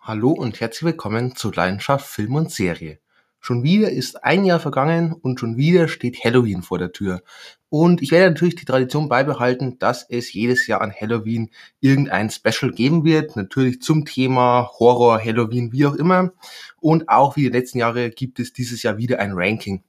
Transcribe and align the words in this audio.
Hallo 0.00 0.30
und 0.30 0.58
herzlich 0.60 0.84
willkommen 0.84 1.36
zu 1.36 1.50
Leidenschaft 1.50 2.06
Film 2.06 2.36
und 2.36 2.50
Serie. 2.50 2.98
Schon 3.40 3.62
wieder 3.62 3.90
ist 3.90 4.24
ein 4.24 4.44
Jahr 4.44 4.58
vergangen 4.58 5.12
und 5.12 5.38
schon 5.38 5.58
wieder 5.58 5.86
steht 5.86 6.24
Halloween 6.24 6.62
vor 6.62 6.78
der 6.78 6.92
Tür. 6.92 7.22
Und 7.68 8.00
ich 8.00 8.10
werde 8.10 8.30
natürlich 8.30 8.54
die 8.54 8.64
Tradition 8.64 9.10
beibehalten, 9.10 9.78
dass 9.78 10.08
es 10.08 10.32
jedes 10.32 10.66
Jahr 10.66 10.80
an 10.80 10.94
Halloween 10.98 11.50
irgendein 11.80 12.30
Special 12.30 12.72
geben 12.72 13.04
wird. 13.04 13.36
Natürlich 13.36 13.82
zum 13.82 14.06
Thema 14.06 14.70
Horror, 14.78 15.22
Halloween, 15.22 15.72
wie 15.72 15.84
auch 15.84 15.94
immer. 15.94 16.32
Und 16.80 17.10
auch 17.10 17.36
wie 17.36 17.42
die 17.42 17.50
letzten 17.50 17.78
Jahre 17.78 18.08
gibt 18.08 18.40
es 18.40 18.54
dieses 18.54 18.82
Jahr 18.82 18.96
wieder 18.96 19.18
ein 19.18 19.32
Ranking. 19.34 19.82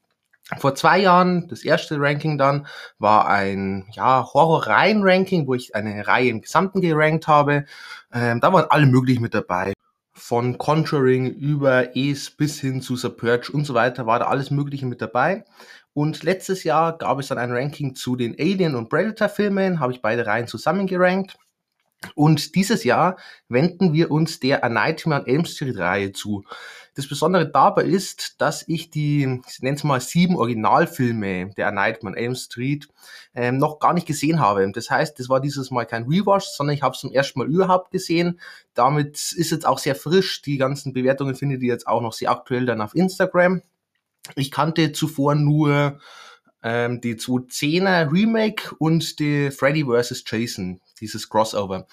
Vor 0.58 0.76
zwei 0.76 1.00
Jahren, 1.00 1.48
das 1.48 1.64
erste 1.64 1.98
Ranking 2.02 2.38
dann, 2.38 2.68
war 2.98 3.30
ein 3.30 3.88
ja, 3.94 4.28
Horror-Reihen-Ranking, 4.34 5.48
wo 5.48 5.54
ich 5.54 5.76
eine 5.76 6.08
Reihe 6.08 6.30
im 6.30 6.42
Gesamten 6.42 6.82
gerankt 6.82 7.28
habe. 7.28 7.66
Ähm, 8.12 8.42
da 8.42 8.52
waren 8.52 8.66
alle 8.70 8.88
möglichen 8.88 9.22
mit 9.22 9.34
dabei 9.34 9.74
von 10.20 10.58
Conjuring 10.58 11.28
über 11.32 11.96
Es 11.96 12.30
bis 12.30 12.60
hin 12.60 12.82
zu 12.82 12.96
The 12.96 13.10
Purge 13.10 13.52
und 13.52 13.66
so 13.66 13.74
weiter 13.74 14.06
war 14.06 14.20
da 14.20 14.28
alles 14.28 14.52
Mögliche 14.52 14.86
mit 14.86 15.02
dabei. 15.02 15.46
Und 15.94 16.24
letztes 16.24 16.64
Jahr 16.64 16.98
gab 16.98 17.20
es 17.20 17.28
dann 17.28 17.38
ein 17.38 17.52
Ranking 17.52 17.96
zu 17.96 18.16
den 18.16 18.36
Alien- 18.40 18.76
und 18.76 18.90
Predator-Filmen, 18.90 19.80
habe 19.80 19.94
ich 19.94 20.02
beide 20.02 20.26
Reihen 20.26 20.48
zusammengerankt. 20.48 21.38
Und 22.16 22.56
dieses 22.56 22.84
Jahr 22.84 23.18
wenden 23.50 23.94
wir 23.94 24.12
uns 24.12 24.40
der 24.40 24.64
A 24.64 24.70
Nightmare 24.70 25.22
on 25.22 25.28
Elm 25.28 25.46
Street 25.46 25.78
Reihe 25.78 26.12
zu. 26.12 26.44
Das 27.00 27.08
Besondere 27.08 27.50
dabei 27.50 27.86
ist, 27.86 28.42
dass 28.42 28.68
ich 28.68 28.90
die, 28.90 29.40
ich 29.48 29.62
nenne 29.62 29.78
es 29.78 29.86
mal 29.86 30.02
sieben 30.02 30.36
Originalfilme 30.36 31.54
der 31.56 31.70
A 31.70 31.72
Nightmare 31.72 32.14
on 32.14 32.22
Elm 32.22 32.36
Street 32.36 32.90
ähm, 33.34 33.58
noch 33.58 33.80
gar 33.80 33.94
nicht 33.94 34.06
gesehen 34.06 34.42
habe. 34.42 34.70
Das 34.74 34.90
heißt, 34.90 35.18
das 35.18 35.30
war 35.30 35.40
dieses 35.40 35.72
Mal 35.72 35.86
kein 35.86 36.04
Rewatch, 36.04 36.48
sondern 36.48 36.76
ich 36.76 36.84
habe 36.84 36.94
es 36.94 37.00
zum 37.00 37.14
ersten 37.14 37.40
Mal 37.40 37.48
überhaupt 37.48 37.92
gesehen. 37.92 38.42
Damit 38.74 39.32
ist 39.32 39.50
jetzt 39.50 39.66
auch 39.66 39.78
sehr 39.78 39.96
frisch. 39.96 40.42
Die 40.42 40.58
ganzen 40.58 40.92
Bewertungen 40.92 41.36
findet 41.36 41.62
ihr 41.62 41.72
jetzt 41.72 41.88
auch 41.88 42.02
noch 42.02 42.12
sehr 42.12 42.32
aktuell 42.32 42.66
dann 42.66 42.82
auf 42.82 42.94
Instagram. 42.94 43.62
Ich 44.36 44.52
kannte 44.52 44.92
zuvor 44.92 45.36
nur 45.36 46.02
ähm, 46.62 47.00
die 47.00 47.16
2010er 47.16 48.12
Remake 48.12 48.76
und 48.78 49.20
die 49.22 49.52
Freddy 49.52 49.86
vs. 49.86 50.26
Jason, 50.28 50.82
dieses 51.00 51.30
Crossover. 51.30 51.88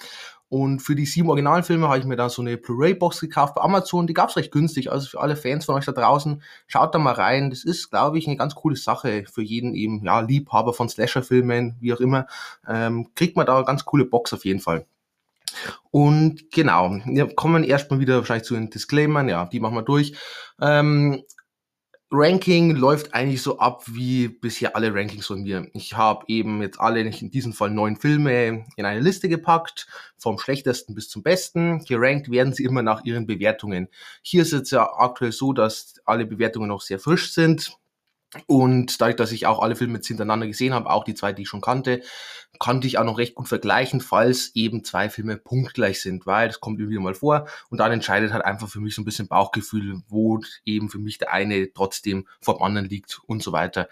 Und 0.49 0.81
für 0.81 0.95
die 0.95 1.07
sieben 1.07 1.29
Originalfilme 1.29 1.89
habe 1.89 1.99
ich 1.99 2.05
mir 2.05 2.17
dann 2.17 2.31
so 2.31 2.41
eine 2.41 2.57
Blu-ray-Box 2.57 3.21
gekauft 3.21 3.57
bei 3.57 3.63
Amazon. 3.63 4.07
Die 4.07 4.15
gab's 4.15 4.37
recht 4.37 4.53
günstig. 4.53 4.93
Also 4.93 5.09
für 5.09 5.21
alle 5.21 5.35
Fans 5.35 5.65
von 5.65 5.75
euch 5.75 5.85
da 5.85 5.93
draußen, 5.93 6.41
schaut 6.69 6.95
da 6.95 6.99
mal 6.99 7.15
rein. 7.15 7.51
Das 7.51 7.65
ist, 7.65 7.91
glaube 7.91 8.19
ich, 8.19 8.29
eine 8.29 8.37
ganz 8.37 8.55
coole 8.55 8.77
Sache 8.77 9.25
für 9.31 9.43
jeden 9.43 9.75
eben, 9.75 10.05
ja, 10.05 10.21
Liebhaber 10.21 10.73
von 10.73 10.89
Slasher-Filmen, 10.89 11.77
wie 11.81 11.93
auch 11.93 12.01
immer. 12.01 12.27
Ähm, 12.69 13.09
kriegt 13.17 13.37
man 13.37 13.47
da 13.47 13.57
eine 13.57 13.65
ganz 13.65 13.85
coole 13.85 14.05
Box 14.05 14.33
auf 14.33 14.45
jeden 14.45 14.61
Fall. 14.61 14.87
Und 15.91 16.51
genau, 16.53 17.01
wir 17.07 17.35
kommen 17.35 17.65
erstmal 17.65 18.01
wieder 18.01 18.19
wahrscheinlich 18.19 18.47
zu 18.47 18.55
den 18.55 18.71
Disclaimern. 18.71 19.29
Ja, 19.29 19.47
die 19.47 19.61
machen 19.61 19.75
wir 19.75 19.83
durch. 19.83 20.15
Ähm, 20.61 21.23
Ranking 22.13 22.77
läuft 22.77 23.15
eigentlich 23.15 23.43
so 23.43 23.59
ab 23.59 23.83
wie 23.89 24.29
bisher 24.29 24.77
alle 24.77 24.95
Rankings 24.95 25.27
von 25.27 25.43
mir. 25.43 25.69
Ich 25.75 25.97
habe 25.97 26.25
eben 26.29 26.63
jetzt 26.63 26.81
alle, 26.81 27.01
in 27.01 27.31
diesem 27.33 27.53
Fall 27.53 27.71
neun 27.71 27.97
Filme, 27.97 28.65
in 28.77 28.85
eine 28.85 29.01
Liste 29.01 29.29
gepackt, 29.29 29.89
vom 30.17 30.39
schlechtesten 30.39 30.95
bis 30.95 31.09
zum 31.09 31.25
besten. 31.25 31.85
Gerankt 31.85 32.31
werden 32.31 32.53
sie 32.53 32.63
immer 32.63 32.83
nach 32.83 33.05
ihren 33.05 33.27
Bewertungen. 33.27 33.89
Hier 34.23 34.43
ist 34.43 34.53
es 34.53 34.71
ja 34.71 34.89
aktuell 34.99 35.33
so, 35.33 35.53
dass 35.53 35.95
alle 36.05 36.27
Bewertungen 36.27 36.69
noch 36.69 36.81
sehr 36.81 37.01
frisch 37.01 37.33
sind. 37.33 37.77
Und 38.47 39.01
dadurch, 39.01 39.17
dass 39.17 39.33
ich 39.33 39.47
auch 39.47 39.61
alle 39.61 39.77
Filme 39.77 39.95
jetzt 39.95 40.09
hintereinander 40.09 40.47
gesehen 40.47 40.75
habe, 40.75 40.91
auch 40.91 41.05
die 41.05 41.15
zwei, 41.15 41.33
die 41.33 41.43
ich 41.43 41.49
schon 41.49 41.61
kannte, 41.61 42.03
konnte 42.59 42.87
ich 42.87 42.99
auch 42.99 43.05
noch 43.05 43.19
recht 43.19 43.35
gut 43.35 43.49
vergleichen, 43.49 44.01
falls 44.01 44.51
eben 44.55 44.85
zwei 44.85 45.09
Filme 45.09 45.37
punktgleich 45.37 46.01
sind, 46.01 46.27
weil 46.27 46.49
das 46.49 46.61
kommt 46.61 46.81
irgendwie 46.81 46.99
mal 46.99 47.15
vor 47.15 47.47
und 47.71 47.79
dann 47.79 47.93
entscheidet 47.93 48.33
halt 48.33 48.45
einfach 48.45 48.69
für 48.69 48.81
mich 48.81 48.95
so 48.95 49.03
ein 49.03 49.05
bisschen 49.05 49.29
Bauchgefühl, 49.29 50.03
wo 50.09 50.41
eben 50.65 50.89
für 50.89 50.99
mich 50.99 51.19
der 51.19 51.33
eine 51.33 51.73
trotzdem 51.73 52.27
vom 52.41 52.63
anderen 52.63 52.89
liegt 52.89 53.21
und 53.27 53.43
so 53.43 53.53
weiter. 53.53 53.89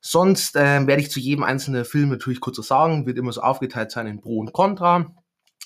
Sonst 0.00 0.56
äh, 0.56 0.84
werde 0.86 1.00
ich 1.00 1.10
zu 1.12 1.20
jedem 1.20 1.44
einzelnen 1.44 1.84
Film 1.84 2.08
natürlich 2.08 2.40
kurz 2.40 2.56
so 2.56 2.62
sagen, 2.62 3.06
wird 3.06 3.18
immer 3.18 3.32
so 3.32 3.40
aufgeteilt 3.40 3.92
sein 3.92 4.08
in 4.08 4.20
Pro 4.20 4.38
und 4.38 4.52
Contra. 4.52 5.14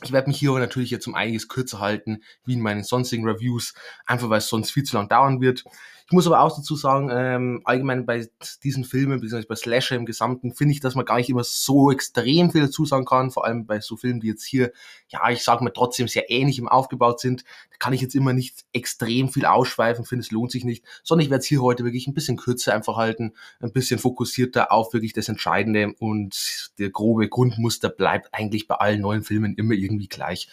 Ich 0.04 0.12
werde 0.12 0.28
mich 0.28 0.38
hier 0.38 0.50
aber 0.50 0.58
natürlich 0.58 0.90
jetzt 0.90 1.06
um 1.06 1.14
einiges 1.14 1.48
kürzer 1.48 1.80
halten, 1.80 2.22
wie 2.44 2.52
in 2.52 2.60
meinen 2.60 2.84
sonstigen 2.84 3.26
Reviews, 3.26 3.72
einfach 4.04 4.28
weil 4.28 4.38
es 4.38 4.48
sonst 4.48 4.70
viel 4.70 4.82
zu 4.82 4.94
lang 4.94 5.08
dauern 5.08 5.40
wird. 5.40 5.64
Ich 6.08 6.12
muss 6.12 6.28
aber 6.28 6.40
auch 6.40 6.56
dazu 6.56 6.76
sagen, 6.76 7.10
ähm, 7.12 7.62
allgemein 7.64 8.06
bei 8.06 8.28
diesen 8.62 8.84
Filmen, 8.84 9.20
beziehungsweise 9.20 9.48
bei 9.48 9.56
Slasher 9.56 9.96
im 9.96 10.06
Gesamten, 10.06 10.54
finde 10.54 10.72
ich, 10.72 10.78
dass 10.78 10.94
man 10.94 11.04
gar 11.04 11.16
nicht 11.16 11.28
immer 11.28 11.42
so 11.42 11.90
extrem 11.90 12.52
viel 12.52 12.60
dazu 12.60 12.84
sagen 12.84 13.04
kann, 13.04 13.32
vor 13.32 13.44
allem 13.44 13.66
bei 13.66 13.80
so 13.80 13.96
Filmen, 13.96 14.20
die 14.20 14.28
jetzt 14.28 14.44
hier, 14.44 14.70
ja, 15.08 15.28
ich 15.30 15.42
sage 15.42 15.64
mal, 15.64 15.70
trotzdem 15.70 16.06
sehr 16.06 16.30
ähnlich 16.30 16.60
im 16.60 16.68
Aufgebaut 16.68 17.18
sind. 17.18 17.42
Da 17.72 17.76
kann 17.80 17.92
ich 17.92 18.02
jetzt 18.02 18.14
immer 18.14 18.32
nicht 18.32 18.64
extrem 18.72 19.30
viel 19.30 19.46
ausschweifen, 19.46 20.04
finde 20.04 20.22
es 20.22 20.30
lohnt 20.30 20.52
sich 20.52 20.64
nicht, 20.64 20.84
sondern 21.02 21.24
ich 21.24 21.30
werde 21.30 21.40
es 21.40 21.46
hier 21.46 21.60
heute 21.60 21.82
wirklich 21.82 22.06
ein 22.06 22.14
bisschen 22.14 22.36
kürzer 22.36 22.72
einfach 22.72 22.96
halten, 22.96 23.32
ein 23.58 23.72
bisschen 23.72 23.98
fokussierter 23.98 24.70
auf 24.70 24.92
wirklich 24.92 25.12
das 25.12 25.28
Entscheidende 25.28 25.92
und 25.98 26.70
der 26.78 26.90
grobe 26.90 27.28
Grundmuster 27.28 27.88
bleibt 27.88 28.32
eigentlich 28.32 28.68
bei 28.68 28.76
allen 28.76 29.00
neuen 29.00 29.24
Filmen 29.24 29.56
immer 29.56 29.74
irgendwie 29.74 30.06
gleich. 30.06 30.48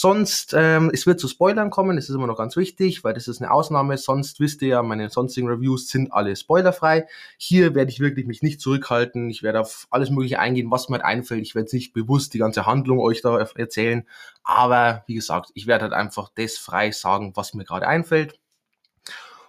Sonst, 0.00 0.54
ähm, 0.56 0.92
es 0.94 1.06
wird 1.08 1.18
zu 1.18 1.26
Spoilern 1.26 1.70
kommen, 1.70 1.96
das 1.96 2.08
ist 2.08 2.14
immer 2.14 2.28
noch 2.28 2.38
ganz 2.38 2.54
wichtig, 2.54 3.02
weil 3.02 3.14
das 3.14 3.26
ist 3.26 3.42
eine 3.42 3.50
Ausnahme. 3.50 3.98
Sonst 3.98 4.38
wisst 4.38 4.62
ihr 4.62 4.68
ja, 4.68 4.82
meine 4.84 5.10
sonstigen 5.10 5.48
Reviews 5.48 5.88
sind 5.88 6.12
alle 6.12 6.36
spoilerfrei. 6.36 7.08
Hier 7.36 7.74
werde 7.74 7.90
ich 7.90 7.98
wirklich 7.98 8.24
mich 8.24 8.40
nicht 8.40 8.60
zurückhalten. 8.60 9.28
Ich 9.28 9.42
werde 9.42 9.60
auf 9.60 9.88
alles 9.90 10.10
Mögliche 10.10 10.38
eingehen, 10.38 10.70
was 10.70 10.88
mir 10.88 10.98
halt 10.98 11.04
einfällt. 11.04 11.42
Ich 11.42 11.56
werde 11.56 11.74
nicht 11.74 11.94
bewusst 11.94 12.32
die 12.32 12.38
ganze 12.38 12.64
Handlung 12.64 13.00
euch 13.00 13.22
da 13.22 13.40
erzählen. 13.56 14.06
Aber 14.44 15.02
wie 15.08 15.14
gesagt, 15.14 15.50
ich 15.54 15.66
werde 15.66 15.82
halt 15.86 15.94
einfach 15.94 16.30
das 16.32 16.58
frei 16.58 16.92
sagen, 16.92 17.32
was 17.34 17.54
mir 17.54 17.64
gerade 17.64 17.88
einfällt. 17.88 18.38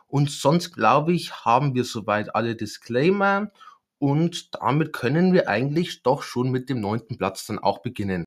Und 0.07 0.31
sonst 0.31 0.73
glaube 0.73 1.13
ich, 1.13 1.45
haben 1.45 1.75
wir 1.75 1.83
soweit 1.83 2.33
alle 2.33 2.55
Disclaimer. 2.55 3.51
Und 3.99 4.55
damit 4.55 4.93
können 4.93 5.31
wir 5.31 5.47
eigentlich 5.47 6.01
doch 6.01 6.23
schon 6.23 6.49
mit 6.49 6.69
dem 6.69 6.81
neunten 6.81 7.17
Platz 7.19 7.45
dann 7.45 7.59
auch 7.59 7.83
beginnen. 7.83 8.25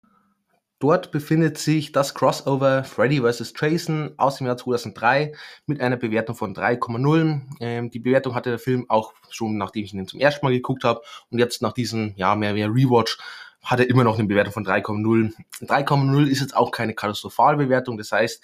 Dort 0.83 1.13
befindet 1.13 1.59
sich 1.59 1.93
das 1.93 2.13
Crossover 2.13 2.83
Freddy 2.83 3.21
vs. 3.21 3.53
Jason 3.57 4.15
aus 4.17 4.39
dem 4.39 4.49
Jahr 4.49 4.57
2003 4.57 5.33
mit 5.67 5.81
einer 5.81 5.97
Bewertung 5.97 6.35
von 6.35 6.57
3,0. 6.57 7.41
Ähm, 7.61 7.91
die 7.91 8.01
Bewertung 8.01 8.35
hatte 8.35 8.51
der 8.51 8.59
Film 8.59 8.87
auch 8.89 9.13
schon, 9.31 9.59
nachdem 9.59 9.85
ich 9.85 9.95
ihn 9.95 10.09
zum 10.09 10.19
ersten 10.19 10.45
Mal 10.45 10.51
geguckt 10.51 10.83
habe. 10.83 11.01
Und 11.31 11.39
jetzt 11.39 11.63
nach 11.63 11.73
diesem, 11.73 12.15
ja, 12.17 12.35
mehr 12.35 12.57
wie 12.57 12.65
Rewatch 12.65 13.19
hat 13.63 13.79
er 13.79 13.89
immer 13.89 14.03
noch 14.03 14.19
eine 14.19 14.27
Bewertung 14.27 14.55
von 14.55 14.67
3,0. 14.67 15.33
3,0 15.61 16.27
ist 16.27 16.41
jetzt 16.41 16.57
auch 16.57 16.73
keine 16.73 16.95
katastrophale 16.95 17.59
Bewertung. 17.59 17.97
Das 17.97 18.11
heißt, 18.11 18.43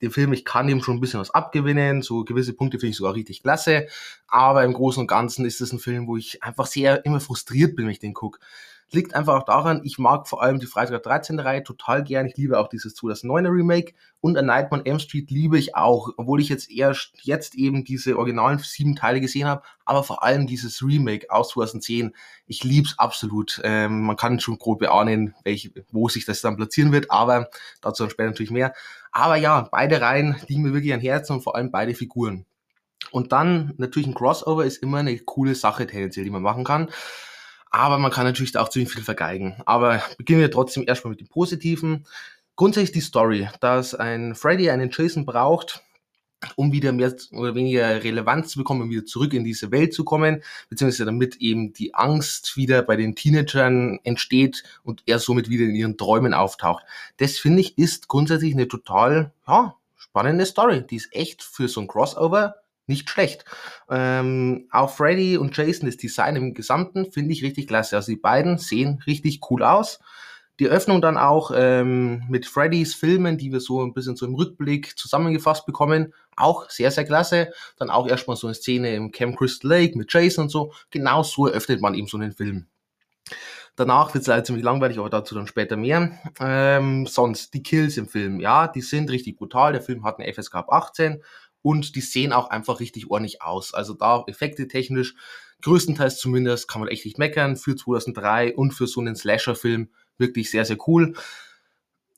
den 0.00 0.12
Film, 0.12 0.32
ich 0.32 0.44
kann 0.44 0.68
ihm 0.68 0.84
schon 0.84 0.98
ein 0.98 1.00
bisschen 1.00 1.18
was 1.18 1.32
abgewinnen. 1.32 2.02
So 2.02 2.22
gewisse 2.22 2.52
Punkte 2.52 2.78
finde 2.78 2.90
ich 2.90 2.98
sogar 2.98 3.14
richtig 3.14 3.42
klasse. 3.42 3.88
Aber 4.28 4.62
im 4.62 4.74
Großen 4.74 5.00
und 5.00 5.08
Ganzen 5.08 5.44
ist 5.44 5.60
es 5.60 5.72
ein 5.72 5.80
Film, 5.80 6.06
wo 6.06 6.16
ich 6.16 6.40
einfach 6.44 6.66
sehr 6.66 7.04
immer 7.04 7.18
frustriert 7.18 7.74
bin, 7.74 7.86
wenn 7.86 7.92
ich 7.92 7.98
den 7.98 8.14
gucke. 8.14 8.38
Liegt 8.92 9.14
einfach 9.14 9.36
auch 9.36 9.44
daran, 9.44 9.82
ich 9.84 9.98
mag 9.98 10.26
vor 10.26 10.42
allem 10.42 10.58
die 10.58 10.66
Freitag 10.66 11.02
13. 11.02 11.38
Reihe 11.38 11.62
total 11.62 12.02
gern. 12.02 12.26
Ich 12.26 12.36
liebe 12.36 12.58
auch 12.58 12.68
dieses 12.68 12.96
2009er 12.96 13.52
Remake 13.52 13.94
und 14.20 14.36
A 14.36 14.42
Nightmare 14.42 14.82
on 14.82 14.86
M 14.86 14.98
Street 14.98 15.30
liebe 15.30 15.58
ich 15.58 15.76
auch, 15.76 16.10
obwohl 16.16 16.40
ich 16.40 16.48
jetzt 16.48 16.70
erst 16.70 17.12
jetzt 17.22 17.54
eben 17.54 17.84
diese 17.84 18.18
originalen 18.18 18.58
sieben 18.58 18.96
Teile 18.96 19.20
gesehen 19.20 19.46
habe, 19.46 19.62
aber 19.84 20.02
vor 20.02 20.24
allem 20.24 20.46
dieses 20.46 20.82
Remake 20.82 21.30
aus 21.30 21.50
2010. 21.50 22.12
Ich 22.46 22.64
lieb's 22.64 22.98
absolut. 22.98 23.60
Ähm, 23.62 24.02
man 24.02 24.16
kann 24.16 24.40
schon 24.40 24.58
grob 24.58 24.80
beahnen, 24.80 25.34
welche, 25.44 25.70
wo 25.92 26.08
sich 26.08 26.24
das 26.24 26.40
dann 26.40 26.56
platzieren 26.56 26.90
wird, 26.90 27.10
aber 27.10 27.48
dazu 27.80 28.02
dann 28.02 28.10
später 28.10 28.30
natürlich 28.30 28.50
mehr. 28.50 28.74
Aber 29.12 29.36
ja, 29.36 29.68
beide 29.70 30.00
Reihen 30.00 30.36
liegen 30.48 30.62
mir 30.62 30.72
wirklich 30.72 30.92
an 30.92 31.00
Herzen 31.00 31.34
und 31.34 31.42
vor 31.42 31.54
allem 31.54 31.70
beide 31.70 31.94
Figuren. 31.94 32.44
Und 33.12 33.32
dann 33.32 33.74
natürlich 33.76 34.08
ein 34.08 34.14
Crossover 34.14 34.64
ist 34.64 34.82
immer 34.82 34.98
eine 34.98 35.18
coole 35.18 35.54
Sache 35.54 35.86
tendenziell, 35.86 36.24
die 36.24 36.30
man 36.30 36.42
machen 36.42 36.64
kann. 36.64 36.90
Aber 37.70 37.98
man 37.98 38.10
kann 38.10 38.24
natürlich 38.24 38.56
auch 38.58 38.68
ziemlich 38.68 38.92
viel 38.92 39.04
vergeigen. 39.04 39.56
Aber 39.64 40.02
beginnen 40.18 40.40
wir 40.40 40.50
trotzdem 40.50 40.84
erstmal 40.86 41.10
mit 41.10 41.20
dem 41.20 41.28
Positiven. 41.28 42.06
Grundsätzlich 42.56 42.92
die 42.92 43.00
Story, 43.00 43.48
dass 43.60 43.94
ein 43.94 44.34
Freddy 44.34 44.70
einen 44.70 44.90
Jason 44.92 45.24
braucht, 45.24 45.82
um 46.56 46.72
wieder 46.72 46.92
mehr 46.92 47.14
oder 47.32 47.54
weniger 47.54 48.02
Relevanz 48.02 48.50
zu 48.50 48.58
bekommen, 48.58 48.82
um 48.82 48.90
wieder 48.90 49.04
zurück 49.04 49.34
in 49.34 49.44
diese 49.44 49.70
Welt 49.70 49.94
zu 49.94 50.04
kommen, 50.04 50.42
beziehungsweise 50.68 51.04
damit 51.04 51.36
eben 51.36 51.72
die 51.72 51.94
Angst 51.94 52.56
wieder 52.56 52.82
bei 52.82 52.96
den 52.96 53.14
Teenagern 53.14 54.00
entsteht 54.04 54.64
und 54.82 55.02
er 55.06 55.18
somit 55.18 55.48
wieder 55.48 55.64
in 55.64 55.74
ihren 55.74 55.96
Träumen 55.96 56.34
auftaucht. 56.34 56.84
Das 57.18 57.38
finde 57.38 57.60
ich 57.60 57.78
ist 57.78 58.08
grundsätzlich 58.08 58.54
eine 58.54 58.68
total 58.68 59.32
ja, 59.46 59.76
spannende 59.96 60.46
Story. 60.46 60.86
Die 60.86 60.96
ist 60.96 61.14
echt 61.14 61.42
für 61.42 61.68
so 61.68 61.80
ein 61.80 61.86
Crossover 61.86 62.56
nicht 62.86 63.08
schlecht. 63.08 63.44
Ähm, 63.88 64.66
auch 64.70 64.90
Freddy 64.90 65.36
und 65.36 65.56
Jason, 65.56 65.86
das 65.86 65.96
Design 65.96 66.36
im 66.36 66.54
Gesamten, 66.54 67.10
finde 67.10 67.32
ich 67.32 67.42
richtig 67.42 67.68
klasse. 67.68 67.96
Also 67.96 68.12
die 68.12 68.18
beiden 68.18 68.58
sehen 68.58 69.02
richtig 69.06 69.40
cool 69.50 69.62
aus. 69.62 70.00
Die 70.60 70.68
Öffnung 70.68 71.00
dann 71.00 71.16
auch 71.16 71.52
ähm, 71.54 72.22
mit 72.28 72.44
Freddys 72.44 72.94
Filmen, 72.94 73.38
die 73.38 73.50
wir 73.50 73.60
so 73.60 73.82
ein 73.82 73.94
bisschen 73.94 74.16
so 74.16 74.26
im 74.26 74.34
Rückblick 74.34 74.98
zusammengefasst 74.98 75.64
bekommen, 75.64 76.12
auch 76.36 76.68
sehr, 76.68 76.90
sehr 76.90 77.06
klasse. 77.06 77.50
Dann 77.78 77.88
auch 77.88 78.06
erstmal 78.06 78.36
so 78.36 78.46
eine 78.46 78.54
Szene 78.54 78.94
im 78.94 79.10
Camp 79.10 79.38
Crystal 79.38 79.70
Lake 79.70 79.96
mit 79.96 80.12
Jason 80.12 80.44
und 80.44 80.50
so. 80.50 80.74
Genau 80.90 81.22
so 81.22 81.46
eröffnet 81.46 81.80
man 81.80 81.94
eben 81.94 82.08
so 82.08 82.18
einen 82.18 82.32
Film. 82.32 82.66
Danach 83.76 84.12
wird 84.12 84.20
es 84.20 84.28
leider 84.28 84.44
ziemlich 84.44 84.64
langweilig, 84.64 84.98
aber 84.98 85.08
dazu 85.08 85.34
dann 85.34 85.46
später 85.46 85.78
mehr. 85.78 86.18
Ähm, 86.38 87.06
sonst, 87.06 87.54
die 87.54 87.62
Kills 87.62 87.96
im 87.96 88.08
Film, 88.08 88.38
ja, 88.38 88.68
die 88.68 88.82
sind 88.82 89.08
richtig 89.08 89.36
brutal. 89.36 89.72
Der 89.72 89.80
Film 89.80 90.04
hat 90.04 90.18
eine 90.18 90.30
FSK 90.30 90.56
ab 90.56 90.70
18 90.70 91.22
und 91.62 91.94
die 91.94 92.00
sehen 92.00 92.32
auch 92.32 92.50
einfach 92.50 92.80
richtig 92.80 93.10
ordentlich 93.10 93.42
aus. 93.42 93.74
Also 93.74 93.94
da 93.94 94.24
Effekte 94.26 94.68
technisch, 94.68 95.14
größtenteils 95.62 96.18
zumindest, 96.18 96.68
kann 96.68 96.80
man 96.80 96.88
echt 96.88 97.04
nicht 97.04 97.18
meckern. 97.18 97.56
Für 97.56 97.76
2003 97.76 98.54
und 98.54 98.72
für 98.72 98.86
so 98.86 99.00
einen 99.00 99.16
Slasher-Film 99.16 99.90
wirklich 100.18 100.50
sehr, 100.50 100.64
sehr 100.64 100.78
cool. 100.86 101.14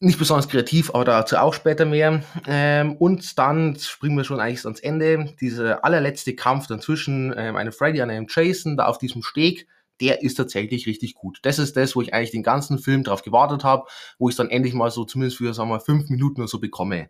Nicht 0.00 0.18
besonders 0.18 0.48
kreativ, 0.48 0.90
aber 0.94 1.04
dazu 1.04 1.36
auch 1.36 1.54
später 1.54 1.84
mehr. 1.84 2.24
Ähm, 2.46 2.96
und 2.96 3.38
dann 3.38 3.76
springen 3.78 4.16
wir 4.16 4.24
schon 4.24 4.40
eigentlich 4.40 4.64
ans 4.64 4.80
Ende. 4.80 5.34
Dieser 5.40 5.84
allerletzte 5.84 6.34
Kampf 6.34 6.66
dann 6.66 6.80
zwischen 6.80 7.32
ähm, 7.36 7.56
einem 7.56 7.72
Freddy 7.72 8.02
und 8.02 8.10
einem 8.10 8.26
Jason, 8.28 8.76
da 8.76 8.86
auf 8.86 8.98
diesem 8.98 9.22
Steg, 9.22 9.68
der 10.00 10.22
ist 10.22 10.34
tatsächlich 10.34 10.86
richtig 10.88 11.14
gut. 11.14 11.38
Das 11.42 11.60
ist 11.60 11.76
das, 11.76 11.94
wo 11.94 12.02
ich 12.02 12.12
eigentlich 12.12 12.32
den 12.32 12.42
ganzen 12.42 12.78
Film 12.80 13.04
drauf 13.04 13.22
gewartet 13.22 13.62
habe, 13.62 13.86
wo 14.18 14.28
ich 14.28 14.34
dann 14.34 14.50
endlich 14.50 14.74
mal 14.74 14.90
so 14.90 15.04
zumindest 15.04 15.38
für, 15.38 15.54
sagen 15.54 15.68
wir 15.68 15.76
mal, 15.76 15.80
fünf 15.80 16.10
Minuten 16.10 16.40
oder 16.40 16.48
so 16.48 16.58
bekomme 16.58 17.08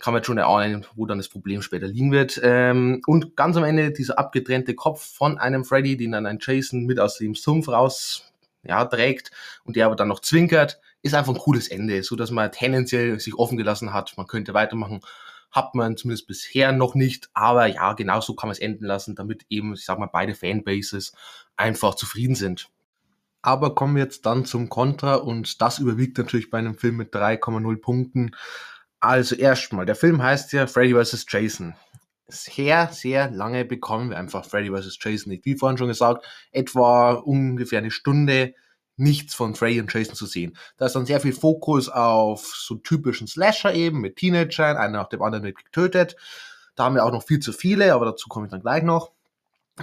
kann 0.00 0.12
man 0.12 0.20
jetzt 0.20 0.26
schon 0.26 0.38
erahnen, 0.38 0.86
wo 0.94 1.06
dann 1.06 1.18
das 1.18 1.28
Problem 1.28 1.62
später 1.62 1.86
liegen 1.86 2.12
wird. 2.12 2.40
Ähm, 2.42 3.02
und 3.06 3.36
ganz 3.36 3.56
am 3.56 3.64
Ende 3.64 3.92
dieser 3.92 4.18
abgetrennte 4.18 4.74
Kopf 4.74 5.04
von 5.04 5.38
einem 5.38 5.64
Freddy, 5.64 5.96
den 5.96 6.12
dann 6.12 6.26
ein 6.26 6.38
Jason 6.40 6.84
mit 6.86 6.98
aus 6.98 7.18
dem 7.18 7.34
Sumpf 7.34 7.68
raus 7.68 8.32
ja, 8.62 8.84
trägt 8.84 9.30
und 9.64 9.76
der 9.76 9.86
aber 9.86 9.96
dann 9.96 10.08
noch 10.08 10.20
zwinkert, 10.20 10.80
ist 11.02 11.14
einfach 11.14 11.32
ein 11.32 11.38
cooles 11.38 11.68
Ende, 11.68 12.02
so 12.02 12.16
dass 12.16 12.30
man 12.30 12.52
tendenziell 12.52 13.18
sich 13.20 13.34
offen 13.34 13.56
gelassen 13.56 13.92
hat. 13.92 14.14
Man 14.16 14.26
könnte 14.26 14.54
weitermachen, 14.54 15.00
hat 15.50 15.74
man 15.74 15.96
zumindest 15.96 16.26
bisher 16.26 16.72
noch 16.72 16.94
nicht, 16.94 17.30
aber 17.34 17.66
ja, 17.66 17.92
genau 17.94 18.20
so 18.20 18.34
kann 18.34 18.48
man 18.48 18.52
es 18.52 18.60
enden 18.60 18.84
lassen, 18.84 19.14
damit 19.14 19.46
eben, 19.48 19.74
ich 19.74 19.84
sag 19.84 19.98
mal, 19.98 20.10
beide 20.12 20.34
Fanbases 20.34 21.12
einfach 21.56 21.94
zufrieden 21.94 22.34
sind. 22.34 22.68
Aber 23.42 23.74
kommen 23.74 23.96
wir 23.96 24.02
jetzt 24.02 24.26
dann 24.26 24.44
zum 24.44 24.68
Kontra 24.68 25.14
und 25.14 25.62
das 25.62 25.78
überwiegt 25.78 26.18
natürlich 26.18 26.50
bei 26.50 26.58
einem 26.58 26.76
Film 26.76 26.96
mit 26.96 27.14
3,0 27.14 27.80
Punkten. 27.80 28.32
Also 29.00 29.34
erstmal, 29.34 29.86
der 29.86 29.96
Film 29.96 30.22
heißt 30.22 30.52
ja 30.52 30.66
Freddy 30.66 30.94
vs. 30.94 31.24
Jason. 31.28 31.74
Sehr, 32.28 32.88
sehr 32.92 33.30
lange 33.30 33.64
bekommen 33.64 34.10
wir 34.10 34.18
einfach 34.18 34.44
Freddy 34.44 34.70
vs. 34.70 34.98
Jason 35.00 35.32
nicht. 35.32 35.44
Wie 35.44 35.56
vorhin 35.56 35.78
schon 35.78 35.88
gesagt, 35.88 36.26
etwa 36.52 37.12
ungefähr 37.12 37.78
eine 37.78 37.90
Stunde 37.90 38.54
nichts 38.96 39.34
von 39.34 39.54
Freddy 39.54 39.80
und 39.80 39.92
Jason 39.92 40.14
zu 40.14 40.26
sehen. 40.26 40.56
Da 40.76 40.86
ist 40.86 40.94
dann 40.94 41.06
sehr 41.06 41.20
viel 41.20 41.32
Fokus 41.32 41.88
auf 41.88 42.54
so 42.54 42.76
typischen 42.76 43.26
Slasher 43.26 43.74
eben 43.74 44.00
mit 44.00 44.16
Teenagern, 44.16 44.76
einer 44.76 44.98
nach 44.98 45.08
dem 45.08 45.22
anderen 45.22 45.44
wird 45.44 45.64
getötet. 45.64 46.16
Da 46.76 46.84
haben 46.84 46.94
wir 46.94 47.04
auch 47.04 47.12
noch 47.12 47.24
viel 47.24 47.40
zu 47.40 47.52
viele, 47.52 47.94
aber 47.94 48.04
dazu 48.04 48.28
komme 48.28 48.46
ich 48.46 48.50
dann 48.50 48.60
gleich 48.60 48.82
noch. 48.82 49.12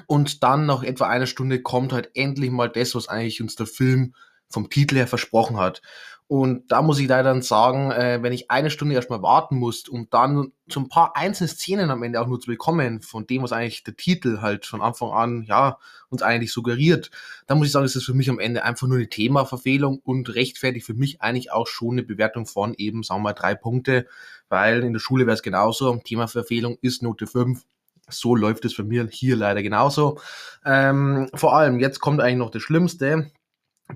Und 0.05 0.43
dann 0.43 0.67
nach 0.67 0.83
etwa 0.83 1.07
einer 1.07 1.25
Stunde 1.25 1.61
kommt 1.61 1.91
halt 1.91 2.11
endlich 2.13 2.51
mal 2.51 2.69
das, 2.69 2.93
was 2.93 3.07
eigentlich 3.07 3.41
uns 3.41 3.55
der 3.55 3.65
Film 3.65 4.13
vom 4.49 4.69
Titel 4.69 4.95
her 4.95 5.07
versprochen 5.07 5.57
hat. 5.57 5.81
Und 6.29 6.73
da 6.73 6.81
muss 6.81 6.99
ich 6.99 7.07
leider 7.07 7.29
dann 7.29 7.41
sagen, 7.41 7.89
äh, 7.91 8.21
wenn 8.21 8.33
ich 8.33 8.51
eine 8.51 8.69
Stunde 8.69 8.95
erstmal 8.95 9.21
warten 9.21 9.55
muss, 9.55 9.87
um 9.87 10.09
dann 10.09 10.51
so 10.67 10.81
ein 10.81 10.89
paar 10.89 11.15
einzelne 11.15 11.47
Szenen 11.47 11.89
am 11.89 12.03
Ende 12.03 12.19
auch 12.19 12.27
nur 12.27 12.41
zu 12.41 12.47
bekommen, 12.47 13.01
von 13.01 13.25
dem, 13.25 13.43
was 13.43 13.53
eigentlich 13.53 13.83
der 13.83 13.95
Titel 13.95 14.41
halt 14.41 14.65
von 14.65 14.81
Anfang 14.81 15.11
an, 15.11 15.43
ja, 15.43 15.77
uns 16.09 16.21
eigentlich 16.21 16.51
suggeriert, 16.51 17.11
dann 17.47 17.57
muss 17.57 17.67
ich 17.67 17.73
sagen, 17.73 17.85
ist 17.85 17.95
das 17.95 18.03
für 18.03 18.13
mich 18.13 18.29
am 18.29 18.39
Ende 18.39 18.65
einfach 18.65 18.87
nur 18.87 18.97
eine 18.97 19.07
Themaverfehlung 19.07 19.99
und 20.03 20.35
rechtfertigt 20.35 20.85
für 20.85 20.93
mich 20.93 21.21
eigentlich 21.21 21.53
auch 21.53 21.67
schon 21.67 21.93
eine 21.93 22.03
Bewertung 22.03 22.45
von 22.45 22.73
eben, 22.73 23.03
sagen 23.03 23.21
wir 23.21 23.29
mal, 23.29 23.33
drei 23.33 23.55
Punkte, 23.55 24.05
weil 24.49 24.83
in 24.83 24.91
der 24.91 24.99
Schule 24.99 25.27
wäre 25.27 25.35
es 25.35 25.43
genauso, 25.43 25.95
Themaverfehlung 25.95 26.77
ist 26.81 27.03
Note 27.03 27.25
5, 27.25 27.63
so 28.09 28.35
läuft 28.35 28.65
es 28.65 28.73
für 28.73 28.83
mir 28.83 29.07
hier 29.09 29.37
leider 29.37 29.63
genauso. 29.63 30.19
Ähm, 30.65 31.29
vor 31.33 31.55
allem, 31.55 31.79
jetzt 31.79 32.01
kommt 32.01 32.19
eigentlich 32.19 32.37
noch 32.37 32.51
das 32.51 32.61
Schlimmste 32.63 33.31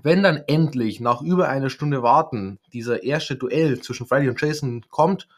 wenn 0.02 0.22
dann 0.22 0.42
endlich 0.46 1.00
nach 1.00 1.22
über 1.22 1.48
einer 1.48 1.70
Stunde 1.70 2.02
Warten 2.02 2.58
dieser 2.72 3.02
erste 3.02 3.36
Duell 3.36 3.80
zwischen 3.80 4.06
Freddy 4.06 4.28
und 4.28 4.40
Jason 4.40 4.84
kommt, 4.88 5.28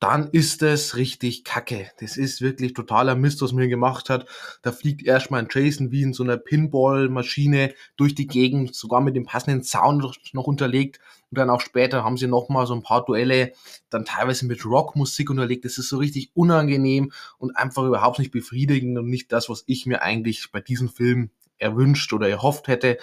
dann 0.00 0.28
ist 0.32 0.62
es 0.62 0.96
richtig 0.96 1.44
kacke. 1.44 1.90
Das 1.98 2.16
ist 2.16 2.42
wirklich 2.42 2.74
totaler 2.74 3.14
Mist, 3.14 3.40
was 3.40 3.52
hier 3.52 3.68
gemacht 3.68 4.10
hat. 4.10 4.26
Da 4.60 4.72
fliegt 4.72 5.02
erstmal 5.02 5.40
ein 5.40 5.48
Jason 5.50 5.92
wie 5.92 6.02
in 6.02 6.12
so 6.12 6.24
einer 6.24 6.36
Pinball-Maschine 6.36 7.72
durch 7.96 8.14
die 8.14 8.26
Gegend, 8.26 8.74
sogar 8.74 9.00
mit 9.00 9.16
dem 9.16 9.24
passenden 9.24 9.62
Sound 9.62 10.02
noch 10.32 10.44
unterlegt. 10.44 10.98
Und 11.30 11.38
dann 11.38 11.48
auch 11.48 11.60
später 11.60 12.04
haben 12.04 12.18
sie 12.18 12.26
nochmal 12.26 12.66
so 12.66 12.74
ein 12.74 12.82
paar 12.82 13.04
Duelle, 13.04 13.52
dann 13.88 14.04
teilweise 14.04 14.46
mit 14.46 14.66
Rockmusik 14.66 15.30
unterlegt. 15.30 15.64
Das 15.64 15.78
ist 15.78 15.88
so 15.88 15.96
richtig 15.96 16.32
unangenehm 16.34 17.12
und 17.38 17.56
einfach 17.56 17.84
überhaupt 17.84 18.18
nicht 18.18 18.32
befriedigend 18.32 18.98
und 18.98 19.08
nicht 19.08 19.32
das, 19.32 19.48
was 19.48 19.64
ich 19.66 19.86
mir 19.86 20.02
eigentlich 20.02 20.50
bei 20.52 20.60
diesem 20.60 20.90
Film 20.90 21.30
erwünscht 21.58 22.12
oder 22.12 22.28
erhofft 22.28 22.68
hätte. 22.68 22.98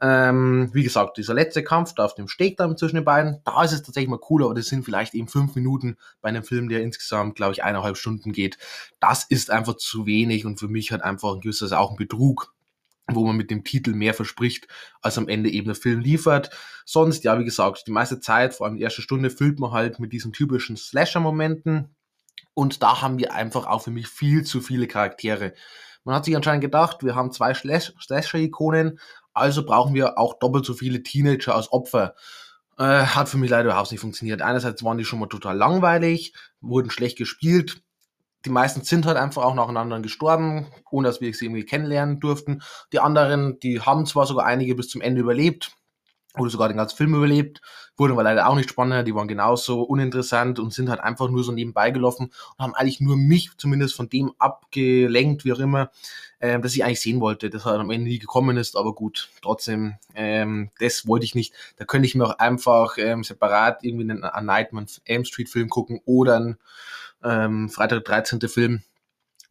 Ähm, 0.00 0.70
wie 0.72 0.82
gesagt, 0.82 1.16
dieser 1.16 1.34
letzte 1.34 1.64
Kampf 1.64 1.94
da 1.94 2.04
auf 2.04 2.14
dem 2.14 2.28
Steg 2.28 2.56
dann 2.56 2.76
zwischen 2.76 2.96
den 2.96 3.04
beiden, 3.04 3.40
da 3.44 3.62
ist 3.64 3.72
es 3.72 3.82
tatsächlich 3.82 4.10
mal 4.10 4.18
cooler, 4.18 4.46
aber 4.46 4.54
das 4.54 4.66
sind 4.66 4.84
vielleicht 4.84 5.14
eben 5.14 5.28
fünf 5.28 5.54
Minuten 5.54 5.96
bei 6.20 6.28
einem 6.28 6.44
Film, 6.44 6.68
der 6.68 6.82
insgesamt, 6.82 7.36
glaube 7.36 7.52
ich, 7.52 7.64
eineinhalb 7.64 7.96
Stunden 7.96 8.32
geht. 8.32 8.58
Das 9.00 9.24
ist 9.24 9.50
einfach 9.50 9.76
zu 9.76 10.06
wenig 10.06 10.46
und 10.46 10.58
für 10.58 10.68
mich 10.68 10.92
hat 10.92 11.02
einfach 11.02 11.34
ein 11.34 11.40
gewisses 11.40 11.72
auch 11.72 11.90
ein 11.90 11.96
Betrug 11.96 12.54
wo 13.08 13.26
man 13.26 13.36
mit 13.36 13.50
dem 13.50 13.64
Titel 13.64 13.92
mehr 13.92 14.14
verspricht, 14.14 14.66
als 15.02 15.18
am 15.18 15.28
Ende 15.28 15.50
eben 15.50 15.66
der 15.66 15.74
Film 15.74 16.00
liefert. 16.00 16.50
Sonst, 16.84 17.24
ja, 17.24 17.38
wie 17.38 17.44
gesagt, 17.44 17.84
die 17.86 17.92
meiste 17.92 18.20
Zeit, 18.20 18.54
vor 18.54 18.66
allem 18.66 18.76
die 18.76 18.82
erste 18.82 19.02
Stunde, 19.02 19.30
füllt 19.30 19.58
man 19.58 19.72
halt 19.72 19.98
mit 19.98 20.12
diesen 20.12 20.32
typischen 20.32 20.76
Slasher-Momenten. 20.76 21.94
Und 22.54 22.82
da 22.82 23.02
haben 23.02 23.18
wir 23.18 23.34
einfach 23.34 23.66
auch 23.66 23.82
für 23.82 23.90
mich 23.90 24.08
viel 24.08 24.44
zu 24.44 24.60
viele 24.60 24.86
Charaktere. 24.86 25.54
Man 26.04 26.14
hat 26.14 26.24
sich 26.24 26.36
anscheinend 26.36 26.62
gedacht, 26.62 27.02
wir 27.02 27.14
haben 27.14 27.32
zwei 27.32 27.54
Slasher-Ikonen, 27.54 29.00
also 29.32 29.64
brauchen 29.64 29.94
wir 29.94 30.18
auch 30.18 30.38
doppelt 30.38 30.64
so 30.64 30.74
viele 30.74 31.02
Teenager 31.02 31.54
als 31.54 31.72
Opfer. 31.72 32.14
Äh, 32.78 33.06
hat 33.06 33.28
für 33.28 33.38
mich 33.38 33.50
leider 33.50 33.70
überhaupt 33.70 33.90
nicht 33.90 34.00
funktioniert. 34.00 34.42
Einerseits 34.42 34.82
waren 34.82 34.98
die 34.98 35.04
schon 35.04 35.18
mal 35.18 35.28
total 35.28 35.56
langweilig, 35.56 36.34
wurden 36.60 36.90
schlecht 36.90 37.18
gespielt. 37.18 37.82
Die 38.44 38.50
meisten 38.50 38.82
sind 38.82 39.06
halt 39.06 39.16
einfach 39.16 39.42
auch 39.42 39.54
nacheinander 39.54 40.00
gestorben, 40.00 40.66
ohne 40.90 41.08
dass 41.08 41.20
wir 41.20 41.32
sie 41.32 41.46
irgendwie 41.46 41.64
kennenlernen 41.64 42.20
durften. 42.20 42.62
Die 42.92 43.00
anderen, 43.00 43.58
die 43.60 43.80
haben 43.80 44.06
zwar 44.06 44.26
sogar 44.26 44.44
einige 44.44 44.74
bis 44.74 44.88
zum 44.88 45.00
Ende 45.00 45.20
überlebt, 45.20 45.72
oder 46.36 46.50
sogar 46.50 46.68
den 46.68 46.76
ganzen 46.76 46.96
Film 46.96 47.14
überlebt, 47.14 47.60
wurden 47.96 48.12
aber 48.12 48.24
leider 48.24 48.48
auch 48.48 48.56
nicht 48.56 48.70
spannender, 48.70 49.04
die 49.04 49.14
waren 49.14 49.28
genauso 49.28 49.82
uninteressant 49.82 50.58
und 50.58 50.72
sind 50.72 50.90
halt 50.90 51.00
einfach 51.00 51.28
nur 51.28 51.44
so 51.44 51.52
nebenbei 51.52 51.90
gelaufen 51.90 52.32
und 52.56 52.64
haben 52.64 52.74
eigentlich 52.74 53.00
nur 53.00 53.16
mich 53.16 53.50
zumindest 53.56 53.94
von 53.94 54.08
dem 54.08 54.32
abgelenkt, 54.38 55.44
wie 55.44 55.52
auch 55.52 55.60
immer, 55.60 55.90
ähm, 56.40 56.60
dass 56.60 56.74
ich 56.74 56.84
eigentlich 56.84 57.00
sehen 57.00 57.20
wollte, 57.20 57.50
dass 57.50 57.66
er 57.66 57.78
am 57.78 57.90
Ende 57.90 58.08
nie 58.08 58.18
gekommen 58.18 58.56
ist, 58.56 58.76
aber 58.76 58.94
gut, 58.94 59.30
trotzdem, 59.42 59.94
ähm, 60.14 60.70
das 60.80 61.06
wollte 61.06 61.24
ich 61.24 61.34
nicht. 61.34 61.54
Da 61.76 61.84
könnte 61.84 62.06
ich 62.06 62.14
mir 62.14 62.24
auch 62.24 62.38
einfach 62.38 62.98
ähm, 62.98 63.22
separat 63.22 63.84
irgendwie 63.84 64.10
einen, 64.10 64.24
einen 64.24 64.46
Nightman 64.46 64.86
Elm 65.04 65.24
Street 65.24 65.48
Film 65.48 65.68
gucken 65.68 66.00
oder 66.04 66.36
einen 66.36 66.58
ähm, 67.22 67.68
Freitag 67.68 68.04
13. 68.04 68.40
Film 68.48 68.82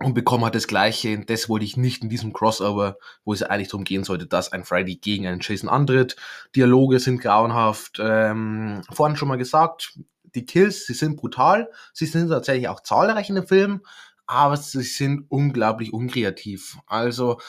und 0.04 0.14
bekommen 0.14 0.46
hat 0.46 0.56
das 0.56 0.68
gleiche. 0.68 1.20
Das 1.20 1.50
wollte 1.50 1.66
ich 1.66 1.78
nicht 1.78 2.04
in 2.04 2.10
diesem 2.10 2.34
Crossover, 2.34 2.98
wo 3.26 3.34
es 3.34 3.44
eigentlich 3.44 3.70
darum 3.70 3.84
gehen 3.84 4.04
sollte, 4.04 4.26
dass 4.28 4.52
ein 4.52 4.64
Freddy 4.64 4.98
gegen 4.98 5.28
einen 5.28 5.40
Jason 5.42 5.70
antritt. 5.70 6.16
Dialoge 6.56 7.00
sind 7.00 7.22
grauenhaft. 7.22 7.98
Ähm, 8.00 8.82
vorhin 8.92 9.18
schon 9.18 9.28
mal 9.28 9.38
gesagt, 9.38 9.98
die 10.36 10.46
Kills, 10.46 10.86
sie 10.86 10.94
sind 10.94 11.18
brutal. 11.18 11.70
Sie 11.94 12.06
sind 12.06 12.30
tatsächlich 12.30 12.68
auch 12.68 12.82
zahlreich 12.82 13.30
in 13.30 13.36
dem 13.36 13.48
Film, 13.48 13.82
aber 14.26 14.58
sie 14.58 14.84
sind 14.84 15.26
unglaublich 15.30 15.94
unkreativ. 15.94 16.78
Also, 16.88 17.40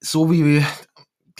so 0.00 0.30
wie 0.30 0.42
die 0.42 0.66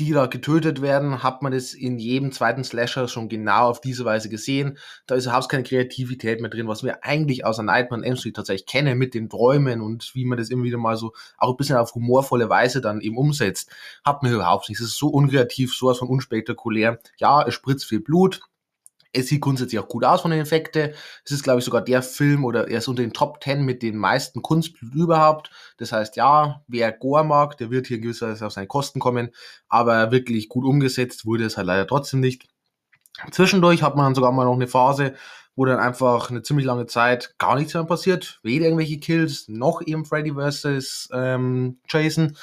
da 0.09 0.25
getötet 0.25 0.80
werden, 0.80 1.23
hat 1.23 1.42
man 1.42 1.52
das 1.52 1.75
in 1.75 1.99
jedem 1.99 2.33
zweiten 2.33 2.64
Slasher 2.64 3.07
schon 3.07 3.28
genau 3.28 3.69
auf 3.69 3.83
diese 3.83 4.07
Weise 4.07 4.30
gesehen. 4.30 4.78
Da 5.07 5.14
ist 5.14 5.26
überhaupt 5.26 5.50
keine 5.50 5.62
Kreativität 5.62 6.40
mehr 6.40 6.49
drin, 6.49 6.66
was 6.66 6.83
wir 6.83 7.04
eigentlich 7.04 7.45
außer 7.45 7.62
Nightmare 7.62 8.02
M 8.02 8.16
Street 8.16 8.37
tatsächlich 8.37 8.66
kennen 8.66 8.97
mit 8.97 9.12
den 9.12 9.28
Träumen 9.28 9.83
und 9.83 10.14
wie 10.14 10.25
man 10.25 10.38
das 10.38 10.49
immer 10.49 10.64
wieder 10.64 10.78
mal 10.78 10.97
so 10.97 11.12
auch 11.37 11.50
ein 11.50 11.57
bisschen 11.57 11.76
auf 11.76 11.95
humorvolle 11.95 12.49
Weise 12.49 12.80
dann 12.80 13.02
eben 13.02 13.19
umsetzt, 13.19 13.71
hat 14.02 14.23
man 14.23 14.33
überhaupt 14.33 14.71
nicht. 14.71 14.80
Es 14.80 14.87
ist 14.87 14.97
so 14.97 15.09
unkreativ, 15.09 15.75
sowas 15.75 15.99
von 15.99 16.09
unspektakulär. 16.09 16.99
Ja, 17.19 17.47
es 17.47 17.52
spritzt 17.52 17.85
viel 17.85 18.00
Blut, 18.00 18.40
es 19.12 19.29
sieht 19.29 19.40
grundsätzlich 19.40 19.79
auch 19.81 19.88
gut 19.88 20.05
aus 20.05 20.23
von 20.23 20.31
den 20.31 20.40
Effekten. 20.40 20.93
Es 21.25 21.33
ist, 21.33 21.43
glaube 21.43 21.59
ich, 21.59 21.64
sogar 21.64 21.83
der 21.83 22.02
Film 22.02 22.45
oder 22.45 22.69
er 22.69 22.79
ist 22.79 22.88
unter 22.88 23.02
den 23.02 23.12
Top 23.12 23.43
10 23.43 23.62
mit 23.62 23.83
den 23.83 23.97
meisten 23.97 24.43
Kunstblut 24.43 24.95
überhaupt. 24.95 25.50
Das 25.79 25.93
heißt, 25.93 26.17
ja, 26.17 26.62
wer 26.69 26.93
Gore 26.93 27.25
mag, 27.25 27.57
der 27.57 27.71
wird 27.71 27.88
hier 27.88 27.97
in 27.97 28.05
gewisser 28.05 28.29
Weise 28.29 28.47
auf 28.47 28.52
seine 28.52 28.69
Kosten 28.69 29.00
kommen. 29.00 29.31
Aber 29.69 30.12
wirklich 30.12 30.49
gut 30.49 30.64
umgesetzt 30.64 31.26
wurde 31.26 31.45
es 31.45 31.57
halt 31.57 31.67
leider 31.67 31.87
trotzdem 31.87 32.21
nicht. 32.21 32.47
Zwischendurch 33.33 33.83
hat 33.83 33.97
man 33.97 34.07
dann 34.07 34.14
sogar 34.14 34.33
mal 34.33 34.45
noch 34.45 34.55
eine 34.55 34.69
Phase, 34.69 35.14
wo 35.57 35.64
dann 35.64 35.81
einfach 35.81 36.31
eine 36.31 36.43
ziemlich 36.43 36.64
lange 36.64 36.87
Zeit 36.87 37.35
gar 37.38 37.57
nichts 37.57 37.75
mehr 37.75 37.85
passiert. 37.85 38.38
Weder 38.43 38.67
irgendwelche 38.67 38.99
Kills, 39.00 39.49
noch 39.49 39.83
eben 39.85 40.05
Freddy 40.05 40.33
vs. 40.33 41.09
Ähm, 41.12 41.81
Jason. 41.88 42.37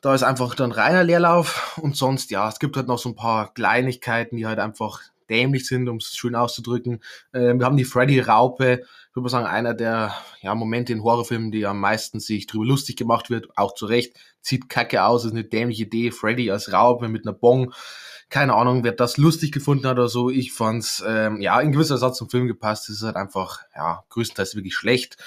Da 0.00 0.14
ist 0.14 0.22
einfach 0.22 0.54
dann 0.54 0.72
reiner 0.72 1.04
Leerlauf 1.04 1.78
und 1.80 1.96
sonst, 1.96 2.30
ja, 2.30 2.48
es 2.48 2.58
gibt 2.58 2.76
halt 2.76 2.88
noch 2.88 2.98
so 2.98 3.10
ein 3.10 3.14
paar 3.14 3.54
Kleinigkeiten, 3.54 4.36
die 4.36 4.46
halt 4.46 4.58
einfach 4.58 5.00
dämlich 5.28 5.66
sind, 5.66 5.88
um 5.88 5.96
es 5.96 6.14
schön 6.16 6.34
auszudrücken. 6.34 7.00
Ähm, 7.32 7.58
wir 7.58 7.66
haben 7.66 7.76
die 7.76 7.84
Freddy-Raupe, 7.84 8.82
ich 8.82 9.16
würde 9.16 9.28
sagen, 9.28 9.46
einer 9.46 9.74
der 9.74 10.14
ja, 10.40 10.54
Momente 10.54 10.92
in 10.92 11.02
Horrorfilmen, 11.02 11.52
die 11.52 11.66
am 11.66 11.80
meisten 11.80 12.20
sich 12.20 12.46
drüber 12.46 12.64
lustig 12.64 12.96
gemacht 12.96 13.30
wird, 13.30 13.48
auch 13.56 13.74
zu 13.74 13.86
Recht. 13.86 14.16
Sieht 14.40 14.68
kacke 14.68 15.04
aus, 15.04 15.24
ist 15.24 15.32
eine 15.32 15.44
dämliche 15.44 15.84
Idee. 15.84 16.10
Freddy 16.10 16.50
als 16.50 16.72
Raupe 16.72 17.08
mit 17.08 17.26
einer 17.26 17.34
Bong. 17.34 17.72
Keine 18.30 18.54
Ahnung, 18.54 18.82
wer 18.84 18.92
das 18.92 19.18
lustig 19.18 19.52
gefunden 19.52 19.86
hat 19.86 19.98
oder 19.98 20.08
so. 20.08 20.30
Ich 20.30 20.52
fand's, 20.52 21.04
ähm, 21.06 21.40
ja, 21.40 21.60
in 21.60 21.72
gewisser 21.72 21.98
Satz 21.98 22.16
zum 22.16 22.30
Film 22.30 22.46
gepasst. 22.46 22.88
Es 22.88 22.96
ist 22.96 23.02
halt 23.02 23.16
einfach, 23.16 23.60
ja, 23.76 24.02
größtenteils 24.08 24.54
wirklich 24.54 24.74
schlecht. 24.74 25.18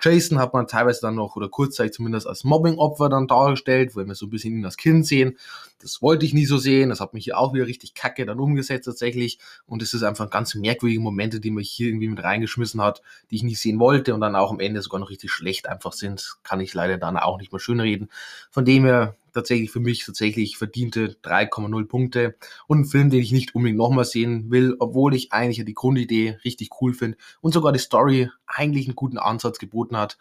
Jason 0.00 0.38
hat 0.38 0.52
man 0.52 0.66
teilweise 0.66 1.00
dann 1.02 1.14
noch 1.14 1.36
oder 1.36 1.48
kurzzeitig 1.48 1.92
zumindest 1.92 2.26
als 2.26 2.44
Mobbing-Opfer 2.44 3.08
dann 3.08 3.26
dargestellt, 3.26 3.94
weil 3.96 4.06
wir 4.06 4.14
so 4.14 4.26
ein 4.26 4.30
bisschen 4.30 4.54
ihn 4.54 4.64
als 4.64 4.76
Kind 4.76 5.06
sehen. 5.06 5.38
Das 5.80 6.00
wollte 6.00 6.24
ich 6.24 6.32
nie 6.32 6.46
so 6.46 6.56
sehen. 6.56 6.88
Das 6.88 7.00
hat 7.00 7.14
mich 7.14 7.24
hier 7.24 7.38
auch 7.38 7.52
wieder 7.52 7.66
richtig 7.66 7.94
kacke 7.94 8.24
dann 8.24 8.40
umgesetzt 8.40 8.86
tatsächlich. 8.86 9.38
Und 9.66 9.82
es 9.82 9.92
ist 9.92 10.02
einfach 10.02 10.30
ganz 10.30 10.54
merkwürdige 10.54 11.00
Momente, 11.00 11.40
die 11.40 11.50
man 11.50 11.62
hier 11.62 11.88
irgendwie 11.88 12.08
mit 12.08 12.22
reingeschmissen 12.22 12.80
hat, 12.80 13.02
die 13.30 13.36
ich 13.36 13.42
nicht 13.42 13.60
sehen 13.60 13.78
wollte 13.78 14.14
und 14.14 14.20
dann 14.20 14.36
auch 14.36 14.50
am 14.50 14.60
Ende 14.60 14.80
sogar 14.82 15.00
noch 15.00 15.10
richtig 15.10 15.30
schlecht 15.30 15.68
einfach 15.68 15.92
sind. 15.92 16.36
Kann 16.42 16.60
ich 16.60 16.72
leider 16.74 16.96
dann 16.96 17.16
auch 17.16 17.38
nicht 17.38 17.52
mehr 17.52 17.60
schönreden. 17.60 18.08
Von 18.50 18.64
dem 18.64 18.84
her 18.84 19.16
tatsächlich 19.34 19.70
für 19.70 19.80
mich 19.80 20.06
tatsächlich 20.06 20.56
verdiente 20.56 21.16
3,0 21.22 21.86
Punkte 21.86 22.36
und 22.66 22.80
ein 22.80 22.84
Film, 22.86 23.10
den 23.10 23.20
ich 23.20 23.32
nicht 23.32 23.54
unbedingt 23.54 23.78
nochmal 23.78 24.04
sehen 24.04 24.50
will, 24.50 24.76
obwohl 24.78 25.14
ich 25.14 25.32
eigentlich 25.32 25.64
die 25.64 25.74
Grundidee 25.74 26.38
richtig 26.44 26.70
cool 26.80 26.94
finde 26.94 27.18
und 27.40 27.52
sogar 27.52 27.72
die 27.72 27.78
Story 27.78 28.30
eigentlich 28.46 28.86
einen 28.86 28.96
guten 28.96 29.18
Ansatz 29.18 29.58
geboten 29.58 29.96
hat, 29.96 30.18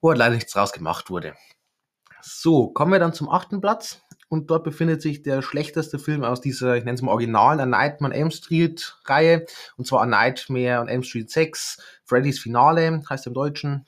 wo 0.00 0.10
halt 0.10 0.18
leider 0.18 0.36
nichts 0.36 0.52
draus 0.52 0.72
gemacht 0.72 1.10
wurde. 1.10 1.34
So, 2.22 2.68
kommen 2.68 2.92
wir 2.92 2.98
dann 2.98 3.12
zum 3.12 3.28
achten 3.28 3.60
Platz 3.60 4.00
und 4.34 4.50
dort 4.50 4.64
befindet 4.64 5.00
sich 5.00 5.22
der 5.22 5.42
schlechteste 5.42 6.00
Film 6.00 6.24
aus 6.24 6.40
dieser, 6.40 6.74
ich 6.76 6.84
nenne 6.84 6.96
es 6.96 7.02
mal 7.02 7.12
originalen 7.12 7.60
A 7.60 7.66
Nightmare 7.66 8.12
on 8.12 8.18
Elm 8.18 8.30
Street 8.32 8.96
Reihe 9.04 9.46
und 9.76 9.86
zwar 9.86 10.02
A 10.02 10.06
Nightmare 10.06 10.80
on 10.80 10.88
Elm 10.88 11.04
Street 11.04 11.30
6, 11.30 11.78
Freddy's 12.04 12.40
Finale 12.40 13.02
heißt 13.08 13.28
im 13.28 13.34
Deutschen 13.34 13.86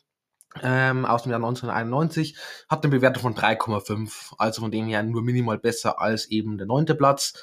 ähm, 0.63 1.05
aus 1.05 1.25
dem 1.25 1.31
Jahr 1.31 1.41
1991, 1.41 2.37
hat 2.69 2.85
eine 2.85 2.93
Bewertung 2.93 3.23
von 3.23 3.35
3,5, 3.35 4.35
also 4.39 4.63
von 4.63 4.71
dem 4.71 4.87
her 4.87 5.03
nur 5.03 5.23
minimal 5.23 5.59
besser 5.59 6.01
als 6.01 6.27
eben 6.27 6.59
der 6.59 6.69
neunte 6.69 6.95
Platz. 6.95 7.35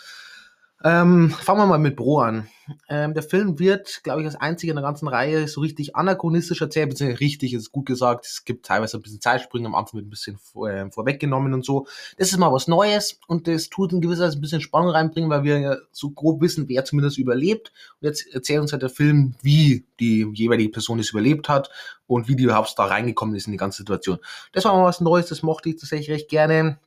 Ähm, 0.86 1.30
fangen 1.30 1.62
wir 1.62 1.66
mal 1.66 1.78
mit 1.80 1.96
Bro 1.96 2.20
an. 2.20 2.48
Ähm, 2.90 3.14
der 3.14 3.24
Film 3.24 3.58
wird, 3.58 4.02
glaube 4.04 4.22
ich, 4.22 4.28
als 4.28 4.36
einziger 4.36 4.72
in 4.72 4.76
der 4.76 4.84
ganzen 4.84 5.08
Reihe 5.08 5.48
so 5.48 5.62
richtig 5.62 5.96
anachronistisch 5.96 6.62
erzählt, 6.62 6.90
beziehungsweise 6.90 7.22
richtig 7.22 7.54
ist 7.54 7.72
gut 7.72 7.86
gesagt. 7.86 8.26
Es 8.26 8.44
gibt 8.44 8.66
teilweise 8.66 8.98
ein 8.98 9.02
bisschen 9.02 9.22
Zeitsprünge, 9.22 9.68
am 9.68 9.76
Anfang 9.76 10.00
wird 10.00 10.08
ein 10.08 10.10
bisschen 10.10 10.38
vor, 10.38 10.70
äh, 10.70 10.92
vorweggenommen 10.92 11.54
und 11.54 11.64
so. 11.64 11.88
Das 12.18 12.32
ist 12.32 12.38
mal 12.38 12.52
was 12.52 12.68
Neues 12.68 13.20
und 13.28 13.48
das 13.48 13.70
tut 13.70 13.94
in 13.94 14.02
gewisser 14.02 14.26
Weise 14.26 14.38
ein 14.38 14.42
bisschen 14.42 14.62
Spannung 14.62 14.90
reinbringen, 14.90 15.30
weil 15.30 15.44
wir 15.44 15.60
ja 15.60 15.78
so 15.92 16.10
grob 16.10 16.42
wissen, 16.42 16.68
wer 16.68 16.84
zumindest 16.84 17.18
überlebt. 17.18 17.72
Und 18.02 18.08
jetzt 18.08 18.34
erzählt 18.34 18.60
uns 18.60 18.74
halt 18.74 18.82
der 18.82 18.90
Film, 18.90 19.36
wie 19.42 19.86
die 20.02 20.30
jeweilige 20.34 20.70
Person 20.70 21.00
es 21.00 21.12
überlebt 21.12 21.48
hat 21.48 21.70
und 22.08 22.28
wie 22.28 22.36
die 22.36 22.44
überhaupt 22.44 22.74
da 22.78 22.86
reingekommen 22.86 23.36
ist 23.36 23.48
in 23.48 23.54
die 23.54 23.58
ganze 23.58 23.78
Situation. 23.78 24.20
Das 24.52 24.66
war 24.66 24.76
mal 24.76 24.84
was 24.84 25.00
Neues, 25.00 25.28
das 25.28 25.44
mochte 25.44 25.70
ich 25.70 25.78
tatsächlich 25.78 26.10
recht 26.10 26.30
gerne. 26.30 26.78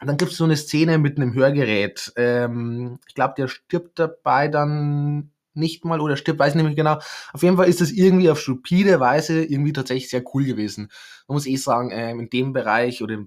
Dann 0.00 0.16
gibt 0.16 0.32
es 0.32 0.38
so 0.38 0.44
eine 0.44 0.56
Szene 0.56 0.98
mit 0.98 1.16
einem 1.16 1.34
Hörgerät. 1.34 2.12
Ähm, 2.16 2.98
ich 3.06 3.14
glaube, 3.14 3.34
der 3.36 3.48
stirbt 3.48 3.98
dabei 3.98 4.48
dann 4.48 5.30
nicht 5.54 5.84
mal 5.84 6.00
oder 6.00 6.16
stirbt, 6.16 6.38
weiß 6.38 6.50
ich 6.50 6.54
nicht 6.56 6.64
mehr 6.64 6.74
genau. 6.74 6.98
Auf 7.32 7.42
jeden 7.42 7.56
Fall 7.56 7.68
ist 7.68 7.80
das 7.80 7.90
irgendwie 7.90 8.30
auf 8.30 8.40
stupide 8.40 9.00
Weise 9.00 9.44
irgendwie 9.44 9.72
tatsächlich 9.72 10.10
sehr 10.10 10.24
cool 10.34 10.44
gewesen. 10.44 10.90
Man 11.28 11.34
muss 11.34 11.46
eh 11.46 11.56
sagen, 11.56 11.90
ähm, 11.92 12.20
in 12.20 12.30
dem 12.30 12.52
Bereich 12.52 13.02
oder 13.02 13.18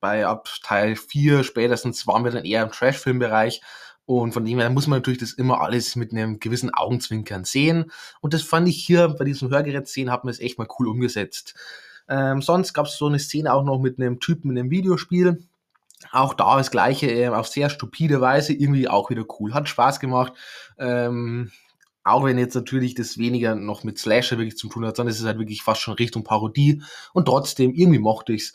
bei 0.00 0.26
ab 0.26 0.48
Teil 0.62 0.96
4 0.96 1.44
spätestens 1.44 2.06
waren 2.06 2.24
wir 2.24 2.30
dann 2.30 2.44
eher 2.44 2.62
im 2.62 2.70
Trash-Film-Bereich. 2.70 3.62
Und 4.06 4.32
von 4.32 4.44
dem 4.44 4.58
her 4.58 4.68
muss 4.68 4.86
man 4.86 4.98
natürlich 4.98 5.20
das 5.20 5.32
immer 5.32 5.62
alles 5.62 5.96
mit 5.96 6.12
einem 6.12 6.38
gewissen 6.38 6.74
Augenzwinkern 6.74 7.44
sehen. 7.44 7.90
Und 8.20 8.34
das 8.34 8.42
fand 8.42 8.68
ich 8.68 8.84
hier 8.84 9.08
bei 9.08 9.24
diesem 9.24 9.48
Hörgerät 9.50 9.88
sehen, 9.88 10.10
hat 10.10 10.24
man 10.24 10.30
es 10.30 10.40
echt 10.40 10.58
mal 10.58 10.68
cool 10.78 10.88
umgesetzt. 10.88 11.54
Ähm, 12.06 12.42
sonst 12.42 12.74
gab 12.74 12.84
es 12.84 12.98
so 12.98 13.06
eine 13.06 13.18
Szene 13.18 13.54
auch 13.54 13.64
noch 13.64 13.80
mit 13.80 13.98
einem 13.98 14.20
Typen 14.20 14.50
in 14.50 14.58
einem 14.58 14.70
Videospiel 14.70 15.42
auch 16.12 16.34
da 16.34 16.56
das 16.56 16.70
Gleiche, 16.70 17.10
äh, 17.10 17.28
auf 17.28 17.48
sehr 17.48 17.70
stupide 17.70 18.20
Weise, 18.20 18.52
irgendwie 18.52 18.88
auch 18.88 19.10
wieder 19.10 19.24
cool. 19.38 19.54
Hat 19.54 19.68
Spaß 19.68 20.00
gemacht. 20.00 20.32
Ähm, 20.78 21.50
auch 22.04 22.24
wenn 22.24 22.38
jetzt 22.38 22.54
natürlich 22.54 22.94
das 22.94 23.16
weniger 23.16 23.54
noch 23.54 23.82
mit 23.82 23.98
Slasher 23.98 24.36
wirklich 24.36 24.58
zu 24.58 24.68
tun 24.68 24.84
hat, 24.84 24.96
sondern 24.96 25.12
es 25.12 25.20
ist 25.20 25.26
halt 25.26 25.38
wirklich 25.38 25.62
fast 25.62 25.80
schon 25.80 25.94
Richtung 25.94 26.22
Parodie. 26.22 26.82
Und 27.12 27.26
trotzdem, 27.26 27.72
irgendwie 27.72 27.98
mochte 27.98 28.34
ich's. 28.34 28.52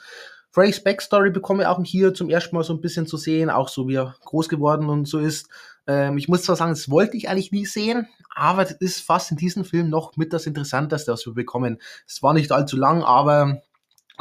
Freddys 0.51 0.83
Backstory 0.83 1.29
bekomme 1.29 1.63
ich 1.63 1.67
auch 1.67 1.83
hier 1.83 2.13
zum 2.13 2.29
ersten 2.29 2.55
Mal 2.55 2.63
so 2.63 2.73
ein 2.73 2.81
bisschen 2.81 3.05
zu 3.05 3.17
sehen, 3.17 3.49
auch 3.49 3.69
so 3.69 3.87
wie 3.87 3.95
er 3.95 4.15
groß 4.25 4.49
geworden 4.49 4.89
und 4.89 5.07
so 5.07 5.19
ist. 5.19 5.47
Ähm, 5.85 6.17
ich 6.17 6.27
muss 6.27 6.43
zwar 6.43 6.55
sagen, 6.55 6.71
das 6.71 6.89
wollte 6.89 7.17
ich 7.17 7.29
eigentlich 7.29 7.51
nie 7.51 7.65
sehen, 7.65 8.07
aber 8.35 8.63
das 8.63 8.73
ist 8.73 9.01
fast 9.01 9.31
in 9.31 9.37
diesem 9.37 9.63
Film 9.63 9.89
noch 9.89 10.15
mit 10.17 10.33
das 10.33 10.47
Interessanteste, 10.47 11.11
was 11.11 11.25
wir 11.25 11.33
bekommen. 11.33 11.79
Es 12.07 12.23
war 12.23 12.33
nicht 12.33 12.51
allzu 12.51 12.77
lang, 12.77 13.03
aber 13.03 13.61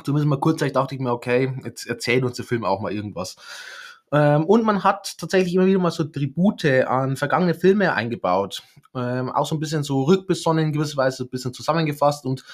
Zumindest 0.04 0.28
mal 0.28 0.40
kurzzeitig 0.40 0.74
dachte 0.74 0.94
ich 0.94 1.00
mir, 1.00 1.12
okay, 1.12 1.54
jetzt 1.64 1.86
erzählt 1.86 2.24
uns 2.24 2.36
der 2.36 2.44
Film 2.44 2.64
auch 2.64 2.80
mal 2.80 2.92
irgendwas. 2.92 3.36
Ähm, 4.12 4.44
und 4.44 4.64
man 4.64 4.84
hat 4.84 5.18
tatsächlich 5.18 5.54
immer 5.54 5.66
wieder 5.66 5.78
mal 5.78 5.90
so 5.90 6.04
Tribute 6.04 6.86
an 6.86 7.16
vergangene 7.16 7.54
Filme 7.54 7.92
eingebaut. 7.92 8.62
Ähm, 8.94 9.30
auch 9.30 9.46
so 9.46 9.54
ein 9.54 9.60
bisschen 9.60 9.82
so 9.82 10.04
rückbesonnen 10.04 10.66
in 10.66 10.72
gewisser 10.72 10.96
Weise, 10.96 11.24
ein 11.24 11.30
bisschen 11.30 11.52
zusammengefasst 11.52 12.24
und 12.24 12.44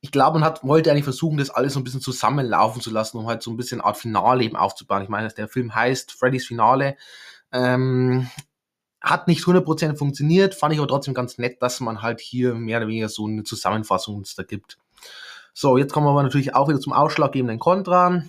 ich 0.00 0.12
glaube, 0.12 0.38
man 0.38 0.48
hat, 0.48 0.64
wollte 0.64 0.90
eigentlich 0.90 1.04
versuchen, 1.04 1.38
das 1.38 1.50
alles 1.50 1.74
so 1.74 1.80
ein 1.80 1.84
bisschen 1.84 2.00
zusammenlaufen 2.00 2.80
zu 2.80 2.90
lassen, 2.90 3.18
um 3.18 3.26
halt 3.26 3.42
so 3.42 3.50
ein 3.50 3.56
bisschen 3.56 3.80
Art 3.80 3.96
Finale 3.96 4.44
eben 4.44 4.56
aufzubauen. 4.56 5.02
Ich 5.02 5.08
meine, 5.08 5.28
der 5.28 5.48
Film 5.48 5.74
heißt 5.74 6.12
Freddy's 6.12 6.46
Finale. 6.46 6.96
Ähm, 7.52 8.28
hat 9.00 9.28
nicht 9.28 9.42
100% 9.44 9.96
funktioniert, 9.96 10.54
fand 10.54 10.74
ich 10.74 10.80
aber 10.80 10.88
trotzdem 10.88 11.14
ganz 11.14 11.38
nett, 11.38 11.62
dass 11.62 11.80
man 11.80 12.02
halt 12.02 12.20
hier 12.20 12.54
mehr 12.54 12.78
oder 12.78 12.88
weniger 12.88 13.08
so 13.08 13.26
eine 13.26 13.44
Zusammenfassung 13.44 14.16
uns 14.16 14.34
da 14.34 14.42
gibt. 14.42 14.78
So, 15.60 15.76
jetzt 15.76 15.92
kommen 15.92 16.06
wir 16.06 16.10
aber 16.10 16.22
natürlich 16.22 16.54
auch 16.54 16.68
wieder 16.68 16.78
zum 16.78 16.92
ausschlaggebenden 16.92 17.58
Kontra. 17.58 18.22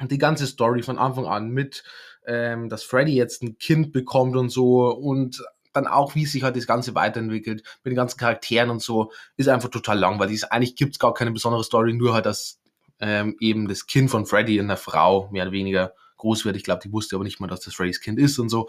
Die 0.00 0.16
ganze 0.16 0.46
Story 0.46 0.82
von 0.82 0.96
Anfang 0.96 1.26
an 1.26 1.50
mit, 1.50 1.84
ähm, 2.26 2.70
dass 2.70 2.84
Freddy 2.84 3.14
jetzt 3.14 3.42
ein 3.42 3.58
Kind 3.58 3.92
bekommt 3.92 4.34
und 4.34 4.48
so 4.48 4.88
und 4.88 5.44
dann 5.74 5.86
auch, 5.86 6.14
wie 6.14 6.24
sich 6.24 6.42
halt 6.42 6.56
das 6.56 6.66
Ganze 6.66 6.94
weiterentwickelt 6.94 7.62
mit 7.84 7.90
den 7.90 7.96
ganzen 7.96 8.16
Charakteren 8.16 8.70
und 8.70 8.80
so, 8.80 9.12
ist 9.36 9.50
einfach 9.50 9.68
total 9.68 9.98
langweilig. 9.98 10.50
Eigentlich 10.50 10.74
gibt's 10.74 10.98
gar 10.98 11.12
keine 11.12 11.32
besondere 11.32 11.62
Story, 11.64 11.92
nur 11.92 12.14
halt, 12.14 12.24
dass 12.24 12.58
ähm, 12.98 13.36
eben 13.40 13.68
das 13.68 13.86
Kind 13.86 14.10
von 14.10 14.24
Freddy 14.24 14.56
in 14.56 14.68
der 14.68 14.78
Frau 14.78 15.28
mehr 15.30 15.42
oder 15.42 15.52
weniger 15.52 15.92
groß 16.24 16.44
wird. 16.44 16.56
Ich 16.56 16.64
glaube, 16.64 16.80
die 16.82 16.92
wusste 16.92 17.16
aber 17.16 17.24
nicht 17.24 17.38
mal, 17.38 17.46
dass 17.46 17.60
das 17.60 17.74
Freddys 17.74 18.00
Kind 18.00 18.18
ist 18.18 18.38
und 18.38 18.48
so. 18.48 18.68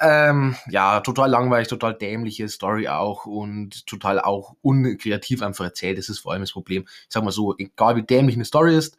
Ähm, 0.00 0.56
ja, 0.68 1.00
total 1.00 1.28
langweilig, 1.28 1.68
total 1.68 1.94
dämliche 1.94 2.48
Story 2.48 2.88
auch 2.88 3.26
und 3.26 3.86
total 3.86 4.20
auch 4.20 4.54
unkreativ 4.62 5.42
einfach 5.42 5.64
erzählt. 5.64 5.98
Das 5.98 6.08
ist 6.08 6.20
vor 6.20 6.32
allem 6.32 6.42
das 6.42 6.52
Problem. 6.52 6.84
Ich 6.86 7.06
sag 7.10 7.24
mal 7.24 7.32
so, 7.32 7.56
egal 7.58 7.96
wie 7.96 8.02
dämlich 8.02 8.36
eine 8.36 8.44
Story 8.44 8.76
ist, 8.76 8.96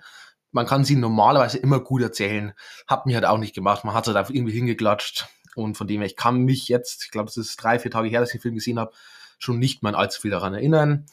man 0.51 0.67
kann 0.67 0.83
sie 0.83 0.95
normalerweise 0.95 1.57
immer 1.57 1.79
gut 1.79 2.01
erzählen. 2.01 2.53
Hat 2.87 3.05
mich 3.05 3.15
halt 3.15 3.25
auch 3.25 3.39
nicht 3.39 3.55
gemacht. 3.55 3.85
Man 3.85 3.95
hat 3.95 4.05
halt 4.05 4.17
einfach 4.17 4.33
irgendwie 4.33 4.53
hingeklatscht. 4.53 5.27
Und 5.55 5.77
von 5.77 5.87
dem 5.87 6.01
her, 6.01 6.07
ich 6.07 6.15
kann 6.15 6.39
mich 6.41 6.67
jetzt, 6.67 7.05
ich 7.05 7.11
glaube, 7.11 7.29
es 7.29 7.37
ist 7.37 7.55
drei, 7.57 7.79
vier 7.79 7.91
Tage 7.91 8.09
her, 8.09 8.19
dass 8.19 8.29
ich 8.29 8.39
den 8.39 8.41
Film 8.41 8.55
gesehen 8.55 8.79
habe, 8.79 8.91
schon 9.39 9.59
nicht 9.59 9.83
mehr 9.83 9.95
allzu 9.95 10.21
viel 10.21 10.31
daran 10.31 10.53
erinnern. 10.53 11.05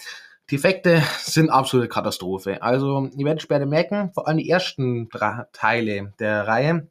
Die 0.51 0.57
Effekte 0.57 1.01
sind 1.21 1.49
absolute 1.49 1.89
Katastrophe. 1.89 2.61
Also, 2.61 3.09
ihr 3.17 3.25
werdet 3.25 3.43
später 3.43 3.67
merken, 3.67 4.11
vor 4.13 4.27
allem 4.27 4.39
die 4.39 4.51
ersten 4.51 5.09
drei 5.09 5.45
Teile 5.53 6.13
der 6.19 6.49
Reihe, 6.49 6.89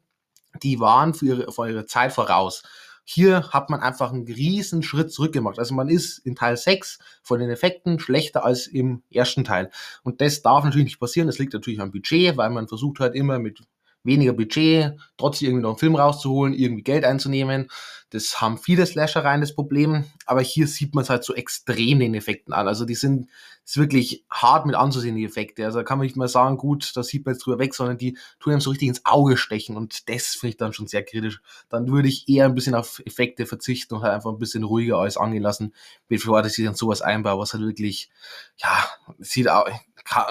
die 0.62 0.80
waren 0.80 1.12
für 1.12 1.26
ihre, 1.26 1.52
für 1.52 1.68
ihre 1.68 1.84
Zeit 1.84 2.12
voraus. 2.12 2.62
Hier 3.04 3.50
hat 3.50 3.68
man 3.68 3.80
einfach 3.80 4.12
einen 4.12 4.24
riesen 4.24 4.82
Schritt 4.82 5.12
zurück 5.12 5.32
gemacht. 5.32 5.58
Also 5.58 5.74
man 5.74 5.88
ist 5.88 6.18
in 6.18 6.36
Teil 6.36 6.56
6 6.56 7.00
von 7.22 7.38
den 7.38 7.50
Effekten 7.50 7.98
schlechter 7.98 8.44
als 8.44 8.66
im 8.66 9.02
ersten 9.10 9.44
Teil. 9.44 9.70
Und 10.04 10.22
das 10.22 10.40
darf 10.42 10.64
natürlich 10.64 10.84
nicht 10.84 11.00
passieren. 11.00 11.26
Das 11.26 11.38
liegt 11.38 11.52
natürlich 11.52 11.80
am 11.80 11.90
Budget, 11.90 12.36
weil 12.36 12.50
man 12.50 12.68
versucht 12.68 13.00
halt 13.00 13.14
immer 13.14 13.38
mit 13.38 13.60
weniger 14.04 14.32
Budget, 14.32 14.94
trotzdem 15.16 15.48
irgendwie 15.48 15.62
noch 15.62 15.70
einen 15.70 15.78
Film 15.78 15.96
rauszuholen, 15.96 16.54
irgendwie 16.54 16.82
Geld 16.82 17.04
einzunehmen. 17.04 17.68
Das 18.10 18.40
haben 18.40 18.58
viele 18.58 18.84
Slasher 18.86 19.24
rein 19.24 19.40
das 19.40 19.54
Problem, 19.54 20.04
aber 20.26 20.40
hier 20.40 20.66
sieht 20.66 20.94
man 20.94 21.04
es 21.04 21.10
halt 21.10 21.24
so 21.24 21.34
extrem 21.34 22.00
den 22.00 22.14
Effekten 22.14 22.52
an. 22.52 22.68
Also 22.68 22.84
die 22.84 22.94
sind 22.94 23.28
ist 23.70 23.76
wirklich 23.76 24.24
hart 24.28 24.66
mit 24.66 24.74
anzusehen, 24.74 25.14
die 25.14 25.24
Effekte. 25.24 25.64
Also 25.64 25.78
da 25.78 25.84
kann 25.84 25.98
man 25.98 26.04
nicht 26.04 26.16
mal 26.16 26.26
sagen, 26.26 26.56
gut, 26.56 26.90
da 26.96 27.04
sieht 27.04 27.24
man 27.24 27.34
jetzt 27.34 27.46
drüber 27.46 27.60
weg, 27.60 27.72
sondern 27.72 27.98
die 27.98 28.18
tun 28.40 28.52
einem 28.52 28.60
so 28.60 28.70
richtig 28.70 28.88
ins 28.88 29.06
Auge 29.06 29.36
stechen 29.36 29.76
und 29.76 30.08
das 30.08 30.28
finde 30.28 30.50
ich 30.50 30.56
dann 30.56 30.72
schon 30.72 30.88
sehr 30.88 31.04
kritisch. 31.04 31.40
Dann 31.68 31.88
würde 31.88 32.08
ich 32.08 32.28
eher 32.28 32.46
ein 32.46 32.54
bisschen 32.56 32.74
auf 32.74 33.00
Effekte 33.06 33.46
verzichten 33.46 33.94
und 33.94 34.02
halt 34.02 34.12
einfach 34.12 34.32
ein 34.32 34.40
bisschen 34.40 34.64
ruhiger 34.64 34.98
alles 34.98 35.16
angehen 35.16 35.42
lassen, 35.44 35.72
bevor 36.08 36.42
dass 36.42 36.58
ich 36.58 36.64
dann 36.64 36.74
sowas 36.74 37.00
einbaue, 37.00 37.38
was 37.38 37.52
halt 37.52 37.62
wirklich, 37.62 38.10
ja, 38.56 38.84
sieht 39.20 39.48
auch, 39.48 39.68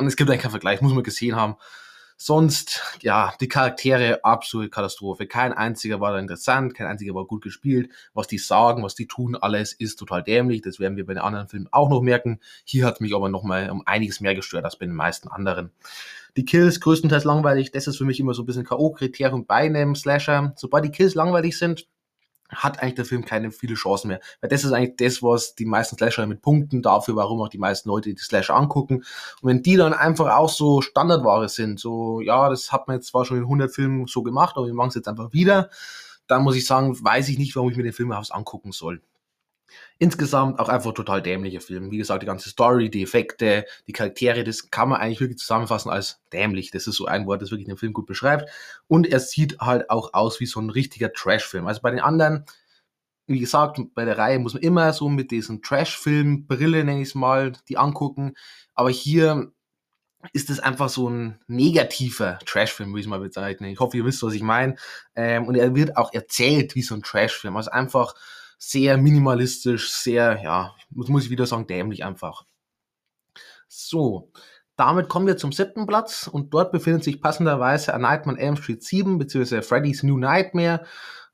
es 0.06 0.16
gibt 0.18 0.30
eigentlich 0.30 0.42
keinen 0.42 0.52
Vergleich, 0.52 0.82
muss 0.82 0.94
man 0.94 1.04
gesehen 1.04 1.38
haben. 1.38 1.56
Sonst, 2.22 2.82
ja, 3.02 3.34
die 3.40 3.48
Charaktere, 3.48 4.26
absolute 4.26 4.70
Katastrophe. 4.70 5.26
Kein 5.26 5.54
einziger 5.54 6.02
war 6.02 6.12
da 6.12 6.20
interessant, 6.20 6.76
kein 6.76 6.86
einziger 6.86 7.16
war 7.16 7.24
gut 7.24 7.42
gespielt. 7.42 7.92
Was 8.14 8.28
die 8.28 8.38
sagen, 8.38 8.84
was 8.84 8.94
die 8.94 9.08
tun, 9.08 9.38
alles 9.38 9.72
ist 9.72 9.96
total 9.96 10.22
dämlich. 10.22 10.62
Das 10.62 10.82
werden 10.82 10.98
wir 10.98 11.06
bei 11.06 11.14
den 11.14 11.24
anderen 11.24 11.48
Filmen 11.48 11.70
auch 11.72 11.90
noch 11.90 12.02
merken. 12.02 12.42
Hier 12.66 12.86
hat 12.86 13.00
mich 13.00 13.16
aber 13.16 13.30
nochmal 13.30 13.70
um 13.70 13.84
einiges 13.86 14.20
mehr 14.20 14.36
gestört 14.36 14.66
als 14.66 14.78
bei 14.78 14.86
den 14.86 14.96
meisten 14.96 15.30
anderen. 15.30 15.72
Die 16.36 16.44
Kills 16.44 16.82
größtenteils 16.82 17.24
langweilig. 17.24 17.72
Das 17.72 17.88
ist 17.88 17.98
für 17.98 18.04
mich 18.04 18.20
immer 18.20 18.34
so 18.34 18.44
ein 18.44 18.46
bisschen 18.46 18.66
K.O.-Kriterium 18.66 19.46
bei 19.46 19.56
einem 19.56 19.96
Slasher. 19.96 20.52
Sobald 20.58 20.84
die 20.84 20.92
Kills 20.92 21.16
langweilig 21.16 21.58
sind, 21.58 21.88
hat 22.50 22.82
eigentlich 22.82 22.96
der 22.96 23.06
Film 23.06 23.26
keine 23.26 23.52
viele 23.52 23.76
Chancen 23.76 24.10
mehr. 24.10 24.20
Weil 24.42 24.50
das 24.50 24.64
ist 24.64 24.72
eigentlich 24.72 24.96
das, 24.98 25.22
was 25.22 25.56
die 25.56 25.66
meisten 25.66 25.98
Slasher 25.98 26.26
mit 26.26 26.42
Punkten 26.42 26.82
dafür, 26.82 27.16
warum 27.16 27.42
auch 27.42 27.50
die 27.50 27.58
meisten 27.58 27.90
Leute 27.90 28.14
die 28.14 28.22
Slasher 28.22 28.56
angucken. 28.56 29.04
Und 29.42 29.50
wenn 29.50 29.62
die 29.62 29.76
dann 29.76 29.94
einfach 29.94 30.36
auch 30.36 30.50
so 30.50 30.82
Standardware 30.82 31.48
sind, 31.50 31.80
so, 31.80 32.22
ja, 32.22 32.50
das 32.50 32.72
hat 32.72 32.88
man 32.88 32.98
jetzt 32.98 33.08
zwar 33.08 33.26
schon 33.26 33.38
in 33.38 33.44
100 33.44 33.74
Filmen 33.74 34.08
so 34.08 34.24
gemacht, 34.24 34.58
aber 34.58 34.66
wir 34.66 34.74
machen 34.74 34.90
es 34.90 34.96
jetzt 34.96 35.08
einfach 35.08 35.32
wieder, 35.34 35.70
dann 36.28 36.44
muss 36.44 36.56
ich 36.56 36.66
sagen, 36.66 36.98
weiß 37.04 37.30
ich 37.30 37.38
nicht, 37.38 37.56
warum 37.56 37.70
ich 37.72 37.78
mir 37.78 37.84
den 37.84 37.94
Film 37.94 38.10
überhaupt 38.10 38.34
angucken 38.34 38.72
soll. 38.72 39.02
Insgesamt 39.98 40.60
auch 40.60 40.70
einfach 40.70 40.94
total 40.94 41.22
dämlicher 41.22 41.62
Film. 41.62 41.92
Wie 41.92 41.98
gesagt, 41.98 42.22
die 42.24 42.28
ganze 42.28 42.50
Story, 42.50 42.90
die 42.90 43.04
Effekte, 43.04 43.66
die 43.88 43.94
Charaktere, 43.94 44.44
das 44.44 44.70
kann 44.72 44.90
man 44.90 45.02
eigentlich 45.02 45.20
wirklich 45.20 45.40
zusammenfassen 45.40 45.90
als 45.90 46.22
dämlich. 46.32 46.72
Das 46.72 46.88
ist 46.88 46.96
so 46.96 47.06
ein 47.06 47.26
Wort, 47.28 47.42
das 47.42 47.52
wirklich 47.52 47.68
den 47.68 47.78
Film 47.78 47.94
gut 47.94 48.06
beschreibt. 48.06 48.50
Und 48.88 49.08
er 49.08 49.20
sieht 49.20 49.60
halt 49.60 49.90
auch 49.90 50.14
aus 50.14 50.40
wie 50.40 50.46
so 50.46 50.60
ein 50.60 50.70
richtiger 50.70 51.12
Trash-Film. 51.12 51.68
Also 51.68 51.82
bei 51.82 51.92
den 51.92 52.00
anderen, 52.00 52.46
wie 53.28 53.40
gesagt, 53.40 53.80
bei 53.94 54.06
der 54.06 54.18
Reihe 54.18 54.40
muss 54.40 54.54
man 54.54 54.64
immer 54.64 54.94
so 54.94 55.10
mit 55.10 55.32
diesen 55.32 55.62
Trash-Film-Brille, 55.62 56.84
nenne 56.84 57.02
ich 57.02 57.10
es 57.10 57.16
mal, 57.16 57.54
die 57.68 57.78
angucken. 57.78 58.34
Aber 58.76 58.90
hier 58.90 59.52
ist 60.34 60.50
es 60.50 60.60
einfach 60.60 60.90
so 60.90 61.10
ein 61.10 61.40
negativer 61.48 62.40
Trash-Film, 62.46 62.90
würde 62.90 63.02
ich 63.02 63.08
mal 63.08 63.20
bezeichnen. 63.20 63.70
Ich 63.70 63.80
hoffe, 63.80 63.98
ihr 63.98 64.06
wisst, 64.06 64.24
was 64.24 64.34
ich 64.34 64.42
meine. 64.42 64.76
Ähm, 65.16 65.48
und 65.48 65.56
er 65.56 65.76
wird 65.76 65.96
auch 65.96 66.14
erzählt 66.14 66.76
wie 66.76 66.82
so 66.82 66.96
ein 66.96 67.04
Trash-Film. 67.04 67.56
Also 67.56 67.72
einfach 67.72 68.16
sehr 68.60 68.98
minimalistisch, 68.98 69.92
sehr, 69.92 70.42
ja, 70.44 70.76
muss 70.90 71.24
ich 71.24 71.30
wieder 71.32 71.48
sagen, 71.48 71.66
dämlich 71.66 72.04
einfach. 72.04 72.46
So, 73.68 74.32
damit 74.76 75.10
kommen 75.10 75.28
wir 75.28 75.38
zum 75.38 75.52
siebten 75.52 75.88
Platz 75.88 76.28
und 76.28 76.54
dort 76.54 76.72
befindet 76.72 77.04
sich 77.04 77.22
passenderweise 77.22 77.94
A 77.94 77.98
Nightmare 77.98 78.38
on 78.38 78.42
Elm 78.42 78.58
Street 78.58 78.84
7 78.84 79.18
beziehungsweise 79.18 79.62
Freddy's 79.62 80.04
New 80.04 80.18
Nightmare. 80.18 80.86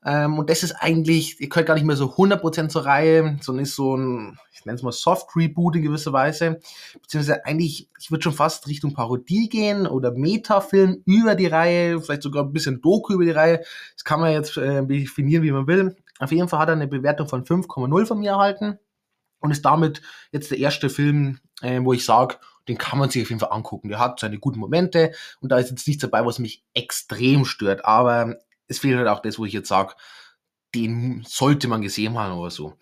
Ähm, 0.04 0.38
und 0.38 0.50
das 0.50 0.62
ist 0.62 0.72
eigentlich, 0.72 1.40
ihr 1.40 1.48
könnt 1.48 1.66
gar 1.66 1.74
nicht 1.74 1.86
mehr 1.86 1.96
so 1.96 2.14
100% 2.14 2.68
zur 2.68 2.84
Reihe, 2.84 3.38
sondern 3.40 3.64
ist 3.64 3.74
so 3.74 3.96
ein, 3.96 4.38
ich 4.52 4.64
nenne 4.64 4.76
es 4.76 4.82
mal 4.82 4.92
Soft 4.92 5.34
Reboot 5.34 5.74
in 5.74 5.82
gewisser 5.82 6.12
Weise. 6.12 6.60
Beziehungsweise 7.02 7.44
eigentlich, 7.44 7.88
ich 7.98 8.10
würde 8.12 8.22
schon 8.22 8.34
fast 8.34 8.68
Richtung 8.68 8.94
Parodie 8.94 9.48
gehen 9.48 9.88
oder 9.88 10.12
Metafilm 10.12 11.02
über 11.06 11.34
die 11.34 11.46
Reihe, 11.46 12.00
vielleicht 12.00 12.22
sogar 12.22 12.44
ein 12.44 12.52
bisschen 12.52 12.80
Doku 12.80 13.14
über 13.14 13.24
die 13.24 13.32
Reihe. 13.32 13.64
Das 13.94 14.04
kann 14.04 14.20
man 14.20 14.32
jetzt 14.32 14.56
äh, 14.58 14.86
definieren, 14.86 15.42
wie 15.42 15.50
man 15.50 15.66
will. 15.66 15.96
Auf 16.18 16.32
jeden 16.32 16.48
Fall 16.48 16.60
hat 16.60 16.68
er 16.68 16.74
eine 16.74 16.86
Bewertung 16.86 17.28
von 17.28 17.44
5,0 17.44 18.06
von 18.06 18.18
mir 18.18 18.32
erhalten 18.32 18.78
und 19.40 19.50
ist 19.50 19.64
damit 19.64 20.02
jetzt 20.32 20.50
der 20.50 20.58
erste 20.58 20.90
Film, 20.90 21.40
äh, 21.62 21.80
wo 21.82 21.92
ich 21.92 22.04
sage, 22.04 22.36
den 22.68 22.78
kann 22.78 22.98
man 22.98 23.10
sich 23.10 23.22
auf 23.22 23.30
jeden 23.30 23.40
Fall 23.40 23.52
angucken. 23.52 23.88
Der 23.88 23.98
hat 23.98 24.20
seine 24.20 24.38
guten 24.38 24.58
Momente 24.58 25.12
und 25.40 25.50
da 25.50 25.58
ist 25.58 25.70
jetzt 25.70 25.86
nichts 25.86 26.02
dabei, 26.02 26.24
was 26.24 26.38
mich 26.38 26.64
extrem 26.74 27.44
stört. 27.44 27.84
Aber 27.84 28.36
es 28.66 28.78
fehlt 28.78 28.98
halt 28.98 29.08
auch 29.08 29.20
das, 29.20 29.38
wo 29.38 29.44
ich 29.44 29.52
jetzt 29.52 29.68
sage, 29.68 29.94
den 30.74 31.24
sollte 31.26 31.68
man 31.68 31.82
gesehen 31.82 32.18
haben 32.18 32.38
oder 32.38 32.50
so. 32.50 32.74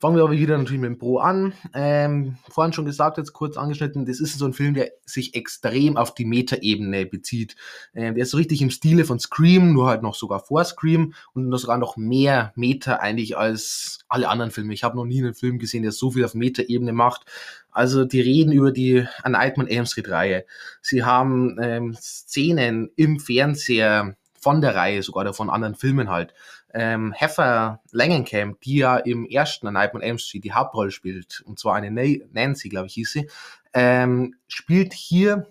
Fangen 0.00 0.14
wir 0.14 0.22
aber 0.22 0.32
wieder 0.32 0.56
natürlich 0.56 0.80
mit 0.80 0.90
dem 0.90 0.98
Pro 0.98 1.18
an. 1.18 1.54
Ähm, 1.74 2.36
vorhin 2.48 2.72
schon 2.72 2.84
gesagt, 2.84 3.18
jetzt 3.18 3.32
kurz 3.32 3.56
angeschnitten, 3.56 4.06
das 4.06 4.20
ist 4.20 4.38
so 4.38 4.44
ein 4.44 4.52
Film, 4.52 4.74
der 4.74 4.92
sich 5.04 5.34
extrem 5.34 5.96
auf 5.96 6.14
die 6.14 6.24
Metaebene 6.24 7.04
bezieht. 7.04 7.56
Ähm, 7.94 8.14
der 8.14 8.22
ist 8.22 8.30
so 8.30 8.36
richtig 8.36 8.62
im 8.62 8.70
Stile 8.70 9.04
von 9.04 9.18
Scream, 9.18 9.72
nur 9.72 9.88
halt 9.88 10.02
noch 10.02 10.14
sogar 10.14 10.38
vor 10.38 10.64
Scream 10.64 11.14
und 11.32 11.50
sogar 11.58 11.78
noch 11.78 11.96
mehr 11.96 12.52
Meta 12.54 12.96
eigentlich 12.96 13.36
als 13.36 13.98
alle 14.08 14.28
anderen 14.28 14.52
Filme. 14.52 14.72
Ich 14.72 14.84
habe 14.84 14.96
noch 14.96 15.04
nie 15.04 15.20
einen 15.20 15.34
Film 15.34 15.58
gesehen, 15.58 15.82
der 15.82 15.90
so 15.90 16.12
viel 16.12 16.24
auf 16.24 16.34
Metaebene 16.34 16.92
macht. 16.92 17.24
Also 17.72 18.04
die 18.04 18.20
reden 18.20 18.52
über 18.52 18.70
die 18.70 19.04
An 19.24 19.32
Nightmare 19.32 19.68
Elm 19.68 19.86
Street 19.86 20.10
Reihe. 20.10 20.44
Sie 20.80 21.02
haben 21.02 21.56
ähm, 21.60 21.96
Szenen 22.00 22.90
im 22.94 23.18
Fernseher 23.18 24.14
von 24.40 24.60
der 24.60 24.76
Reihe 24.76 25.02
sogar 25.02 25.32
von 25.34 25.50
anderen 25.50 25.74
Filmen 25.74 26.08
halt 26.08 26.34
ähm, 26.74 27.14
Heifer 27.18 27.80
Langenkamp, 27.92 28.60
die 28.60 28.76
ja 28.76 28.98
im 28.98 29.26
ersten 29.26 29.66
A 29.66 29.70
Nightmare 29.70 30.02
on 30.02 30.08
Elm 30.08 30.18
Street 30.18 30.44
die 30.44 30.52
Hauptrolle 30.52 30.90
spielt, 30.90 31.42
und 31.46 31.58
zwar 31.58 31.76
eine 31.76 31.90
Nancy, 32.32 32.68
glaube 32.68 32.86
ich, 32.88 32.94
hieß 32.94 33.12
sie, 33.12 33.30
ähm, 33.72 34.34
spielt 34.46 34.92
hier 34.92 35.46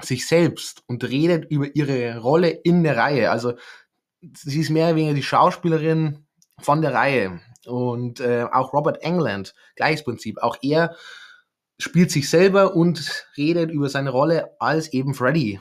sich 0.00 0.26
selbst 0.26 0.82
und 0.86 1.04
redet 1.04 1.50
über 1.50 1.74
ihre 1.74 2.18
Rolle 2.18 2.48
in 2.50 2.82
der 2.82 2.96
Reihe. 2.96 3.30
Also 3.30 3.54
sie 4.34 4.60
ist 4.60 4.70
mehr 4.70 4.86
oder 4.86 4.96
weniger 4.96 5.14
die 5.14 5.22
Schauspielerin 5.22 6.26
von 6.60 6.82
der 6.82 6.94
Reihe. 6.94 7.40
Und 7.66 8.20
äh, 8.20 8.44
auch 8.50 8.72
Robert 8.72 9.02
England, 9.02 9.54
gleiches 9.76 10.04
Prinzip. 10.04 10.38
Auch 10.42 10.56
er 10.62 10.96
spielt 11.78 12.10
sich 12.10 12.28
selber 12.28 12.74
und 12.74 13.26
redet 13.36 13.70
über 13.70 13.88
seine 13.88 14.10
Rolle 14.10 14.50
als 14.58 14.92
eben 14.92 15.14
Freddy. 15.14 15.60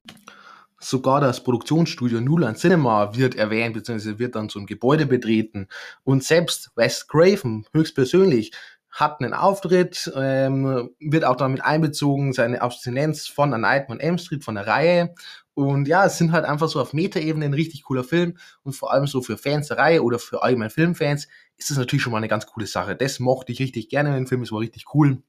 Sogar 0.83 1.21
das 1.21 1.43
Produktionsstudio 1.43 2.19
Newland 2.21 2.57
Cinema 2.57 3.15
wird 3.15 3.35
erwähnt, 3.35 3.75
beziehungsweise 3.75 4.17
wird 4.17 4.35
dann 4.35 4.49
so 4.49 4.59
ein 4.59 4.65
Gebäude 4.65 5.05
betreten. 5.05 5.67
Und 6.03 6.23
selbst 6.23 6.71
Wes 6.75 7.07
Craven 7.07 7.65
höchstpersönlich 7.71 8.51
hat 8.89 9.21
einen 9.21 9.33
Auftritt, 9.33 10.11
ähm, 10.15 10.89
wird 10.99 11.23
auch 11.23 11.37
damit 11.37 11.63
einbezogen, 11.63 12.33
seine 12.33 12.61
Abstinenz 12.61 13.27
von 13.27 13.53
A 13.53 13.57
Nightmare 13.59 13.99
on 13.99 13.99
Elm 13.99 14.17
Street, 14.17 14.43
von 14.43 14.55
der 14.55 14.65
Reihe. 14.65 15.13
Und 15.53 15.87
ja, 15.87 16.05
es 16.05 16.17
sind 16.17 16.31
halt 16.31 16.45
einfach 16.45 16.67
so 16.67 16.81
auf 16.81 16.93
Metaebene 16.93 17.45
ein 17.45 17.53
richtig 17.53 17.83
cooler 17.83 18.03
Film. 18.03 18.37
Und 18.63 18.73
vor 18.73 18.91
allem 18.91 19.05
so 19.05 19.21
für 19.21 19.37
Fans 19.37 19.67
der 19.67 19.77
Reihe 19.77 20.03
oder 20.03 20.17
für 20.17 20.41
allgemein 20.41 20.71
Filmfans 20.71 21.27
ist 21.57 21.69
das 21.69 21.77
natürlich 21.77 22.01
schon 22.01 22.11
mal 22.11 22.17
eine 22.17 22.27
ganz 22.27 22.47
coole 22.47 22.65
Sache. 22.65 22.95
Das 22.95 23.19
mochte 23.19 23.51
ich 23.51 23.59
richtig 23.59 23.87
gerne 23.89 24.09
in 24.09 24.15
dem 24.15 24.27
Film, 24.27 24.41
es 24.41 24.51
war 24.51 24.59
richtig 24.59 24.85
cool. 24.95 25.21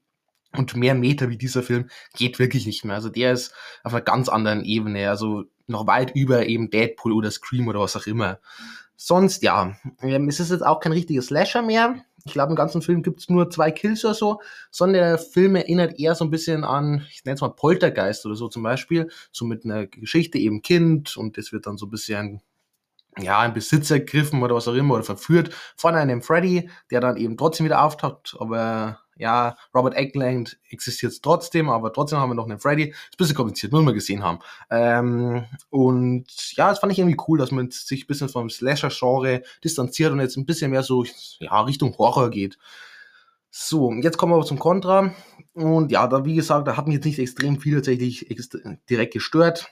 Und 0.55 0.75
mehr 0.75 0.93
Meter 0.93 1.29
wie 1.29 1.37
dieser 1.37 1.63
Film 1.63 1.89
geht 2.15 2.37
wirklich 2.37 2.65
nicht 2.67 2.85
mehr. 2.85 2.95
Also 2.95 3.09
der 3.09 3.33
ist 3.33 3.53
auf 3.83 3.93
einer 3.93 4.03
ganz 4.03 4.29
anderen 4.29 4.63
Ebene. 4.63 5.09
Also 5.09 5.45
noch 5.67 5.87
weit 5.87 6.15
über 6.15 6.45
eben 6.45 6.69
Deadpool 6.69 7.13
oder 7.13 7.31
Scream 7.31 7.67
oder 7.67 7.79
was 7.79 7.95
auch 7.95 8.05
immer. 8.05 8.39
Sonst, 8.95 9.43
ja, 9.43 9.75
ähm, 10.01 10.29
es 10.29 10.39
ist 10.39 10.51
jetzt 10.51 10.65
auch 10.65 10.79
kein 10.79 10.91
richtiges 10.91 11.27
Slasher 11.27 11.61
mehr. 11.61 11.95
Ich 12.25 12.33
glaube, 12.33 12.51
im 12.51 12.55
ganzen 12.55 12.81
Film 12.81 13.03
gibt's 13.03 13.29
nur 13.29 13.49
zwei 13.49 13.71
Kills 13.71 14.05
oder 14.05 14.13
so, 14.13 14.41
sondern 14.71 15.01
der 15.01 15.17
Film 15.17 15.55
erinnert 15.55 15.99
eher 15.99 16.15
so 16.15 16.23
ein 16.23 16.31
bisschen 16.31 16.63
an, 16.63 17.05
ich 17.11 17.25
nenne 17.25 17.35
es 17.35 17.41
mal 17.41 17.49
Poltergeist 17.49 18.25
oder 18.25 18.35
so 18.35 18.47
zum 18.47 18.63
Beispiel, 18.63 19.09
so 19.31 19.43
mit 19.43 19.65
einer 19.65 19.87
Geschichte 19.87 20.37
eben 20.37 20.61
Kind 20.61 21.17
und 21.17 21.37
das 21.37 21.51
wird 21.51 21.67
dann 21.67 21.77
so 21.77 21.87
ein 21.87 21.89
bisschen 21.89 22.41
ja, 23.19 23.45
in 23.45 23.53
Besitz 23.53 23.91
ergriffen 23.91 24.41
oder 24.41 24.55
was 24.55 24.67
auch 24.67 24.73
immer 24.73 24.95
oder 24.95 25.03
verführt 25.03 25.53
von 25.75 25.95
einem 25.95 26.21
Freddy, 26.21 26.69
der 26.89 27.01
dann 27.01 27.17
eben 27.17 27.35
trotzdem 27.35 27.65
wieder 27.65 27.83
auftaucht, 27.83 28.37
aber 28.39 29.02
ja, 29.17 29.55
Robert 29.73 29.95
Eggland 29.95 30.57
existiert 30.69 31.21
trotzdem, 31.21 31.69
aber 31.69 31.93
trotzdem 31.93 32.19
haben 32.19 32.29
wir 32.29 32.35
noch 32.35 32.49
einen 32.49 32.59
Freddy. 32.59 32.89
Ist 32.89 32.95
ein 32.95 33.17
bisschen 33.17 33.35
kompliziert, 33.35 33.71
muss 33.71 33.83
man 33.83 33.93
gesehen 33.93 34.23
haben. 34.23 34.39
Ähm, 34.69 35.45
und 35.69 36.25
ja, 36.55 36.69
das 36.69 36.79
fand 36.79 36.91
ich 36.91 36.99
irgendwie 36.99 37.21
cool, 37.27 37.37
dass 37.37 37.51
man 37.51 37.69
sich 37.71 38.03
ein 38.03 38.07
bisschen 38.07 38.29
vom 38.29 38.49
Slasher-Genre 38.49 39.43
distanziert 39.63 40.11
und 40.11 40.19
jetzt 40.19 40.37
ein 40.37 40.45
bisschen 40.45 40.71
mehr 40.71 40.83
so 40.83 41.05
ja, 41.39 41.61
Richtung 41.61 41.97
Horror 41.97 42.29
geht. 42.29 42.57
So, 43.51 43.93
jetzt 43.93 44.17
kommen 44.17 44.31
wir 44.31 44.37
aber 44.37 44.45
zum 44.45 44.57
Contra. 44.57 45.13
Und 45.53 45.91
ja, 45.91 46.07
da 46.07 46.25
wie 46.25 46.35
gesagt, 46.35 46.67
da 46.67 46.75
hat 46.75 46.87
mich 46.87 46.95
jetzt 46.95 47.05
nicht 47.05 47.19
extrem 47.19 47.59
viel 47.59 47.75
tatsächlich 47.75 48.27
direkt 48.89 49.13
gestört. 49.13 49.67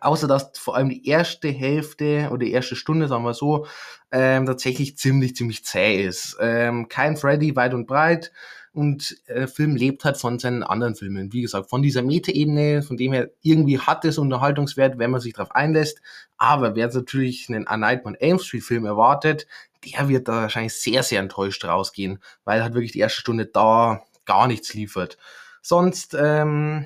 Außer 0.00 0.28
dass 0.28 0.50
vor 0.58 0.76
allem 0.76 0.90
die 0.90 1.06
erste 1.08 1.48
Hälfte 1.48 2.28
oder 2.30 2.44
die 2.44 2.52
erste 2.52 2.76
Stunde, 2.76 3.08
sagen 3.08 3.24
wir 3.24 3.32
so, 3.32 3.66
ähm, 4.12 4.44
tatsächlich 4.44 4.98
ziemlich, 4.98 5.34
ziemlich 5.34 5.64
zäh 5.64 6.04
ist. 6.04 6.36
Ähm, 6.40 6.88
kein 6.88 7.16
Freddy 7.16 7.56
weit 7.56 7.72
und 7.72 7.86
breit 7.86 8.32
und 8.76 9.16
der 9.26 9.36
äh, 9.36 9.46
Film 9.46 9.74
lebt 9.74 10.04
halt 10.04 10.18
von 10.18 10.38
seinen 10.38 10.62
anderen 10.62 10.94
Filmen. 10.94 11.32
Wie 11.32 11.40
gesagt, 11.40 11.70
von 11.70 11.80
dieser 11.80 12.02
Metaebene, 12.02 12.82
von 12.82 12.98
dem 12.98 13.14
her 13.14 13.30
irgendwie 13.40 13.78
hat 13.78 14.04
es 14.04 14.18
Unterhaltungswert, 14.18 14.98
wenn 14.98 15.10
man 15.10 15.22
sich 15.22 15.32
darauf 15.32 15.54
einlässt. 15.54 16.02
Aber 16.36 16.76
wer 16.76 16.84
jetzt 16.84 16.94
natürlich 16.94 17.48
einen 17.48 17.66
A 17.66 17.78
Nightmare 17.78 18.14
on 18.14 18.20
Elm 18.20 18.38
Street 18.38 18.62
Film 18.62 18.84
erwartet, 18.84 19.46
der 19.86 20.10
wird 20.10 20.28
da 20.28 20.42
wahrscheinlich 20.42 20.74
sehr, 20.74 21.02
sehr 21.02 21.20
enttäuscht 21.20 21.64
rausgehen, 21.64 22.18
weil 22.44 22.62
halt 22.62 22.74
wirklich 22.74 22.92
die 22.92 22.98
erste 22.98 23.20
Stunde 23.20 23.46
da 23.46 24.02
gar 24.26 24.46
nichts 24.46 24.74
liefert. 24.74 25.16
Sonst, 25.62 26.14
ähm, 26.18 26.84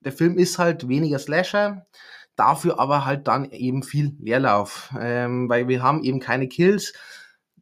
der 0.00 0.12
Film 0.12 0.38
ist 0.38 0.58
halt 0.58 0.88
weniger 0.88 1.18
Slasher, 1.18 1.86
dafür 2.34 2.80
aber 2.80 3.04
halt 3.04 3.28
dann 3.28 3.50
eben 3.50 3.82
viel 3.82 4.16
Leerlauf, 4.20 4.90
ähm, 4.98 5.50
weil 5.50 5.68
wir 5.68 5.82
haben 5.82 6.02
eben 6.02 6.18
keine 6.18 6.48
Kills, 6.48 6.94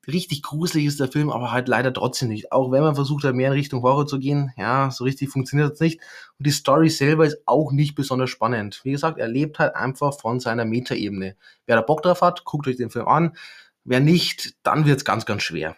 richtig 0.08 0.42
gruselig 0.42 0.86
ist 0.86 1.00
der 1.00 1.10
Film, 1.10 1.30
aber 1.30 1.52
halt 1.52 1.68
leider 1.68 1.92
trotzdem 1.92 2.28
nicht. 2.28 2.52
Auch 2.52 2.70
wenn 2.70 2.82
man 2.82 2.94
versucht 2.94 3.24
hat, 3.24 3.34
mehr 3.34 3.48
in 3.48 3.54
Richtung 3.54 3.82
Horror 3.82 4.06
zu 4.06 4.18
gehen, 4.18 4.52
ja, 4.56 4.90
so 4.90 5.04
richtig 5.04 5.30
funktioniert 5.30 5.72
das 5.72 5.80
nicht. 5.80 6.00
Und 6.38 6.46
die 6.46 6.52
Story 6.52 6.90
selber 6.90 7.26
ist 7.26 7.38
auch 7.46 7.72
nicht 7.72 7.94
besonders 7.94 8.30
spannend. 8.30 8.80
Wie 8.84 8.92
gesagt, 8.92 9.18
er 9.18 9.28
lebt 9.28 9.58
halt 9.58 9.74
einfach 9.76 10.18
von 10.18 10.40
seiner 10.40 10.64
Metaebene. 10.64 11.36
Wer 11.66 11.76
da 11.76 11.82
Bock 11.82 12.02
drauf 12.02 12.20
hat, 12.20 12.44
guckt 12.44 12.66
euch 12.68 12.76
den 12.76 12.90
Film 12.90 13.08
an. 13.08 13.36
Wer 13.84 14.00
nicht, 14.00 14.54
dann 14.62 14.86
wird's 14.86 15.04
ganz, 15.04 15.26
ganz 15.26 15.42
schwer. 15.42 15.76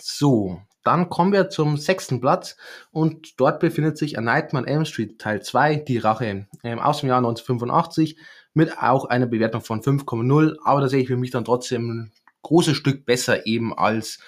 So, 0.00 0.60
dann 0.84 1.08
kommen 1.08 1.32
wir 1.32 1.48
zum 1.48 1.76
sechsten 1.76 2.20
Platz 2.20 2.56
und 2.90 3.40
dort 3.40 3.60
befindet 3.60 3.96
sich 3.98 4.18
A 4.18 4.20
Nightmare 4.20 4.64
on 4.64 4.68
Elm 4.68 4.84
Street 4.84 5.18
Teil 5.18 5.42
2, 5.42 5.76
Die 5.76 5.98
Rache, 5.98 6.46
ähm, 6.62 6.78
aus 6.78 7.00
dem 7.00 7.08
Jahr 7.08 7.18
1985 7.18 8.16
mit 8.54 8.78
auch 8.78 9.06
einer 9.06 9.26
Bewertung 9.26 9.62
von 9.62 9.80
5,0, 9.80 10.56
aber 10.64 10.80
da 10.80 10.88
sehe 10.88 11.00
ich 11.02 11.08
für 11.08 11.16
mich 11.16 11.30
dann 11.30 11.44
trotzdem 11.44 12.10
großes 12.42 12.76
Stück 12.76 13.04
besser 13.06 13.46
eben 13.46 13.76
als 13.76 14.18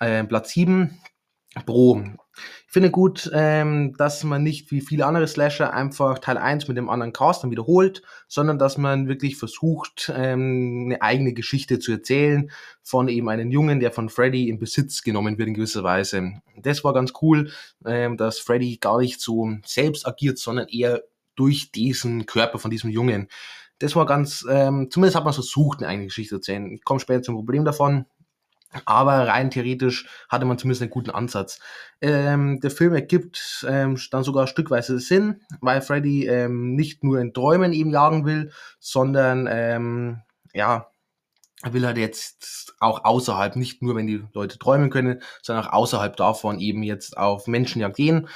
äh, 0.00 0.24
Platz 0.24 0.50
7. 0.50 1.00
Pro. 1.66 2.02
Ich 2.66 2.72
finde 2.72 2.90
gut, 2.90 3.30
ähm, 3.32 3.94
dass 3.96 4.24
man 4.24 4.42
nicht 4.42 4.72
wie 4.72 4.80
viele 4.80 5.06
andere 5.06 5.28
Slasher 5.28 5.72
einfach 5.72 6.18
Teil 6.18 6.36
1 6.36 6.66
mit 6.66 6.76
dem 6.76 6.90
anderen 6.90 7.12
Cast 7.12 7.44
dann 7.44 7.52
wiederholt, 7.52 8.02
sondern 8.26 8.58
dass 8.58 8.76
man 8.76 9.06
wirklich 9.06 9.36
versucht, 9.36 10.12
ähm, 10.14 10.86
eine 10.86 11.00
eigene 11.00 11.32
Geschichte 11.32 11.78
zu 11.78 11.92
erzählen 11.92 12.50
von 12.82 13.06
eben 13.06 13.28
einem 13.28 13.52
Jungen, 13.52 13.78
der 13.78 13.92
von 13.92 14.08
Freddy 14.08 14.48
in 14.48 14.58
Besitz 14.58 15.02
genommen 15.02 15.38
wird 15.38 15.46
in 15.46 15.54
gewisser 15.54 15.84
Weise. 15.84 16.32
Das 16.56 16.82
war 16.82 16.92
ganz 16.92 17.12
cool, 17.22 17.52
ähm, 17.86 18.16
dass 18.16 18.40
Freddy 18.40 18.78
gar 18.78 18.98
nicht 18.98 19.20
so 19.20 19.52
selbst 19.64 20.06
agiert, 20.08 20.38
sondern 20.38 20.66
eher 20.66 21.04
durch 21.36 21.70
diesen 21.70 22.26
Körper 22.26 22.58
von 22.58 22.70
diesem 22.70 22.90
Jungen. 22.90 23.28
Das 23.78 23.96
war 23.96 24.06
ganz, 24.06 24.46
ähm, 24.48 24.88
zumindest 24.90 25.16
hat 25.16 25.24
man 25.24 25.34
versucht, 25.34 25.78
eine 25.78 25.88
eigene 25.88 26.06
Geschichte 26.06 26.30
zu 26.30 26.36
erzählen. 26.36 26.72
Ich 26.72 26.84
komme 26.84 27.00
später 27.00 27.22
zum 27.22 27.34
Problem 27.34 27.64
davon. 27.64 28.06
Aber 28.86 29.28
rein 29.28 29.50
theoretisch 29.50 30.06
hatte 30.28 30.46
man 30.46 30.58
zumindest 30.58 30.82
einen 30.82 30.90
guten 30.90 31.10
Ansatz. 31.10 31.60
Ähm, 32.00 32.60
der 32.60 32.70
Film 32.70 32.92
ergibt 32.92 33.64
ähm, 33.68 33.96
dann 34.10 34.24
sogar 34.24 34.46
stückweise 34.46 34.98
Sinn, 34.98 35.42
weil 35.60 35.80
Freddy 35.80 36.26
ähm, 36.26 36.74
nicht 36.74 37.04
nur 37.04 37.20
in 37.20 37.32
Träumen 37.32 37.72
eben 37.72 37.90
jagen 37.90 38.26
will, 38.26 38.50
sondern 38.80 39.48
ähm, 39.48 40.22
ja, 40.52 40.88
will 41.62 41.86
halt 41.86 41.98
jetzt 41.98 42.74
auch 42.80 43.04
außerhalb, 43.04 43.56
nicht 43.56 43.82
nur 43.82 43.96
wenn 43.96 44.06
die 44.06 44.24
Leute 44.32 44.58
träumen 44.58 44.90
können, 44.90 45.22
sondern 45.42 45.66
auch 45.66 45.72
außerhalb 45.72 46.16
davon 46.16 46.58
eben 46.58 46.82
jetzt 46.82 47.16
auf 47.16 47.46
Menschenjagd 47.46 47.96
gehen. 47.96 48.28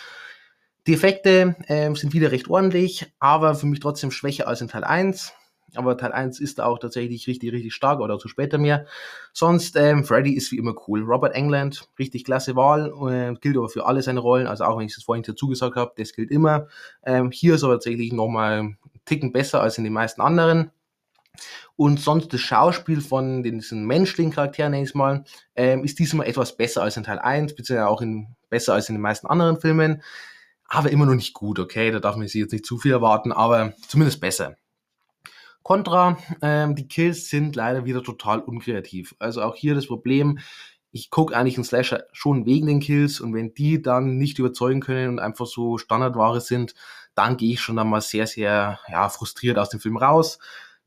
Die 0.88 0.94
Effekte 0.94 1.54
ähm, 1.68 1.94
sind 1.94 2.12
wieder 2.12 2.32
recht 2.32 2.48
ordentlich, 2.48 3.06
aber 3.20 3.54
für 3.54 3.66
mich 3.66 3.78
trotzdem 3.78 4.10
schwächer 4.10 4.48
als 4.48 4.60
in 4.60 4.68
Teil 4.68 4.84
1 4.84 5.34
aber 5.74 5.96
Teil 5.96 6.12
1 6.12 6.40
ist 6.40 6.60
auch 6.60 6.78
tatsächlich 6.78 7.26
richtig, 7.26 7.52
richtig 7.52 7.74
stark 7.74 8.00
oder 8.00 8.18
zu 8.18 8.28
später 8.28 8.58
mehr. 8.58 8.86
Sonst, 9.32 9.76
ähm, 9.76 10.04
Freddy 10.04 10.32
ist 10.32 10.50
wie 10.52 10.56
immer 10.56 10.74
cool. 10.86 11.02
Robert 11.02 11.34
England, 11.34 11.88
richtig 11.98 12.24
klasse 12.24 12.56
Wahl, 12.56 12.92
äh, 13.10 13.34
gilt 13.40 13.56
aber 13.56 13.68
für 13.68 13.86
alle 13.86 14.02
seine 14.02 14.20
Rollen, 14.20 14.46
also 14.46 14.64
auch 14.64 14.78
wenn 14.78 14.86
ich 14.86 14.96
es 14.96 15.04
vorhin 15.04 15.24
dazu 15.24 15.48
gesagt 15.48 15.76
habe, 15.76 15.92
das 15.96 16.14
gilt 16.14 16.30
immer. 16.30 16.68
Ähm, 17.04 17.30
hier 17.30 17.54
ist 17.54 17.62
er 17.62 17.70
tatsächlich 17.70 18.12
nochmal 18.12 18.58
einen 18.58 18.78
Ticken 19.04 19.32
besser 19.32 19.60
als 19.60 19.78
in 19.78 19.84
den 19.84 19.92
meisten 19.92 20.20
anderen. 20.20 20.70
Und 21.76 22.00
sonst 22.00 22.32
das 22.32 22.40
Schauspiel 22.40 23.00
von 23.00 23.44
diesen 23.44 23.86
menschlichen 23.86 24.32
Charakteren, 24.32 24.72
nenne 24.72 24.82
ich 24.82 24.90
es 24.90 24.94
mal, 24.94 25.24
ähm, 25.54 25.84
ist 25.84 25.98
diesmal 25.98 26.26
etwas 26.26 26.56
besser 26.56 26.82
als 26.82 26.96
in 26.96 27.04
Teil 27.04 27.18
1, 27.18 27.54
beziehungsweise 27.54 27.88
auch 27.88 28.00
in, 28.00 28.34
besser 28.50 28.74
als 28.74 28.88
in 28.88 28.96
den 28.96 29.02
meisten 29.02 29.28
anderen 29.28 29.60
Filmen. 29.60 30.02
Aber 30.68 30.90
immer 30.90 31.06
noch 31.06 31.14
nicht 31.14 31.32
gut, 31.32 31.58
okay? 31.58 31.90
Da 31.90 31.98
darf 31.98 32.16
man 32.16 32.28
sich 32.28 32.40
jetzt 32.40 32.52
nicht 32.52 32.66
zu 32.66 32.78
viel 32.78 32.92
erwarten, 32.92 33.32
aber 33.32 33.72
zumindest 33.88 34.20
besser. 34.20 34.56
Contra, 35.62 36.16
ähm, 36.40 36.76
die 36.76 36.88
Kills 36.88 37.28
sind 37.28 37.56
leider 37.56 37.84
wieder 37.84 38.02
total 38.02 38.40
unkreativ. 38.40 39.14
Also 39.18 39.42
auch 39.42 39.56
hier 39.56 39.74
das 39.74 39.86
Problem, 39.86 40.38
ich 40.90 41.10
gucke 41.10 41.36
eigentlich 41.36 41.56
einen 41.56 41.64
Slasher 41.64 42.04
schon 42.12 42.46
wegen 42.46 42.66
den 42.66 42.80
Kills 42.80 43.20
und 43.20 43.34
wenn 43.34 43.52
die 43.54 43.82
dann 43.82 44.16
nicht 44.16 44.38
überzeugen 44.38 44.80
können 44.80 45.10
und 45.10 45.18
einfach 45.18 45.46
so 45.46 45.78
Standardware 45.78 46.40
sind, 46.40 46.74
dann 47.14 47.36
gehe 47.36 47.52
ich 47.52 47.60
schon 47.60 47.76
dann 47.76 47.90
mal 47.90 48.00
sehr, 48.00 48.26
sehr 48.26 48.78
ja, 48.88 49.08
frustriert 49.08 49.58
aus 49.58 49.70
dem 49.70 49.80
Film 49.80 49.96
raus. 49.96 50.38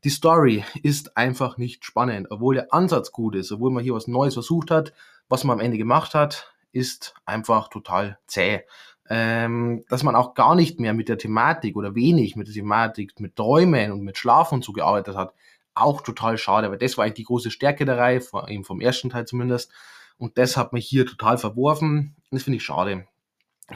Die 0.04 0.10
Story 0.10 0.64
ist 0.82 1.16
einfach 1.16 1.58
nicht 1.58 1.84
spannend, 1.84 2.28
obwohl 2.30 2.56
der 2.56 2.72
Ansatz 2.72 3.12
gut 3.12 3.36
ist, 3.36 3.52
obwohl 3.52 3.70
man 3.70 3.84
hier 3.84 3.94
was 3.94 4.08
Neues 4.08 4.34
versucht 4.34 4.70
hat. 4.70 4.92
Was 5.28 5.44
man 5.44 5.58
am 5.58 5.64
Ende 5.64 5.78
gemacht 5.78 6.14
hat, 6.14 6.52
ist 6.72 7.14
einfach 7.24 7.68
total 7.68 8.18
zäh 8.26 8.62
ähm, 9.08 9.84
dass 9.88 10.02
man 10.02 10.16
auch 10.16 10.34
gar 10.34 10.54
nicht 10.54 10.80
mehr 10.80 10.94
mit 10.94 11.08
der 11.08 11.18
Thematik 11.18 11.76
oder 11.76 11.94
wenig 11.94 12.36
mit 12.36 12.46
der 12.46 12.54
Thematik, 12.54 13.18
mit 13.20 13.36
Träumen 13.36 13.92
und 13.92 14.02
mit 14.02 14.16
Schlafen 14.16 14.56
und 14.56 14.64
so 14.64 14.72
gearbeitet 14.72 15.16
hat. 15.16 15.34
Auch 15.74 16.02
total 16.02 16.38
schade, 16.38 16.70
weil 16.70 16.78
das 16.78 16.96
war 16.96 17.04
eigentlich 17.04 17.14
die 17.14 17.24
große 17.24 17.50
Stärke 17.50 17.84
der 17.84 17.98
Reihe, 17.98 18.20
eben 18.48 18.64
vom 18.64 18.80
ersten 18.80 19.10
Teil 19.10 19.26
zumindest. 19.26 19.72
Und 20.18 20.38
das 20.38 20.56
hat 20.56 20.72
mich 20.72 20.86
hier 20.86 21.06
total 21.06 21.38
verworfen. 21.38 22.14
Das 22.30 22.44
finde 22.44 22.58
ich 22.58 22.64
schade. 22.64 23.06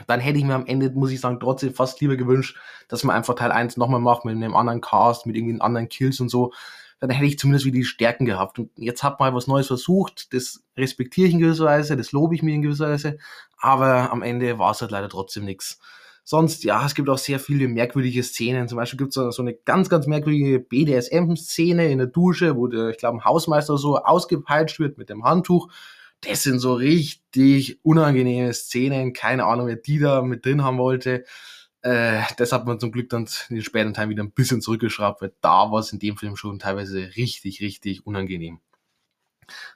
Dann 0.05 0.19
hätte 0.19 0.37
ich 0.37 0.45
mir 0.45 0.53
am 0.53 0.67
Ende, 0.67 0.91
muss 0.91 1.11
ich 1.11 1.19
sagen, 1.19 1.39
trotzdem 1.39 1.73
fast 1.73 1.99
lieber 2.01 2.15
gewünscht, 2.15 2.57
dass 2.87 3.03
man 3.03 3.15
einfach 3.15 3.35
Teil 3.35 3.51
1 3.51 3.77
nochmal 3.77 3.99
macht 3.99 4.25
mit 4.25 4.35
einem 4.35 4.55
anderen 4.55 4.81
Cast, 4.81 5.25
mit 5.25 5.35
irgendwie 5.35 5.59
anderen 5.59 5.89
Kills 5.89 6.19
und 6.19 6.29
so 6.29 6.53
dann 6.99 7.09
hätte 7.11 7.27
ich 7.27 7.37
zumindest 7.37 7.65
wieder 7.65 7.75
die 7.75 7.83
Stärken 7.83 8.25
gehabt. 8.25 8.57
Und 8.57 8.71
jetzt 8.75 9.03
hat 9.03 9.19
man 9.19 9.33
was 9.35 9.47
Neues 9.47 9.67
versucht, 9.67 10.33
das 10.33 10.63
respektiere 10.75 11.27
ich 11.27 11.33
in 11.33 11.39
gewisser 11.39 11.65
Weise, 11.65 11.95
das 11.95 12.11
lobe 12.11 12.35
ich 12.35 12.41
mir 12.41 12.55
in 12.55 12.63
gewisser 12.63 12.89
Weise, 12.89 13.19
aber 13.57 14.11
am 14.11 14.21
Ende 14.21 14.59
war 14.59 14.71
es 14.71 14.81
halt 14.81 14.91
leider 14.91 15.09
trotzdem 15.09 15.45
nichts. 15.45 15.79
Sonst, 16.23 16.65
ja, 16.65 16.85
es 16.85 16.93
gibt 16.93 17.07
auch 17.07 17.17
sehr 17.17 17.39
viele 17.39 17.69
merkwürdige 17.69 18.21
Szenen. 18.21 18.67
Zum 18.67 18.75
Beispiel 18.75 18.97
gibt 18.97 19.15
es 19.15 19.35
so 19.35 19.41
eine 19.41 19.53
ganz, 19.53 19.87
ganz 19.87 20.07
merkwürdige 20.07 20.59
BDSM-Szene 20.59 21.89
in 21.89 21.99
der 21.99 22.07
Dusche, 22.07 22.57
wo 22.57 22.67
der, 22.67 22.89
ich 22.89 22.97
glaube, 22.97 23.17
ein 23.17 23.23
Hausmeister 23.23 23.77
so 23.77 23.97
ausgepeitscht 23.97 24.77
wird 24.79 24.97
mit 24.97 25.09
dem 25.09 25.23
Handtuch. 25.23 25.71
Das 26.19 26.43
sind 26.43 26.59
so 26.59 26.73
richtig 26.73 27.79
unangenehme 27.81 28.53
Szenen. 28.53 29.13
Keine 29.13 29.45
Ahnung, 29.45 29.67
wer 29.67 29.77
die 29.77 29.99
da 29.99 30.21
mit 30.21 30.45
drin 30.45 30.65
haben 30.65 30.79
wollte. 30.79 31.23
Äh, 31.81 32.23
das 32.35 32.51
hat 32.51 32.65
man 32.65 32.79
zum 32.81 32.91
Glück 32.91 33.09
dann 33.09 33.29
in 33.47 33.55
den 33.55 33.63
späteren 33.63 33.93
Teilen 33.93 34.09
wieder 34.09 34.23
ein 34.23 34.31
bisschen 34.31 34.61
zurückgeschraubt, 34.61 35.21
weil 35.21 35.33
da 35.39 35.71
war 35.71 35.79
es 35.79 35.93
in 35.93 35.99
dem 35.99 36.17
Film 36.17 36.35
schon 36.35 36.59
teilweise 36.59 37.15
richtig, 37.15 37.61
richtig 37.61 38.05
unangenehm. 38.05 38.59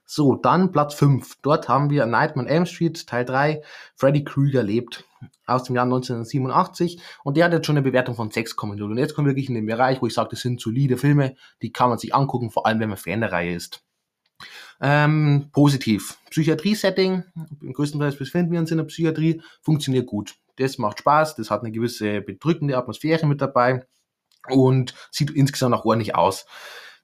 So, 0.05 0.35
dann 0.35 0.71
Platz 0.71 0.93
5. 0.95 1.37
Dort 1.41 1.69
haben 1.69 1.89
wir 1.89 2.05
Nightmare 2.05 2.47
on 2.47 2.51
Elm 2.51 2.65
Street, 2.65 3.07
Teil 3.07 3.25
3, 3.25 3.61
Freddy 3.95 4.23
Krueger 4.23 4.63
lebt, 4.63 5.05
aus 5.45 5.63
dem 5.63 5.75
Jahr 5.75 5.85
1987. 5.85 7.01
Und 7.23 7.37
der 7.37 7.45
hat 7.45 7.53
jetzt 7.53 7.65
schon 7.65 7.77
eine 7.77 7.83
Bewertung 7.83 8.15
von 8.15 8.29
6,0. 8.29 8.83
Und 8.83 8.97
jetzt 8.97 9.15
kommen 9.15 9.27
wir 9.27 9.31
wirklich 9.31 9.49
in 9.49 9.55
den 9.55 9.65
Bereich, 9.65 10.01
wo 10.01 10.07
ich 10.07 10.13
sage, 10.13 10.29
das 10.31 10.41
sind 10.41 10.59
solide 10.59 10.97
Filme, 10.97 11.35
die 11.61 11.71
kann 11.71 11.89
man 11.89 11.97
sich 11.97 12.13
angucken, 12.13 12.51
vor 12.51 12.65
allem 12.65 12.79
wenn 12.79 12.89
man 12.89 12.97
Fan 12.97 13.21
der 13.21 13.31
Reihe 13.31 13.55
ist. 13.55 13.83
Ähm, 14.81 15.49
positiv. 15.51 16.17
Psychiatrie-Setting, 16.31 17.23
größtenteils 17.73 18.17
befinden 18.17 18.51
wir 18.51 18.59
uns 18.59 18.71
in 18.71 18.77
der 18.77 18.85
Psychiatrie, 18.85 19.41
funktioniert 19.61 20.07
gut. 20.07 20.35
Das 20.57 20.77
macht 20.77 20.99
Spaß, 20.99 21.35
das 21.35 21.51
hat 21.51 21.61
eine 21.61 21.71
gewisse 21.71 22.21
bedrückende 22.21 22.77
Atmosphäre 22.77 23.27
mit 23.27 23.41
dabei 23.41 23.85
und 24.49 24.95
sieht 25.11 25.29
insgesamt 25.31 25.75
auch 25.75 25.85
ordentlich 25.85 26.15
aus. 26.15 26.45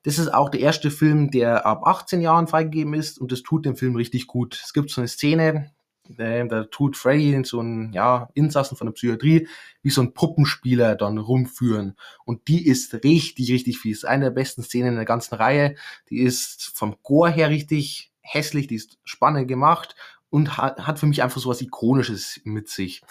Das 0.08 0.20
ist 0.20 0.34
auch 0.34 0.48
der 0.48 0.62
erste 0.62 0.89
Film, 0.89 1.32
der 1.32 1.65
ab 1.65 1.86
18 1.86 2.22
Jahren 2.22 2.48
freigegeben 2.48 2.93
ist 2.93 3.20
und 3.20 3.34
das 3.34 3.43
tut 3.43 3.65
dem 3.65 3.76
Film 3.76 3.93
richtig 3.98 4.26
gut. 4.26 4.58
Es 4.63 4.72
gibt 4.72 4.89
so 4.89 5.02
eine 5.02 5.10
Szene, 5.10 5.74
äh, 6.17 6.48
da 6.48 6.63
tut 6.63 6.96
Freddy 6.96 7.43
so 7.43 7.60
ein 7.60 7.91
ja, 7.91 8.30
Insassen 8.34 8.78
von 8.78 8.88
der 8.88 8.93
Psychiatrie 8.93 9.50
wie 9.82 9.89
so 9.89 10.00
ein 10.02 10.13
Puppenspieler 10.13 10.96
dann 10.96 11.17
rumführen. 11.17 11.98
Und 12.24 12.48
die 12.48 12.65
ist 12.65 12.93
richtig, 13.04 13.52
richtig 13.52 13.80
fies. 13.80 14.06
Eine 14.06 14.28
der 14.28 14.32
besten 14.32 14.63
Szenen 14.63 14.91
in 14.91 14.96
der 14.96 15.04
ganzen 15.04 15.36
Reihe. 15.36 15.76
Die 16.10 16.20
ist 16.20 16.72
vom 16.74 16.96
Gore 17.04 17.32
her 17.32 17.50
richtig 17.50 18.13
hässlich, 18.22 18.67
die 18.67 18.76
ist 18.76 19.00
spannend 19.04 19.50
gemacht 19.50 19.98
und 20.30 20.58
hat, 20.58 20.88
hat 20.88 21.00
für 21.00 21.08
mich 21.08 21.22
einfach 21.22 21.41
so 21.41 21.50
was 21.50 21.62
Ikonisches 21.62 22.39
mit 22.46 22.70
sich. 22.70 23.02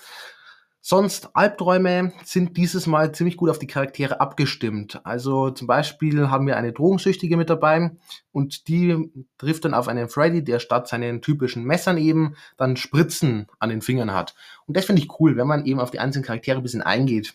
Sonst 0.88 1.30
Albträume 1.34 2.12
sind 2.24 2.56
dieses 2.56 2.86
Mal 2.86 3.10
ziemlich 3.10 3.36
gut 3.36 3.50
auf 3.50 3.58
die 3.58 3.66
Charaktere 3.66 4.20
abgestimmt. 4.20 5.00
Also 5.02 5.50
zum 5.50 5.66
Beispiel 5.66 6.30
haben 6.30 6.46
wir 6.46 6.56
eine 6.56 6.72
Drogensüchtige 6.72 7.36
mit 7.36 7.50
dabei 7.50 7.90
und 8.30 8.68
die 8.68 9.10
trifft 9.36 9.64
dann 9.64 9.74
auf 9.74 9.88
einen 9.88 10.08
Freddy, 10.08 10.44
der 10.44 10.60
statt 10.60 10.86
seinen 10.86 11.22
typischen 11.22 11.64
Messern 11.64 11.98
eben 11.98 12.36
dann 12.56 12.76
Spritzen 12.76 13.48
an 13.58 13.70
den 13.70 13.82
Fingern 13.82 14.14
hat. 14.14 14.36
Und 14.66 14.76
das 14.76 14.84
finde 14.84 15.02
ich 15.02 15.18
cool, 15.18 15.36
wenn 15.36 15.48
man 15.48 15.66
eben 15.66 15.80
auf 15.80 15.90
die 15.90 15.98
einzelnen 15.98 16.24
Charaktere 16.24 16.58
ein 16.58 16.62
bisschen 16.62 16.82
eingeht 16.82 17.34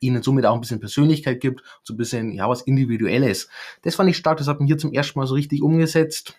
ihnen 0.00 0.22
somit 0.22 0.44
auch 0.46 0.54
ein 0.54 0.60
bisschen 0.60 0.80
Persönlichkeit 0.80 1.40
gibt, 1.40 1.62
so 1.82 1.94
ein 1.94 1.96
bisschen, 1.96 2.30
ja, 2.30 2.48
was 2.48 2.60
Individuelles. 2.60 3.48
Das 3.82 3.94
fand 3.96 4.10
ich 4.10 4.18
stark, 4.18 4.36
das 4.36 4.46
hat 4.46 4.60
man 4.60 4.66
hier 4.68 4.78
zum 4.78 4.92
ersten 4.92 5.18
Mal 5.18 5.26
so 5.26 5.34
richtig 5.34 5.62
umgesetzt. 5.62 6.34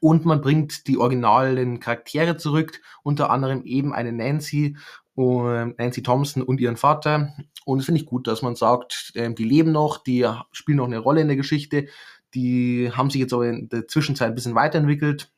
Und 0.00 0.24
man 0.24 0.40
bringt 0.40 0.86
die 0.86 0.96
originalen 0.96 1.78
Charaktere 1.78 2.38
zurück, 2.38 2.80
unter 3.02 3.28
anderem 3.28 3.64
eben 3.64 3.92
eine 3.92 4.12
Nancy, 4.12 4.76
ähm, 5.16 5.74
Nancy 5.78 6.02
Thompson 6.02 6.42
und 6.42 6.60
ihren 6.60 6.76
Vater. 6.76 7.34
Und 7.64 7.78
das 7.78 7.86
finde 7.86 8.00
ich 8.00 8.06
gut, 8.06 8.26
dass 8.26 8.42
man 8.42 8.56
sagt, 8.56 9.12
ähm, 9.14 9.34
die 9.34 9.44
leben 9.44 9.72
noch, 9.72 9.98
die 10.02 10.28
spielen 10.52 10.78
noch 10.78 10.86
eine 10.86 10.98
Rolle 10.98 11.20
in 11.20 11.28
der 11.28 11.36
Geschichte, 11.36 11.86
die 12.34 12.90
haben 12.92 13.10
sich 13.10 13.20
jetzt 13.20 13.32
aber 13.32 13.48
in 13.48 13.68
der 13.68 13.86
Zwischenzeit 13.86 14.28
ein 14.28 14.34
bisschen 14.34 14.54
weiterentwickelt. 14.54 15.30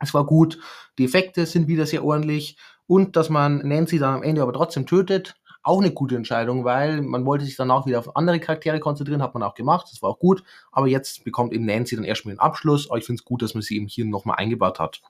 Es 0.00 0.12
war 0.12 0.26
gut, 0.26 0.58
die 0.98 1.04
Effekte 1.04 1.46
sind 1.46 1.68
wieder 1.68 1.86
sehr 1.86 2.04
ordentlich 2.04 2.56
und 2.86 3.16
dass 3.16 3.30
man 3.30 3.66
Nancy 3.66 3.98
dann 3.98 4.16
am 4.16 4.22
Ende 4.22 4.42
aber 4.42 4.52
trotzdem 4.52 4.86
tötet, 4.86 5.36
auch 5.62 5.80
eine 5.80 5.92
gute 5.92 6.16
Entscheidung, 6.16 6.64
weil 6.64 7.00
man 7.00 7.24
wollte 7.24 7.44
sich 7.44 7.56
dann 7.56 7.70
auch 7.70 7.86
wieder 7.86 7.98
auf 7.98 8.16
andere 8.16 8.38
Charaktere 8.38 8.80
konzentrieren, 8.80 9.22
hat 9.22 9.32
man 9.32 9.42
auch 9.42 9.54
gemacht, 9.54 9.86
das 9.90 10.02
war 10.02 10.10
auch 10.10 10.18
gut, 10.18 10.42
aber 10.72 10.88
jetzt 10.88 11.24
bekommt 11.24 11.54
eben 11.54 11.64
Nancy 11.64 11.96
dann 11.96 12.04
erstmal 12.04 12.34
den 12.34 12.40
Abschluss, 12.40 12.90
aber 12.90 12.98
ich 12.98 13.06
finde 13.06 13.20
es 13.20 13.24
gut, 13.24 13.40
dass 13.40 13.54
man 13.54 13.62
sie 13.62 13.76
eben 13.76 13.86
hier 13.86 14.04
nochmal 14.04 14.36
eingebaut 14.36 14.78
hat. 14.78 15.00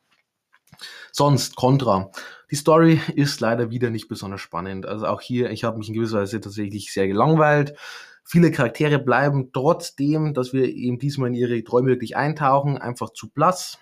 Sonst, 1.13 1.57
Contra. 1.57 2.11
Die 2.51 2.57
Story 2.57 3.01
ist 3.15 3.41
leider 3.41 3.71
wieder 3.71 3.91
nicht 3.91 4.09
besonders 4.09 4.41
spannend. 4.41 4.87
Also 4.87 5.07
auch 5.07 5.21
hier, 5.21 5.51
ich 5.51 5.65
habe 5.65 5.79
mich 5.79 5.89
in 5.89 5.95
gewisser 5.95 6.21
Weise 6.21 6.41
tatsächlich 6.41 6.93
sehr 6.93 7.07
gelangweilt. 7.07 7.75
Viele 8.25 8.51
Charaktere 8.51 8.99
bleiben 8.99 9.51
trotzdem, 9.53 10.33
dass 10.33 10.53
wir 10.53 10.65
eben 10.65 10.99
diesmal 10.99 11.29
in 11.29 11.35
ihre 11.35 11.63
Träume 11.63 11.89
wirklich 11.89 12.17
eintauchen, 12.17 12.79
einfach 12.79 13.11
zu 13.11 13.29
blass. 13.29 13.79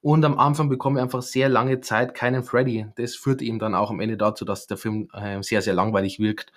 Und 0.00 0.24
am 0.24 0.38
Anfang 0.38 0.68
bekommen 0.68 0.96
wir 0.96 1.02
einfach 1.02 1.22
sehr 1.22 1.48
lange 1.48 1.80
Zeit 1.80 2.14
keinen 2.14 2.44
Freddy. 2.44 2.86
Das 2.96 3.14
führt 3.14 3.42
eben 3.42 3.58
dann 3.58 3.74
auch 3.74 3.90
am 3.90 4.00
Ende 4.00 4.16
dazu, 4.16 4.44
dass 4.44 4.66
der 4.66 4.76
Film 4.76 5.08
äh, 5.12 5.42
sehr, 5.42 5.60
sehr 5.60 5.74
langweilig 5.74 6.18
wirkt. 6.18 6.52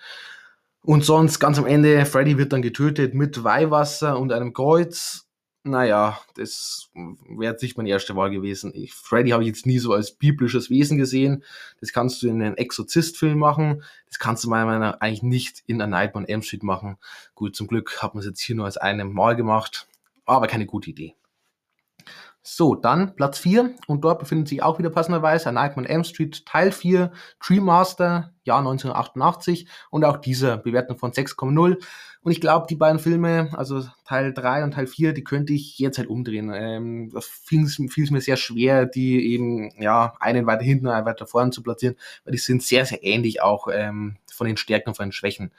Und 0.82 1.04
sonst 1.04 1.38
ganz 1.40 1.58
am 1.58 1.66
Ende, 1.66 2.06
Freddy 2.06 2.38
wird 2.38 2.52
dann 2.52 2.62
getötet 2.62 3.14
mit 3.14 3.44
Weihwasser 3.44 4.18
und 4.18 4.32
einem 4.32 4.52
Kreuz. 4.52 5.29
Naja, 5.62 6.18
das 6.36 6.90
wäre 7.28 7.56
nicht 7.60 7.76
meine 7.76 7.90
erste 7.90 8.16
Wahl 8.16 8.30
gewesen. 8.30 8.72
Ich, 8.74 8.94
Freddy 8.94 9.30
habe 9.30 9.42
ich 9.42 9.48
jetzt 9.48 9.66
nie 9.66 9.78
so 9.78 9.92
als 9.92 10.12
biblisches 10.12 10.70
Wesen 10.70 10.96
gesehen. 10.96 11.44
Das 11.80 11.92
kannst 11.92 12.22
du 12.22 12.28
in 12.28 12.42
einen 12.42 12.56
Exorzist-Film 12.56 13.38
machen. 13.38 13.82
Das 14.08 14.18
kannst 14.18 14.44
du 14.44 14.48
meiner 14.48 14.66
Meinung 14.66 14.80
nach 14.80 15.00
eigentlich 15.00 15.22
nicht 15.22 15.62
in 15.66 15.82
A 15.82 15.86
Nightmare 15.86 16.24
on 16.24 16.28
Elm 16.28 16.42
Street 16.42 16.62
machen. 16.62 16.96
Gut, 17.34 17.56
zum 17.56 17.66
Glück 17.66 18.02
hat 18.02 18.14
man 18.14 18.20
es 18.20 18.26
jetzt 18.26 18.40
hier 18.40 18.56
nur 18.56 18.64
als 18.64 18.78
einem 18.78 19.12
Mal 19.12 19.36
gemacht. 19.36 19.86
Aber 20.24 20.46
keine 20.46 20.64
gute 20.66 20.90
Idee. 20.90 21.14
So, 22.42 22.74
dann 22.74 23.14
Platz 23.16 23.38
4 23.38 23.74
und 23.86 24.02
dort 24.02 24.18
befindet 24.18 24.48
sich 24.48 24.62
auch 24.62 24.78
wieder 24.78 24.90
passenderweise 24.90 25.48
ein 25.48 25.54
Nightmare 25.54 25.86
on 25.86 25.92
Elm 25.92 26.04
Street 26.04 26.46
Teil 26.46 26.72
4, 26.72 27.12
Dream 27.38 27.64
Master, 27.64 28.32
Jahr 28.44 28.58
1988 28.60 29.68
und 29.90 30.04
auch 30.04 30.16
dieser 30.16 30.56
Bewertung 30.56 30.96
von 30.98 31.12
6,0 31.12 31.76
und 32.22 32.32
ich 32.32 32.40
glaube, 32.40 32.66
die 32.68 32.76
beiden 32.76 32.98
Filme, 32.98 33.50
also 33.56 33.82
Teil 34.04 34.34
3 34.34 34.64
und 34.64 34.72
Teil 34.72 34.86
4, 34.86 35.14
die 35.14 35.24
könnte 35.24 35.54
ich 35.54 35.78
jetzt 35.78 35.96
halt 35.96 36.08
umdrehen. 36.08 36.52
Ähm, 36.54 37.10
das 37.14 37.24
fiel 37.24 37.64
es 37.64 38.10
mir 38.10 38.20
sehr 38.20 38.36
schwer, 38.36 38.84
die 38.84 39.32
eben, 39.32 39.70
ja, 39.80 40.14
einen 40.20 40.46
weiter 40.46 40.62
hinten, 40.62 40.88
einen 40.88 41.06
weiter 41.06 41.26
vorne 41.26 41.50
zu 41.50 41.62
platzieren, 41.62 41.96
weil 42.24 42.32
die 42.32 42.38
sind 42.38 42.62
sehr, 42.62 42.84
sehr 42.84 43.02
ähnlich 43.02 43.40
auch 43.40 43.68
ähm, 43.72 44.16
von 44.30 44.46
den 44.46 44.58
Stärken 44.58 44.90
und 44.90 44.96
von 44.96 45.06
den 45.06 45.12
Schwächen. 45.12 45.50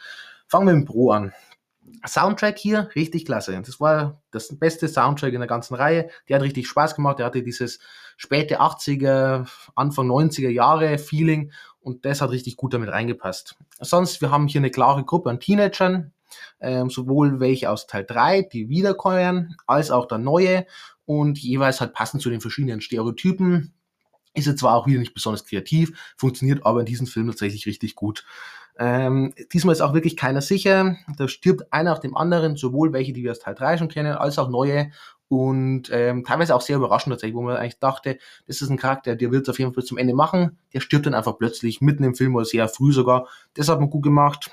Fangen 0.48 0.68
wir 0.68 0.74
mit 0.74 0.84
dem 0.84 0.86
Pro 0.86 1.12
an. 1.12 1.34
Soundtrack 2.06 2.58
hier 2.58 2.90
richtig 2.96 3.26
klasse. 3.26 3.60
Das 3.66 3.80
war 3.80 4.22
das 4.32 4.58
beste 4.58 4.88
Soundtrack 4.88 5.34
in 5.34 5.40
der 5.40 5.48
ganzen 5.48 5.76
Reihe. 5.76 6.10
Der 6.28 6.38
hat 6.38 6.44
richtig 6.44 6.68
Spaß 6.68 6.96
gemacht. 6.96 7.20
Der 7.20 7.26
hatte 7.26 7.44
dieses 7.44 7.80
späte 8.18 8.62
80er, 8.62 9.48
Anfang 9.76 10.08
90er 10.08 10.50
Jahre 10.50 10.98
Feeling 10.98 11.52
und 11.80 12.06
das 12.06 12.22
hat 12.22 12.32
richtig 12.32 12.56
gut 12.56 12.74
damit 12.74 12.90
reingepasst. 12.90 13.56
Sonst, 13.80 14.22
wir 14.22 14.32
haben 14.32 14.48
hier 14.48 14.62
eine 14.62 14.72
klare 14.72 15.04
Gruppe 15.04 15.30
an 15.30 15.40
Teenagern, 15.40 16.14
ähm, 16.60 16.90
sowohl 16.90 17.40
welche 17.40 17.70
aus 17.70 17.88
Teil 17.88 18.06
3, 18.06 18.44
die 18.44 18.70
wiederkommen, 18.70 19.56
als 19.68 19.92
auch 19.92 20.08
der 20.08 20.20
neue 20.20 20.66
und 21.06 21.40
jeweils 21.40 21.82
halt 21.82 21.94
passend 21.94 22.22
zu 22.22 22.30
den 22.30 22.42
verschiedenen 22.42 22.82
Stereotypen. 22.82 23.74
Ist 24.34 24.48
jetzt 24.48 24.60
zwar 24.60 24.76
auch 24.76 24.88
wieder 24.88 25.00
nicht 25.00 25.14
besonders 25.14 25.46
kreativ, 25.46 26.14
funktioniert 26.16 26.66
aber 26.66 26.80
in 26.82 26.86
diesem 26.86 27.08
Film 27.08 27.28
tatsächlich 27.28 27.66
richtig 27.66 27.96
gut. 27.96 28.24
Ähm, 28.78 29.34
diesmal 29.54 29.74
ist 29.74 29.82
auch 29.82 29.94
wirklich 29.94 30.18
keiner 30.18 30.42
sicher. 30.42 30.96
Da 31.18 31.28
stirbt 31.28 31.72
einer 31.72 31.92
nach 31.92 32.00
dem 32.00 32.16
anderen, 32.16 32.56
sowohl 32.56 32.94
welche, 32.94 33.14
die 33.14 33.24
wir 33.24 33.32
aus 33.32 33.40
Teil 33.40 33.56
3 33.56 33.78
schon 33.78 33.90
kennen, 33.90 34.14
als 34.14 34.40
auch 34.40 34.50
neue. 34.50 34.92
Und 35.28 35.90
ähm, 35.94 36.26
teilweise 36.26 36.54
auch 36.54 36.62
sehr 36.62 36.76
überraschend 36.76 37.14
tatsächlich, 37.14 37.36
wo 37.36 37.42
man 37.42 37.56
eigentlich 37.56 37.80
dachte, 37.80 38.18
das 38.48 38.62
ist 38.62 38.70
ein 38.70 38.78
Charakter, 38.78 39.16
der 39.16 39.32
wird 39.32 39.44
es 39.44 39.50
auf 39.50 39.60
jeden 39.60 39.74
Fall 39.74 39.86
zum 39.86 39.98
Ende 39.98 40.14
machen. 40.14 40.58
Der 40.74 40.82
stirbt 40.82 41.06
dann 41.06 41.14
einfach 41.14 41.38
plötzlich 41.38 41.80
mitten 41.80 42.04
im 42.04 42.16
Film 42.16 42.36
oder 42.36 42.44
sehr 42.44 42.68
früh 42.68 42.92
sogar. 42.92 43.28
Das 43.54 43.70
hat 43.70 43.80
man 43.80 43.90
gut 43.90 44.04
gemacht. 44.04 44.52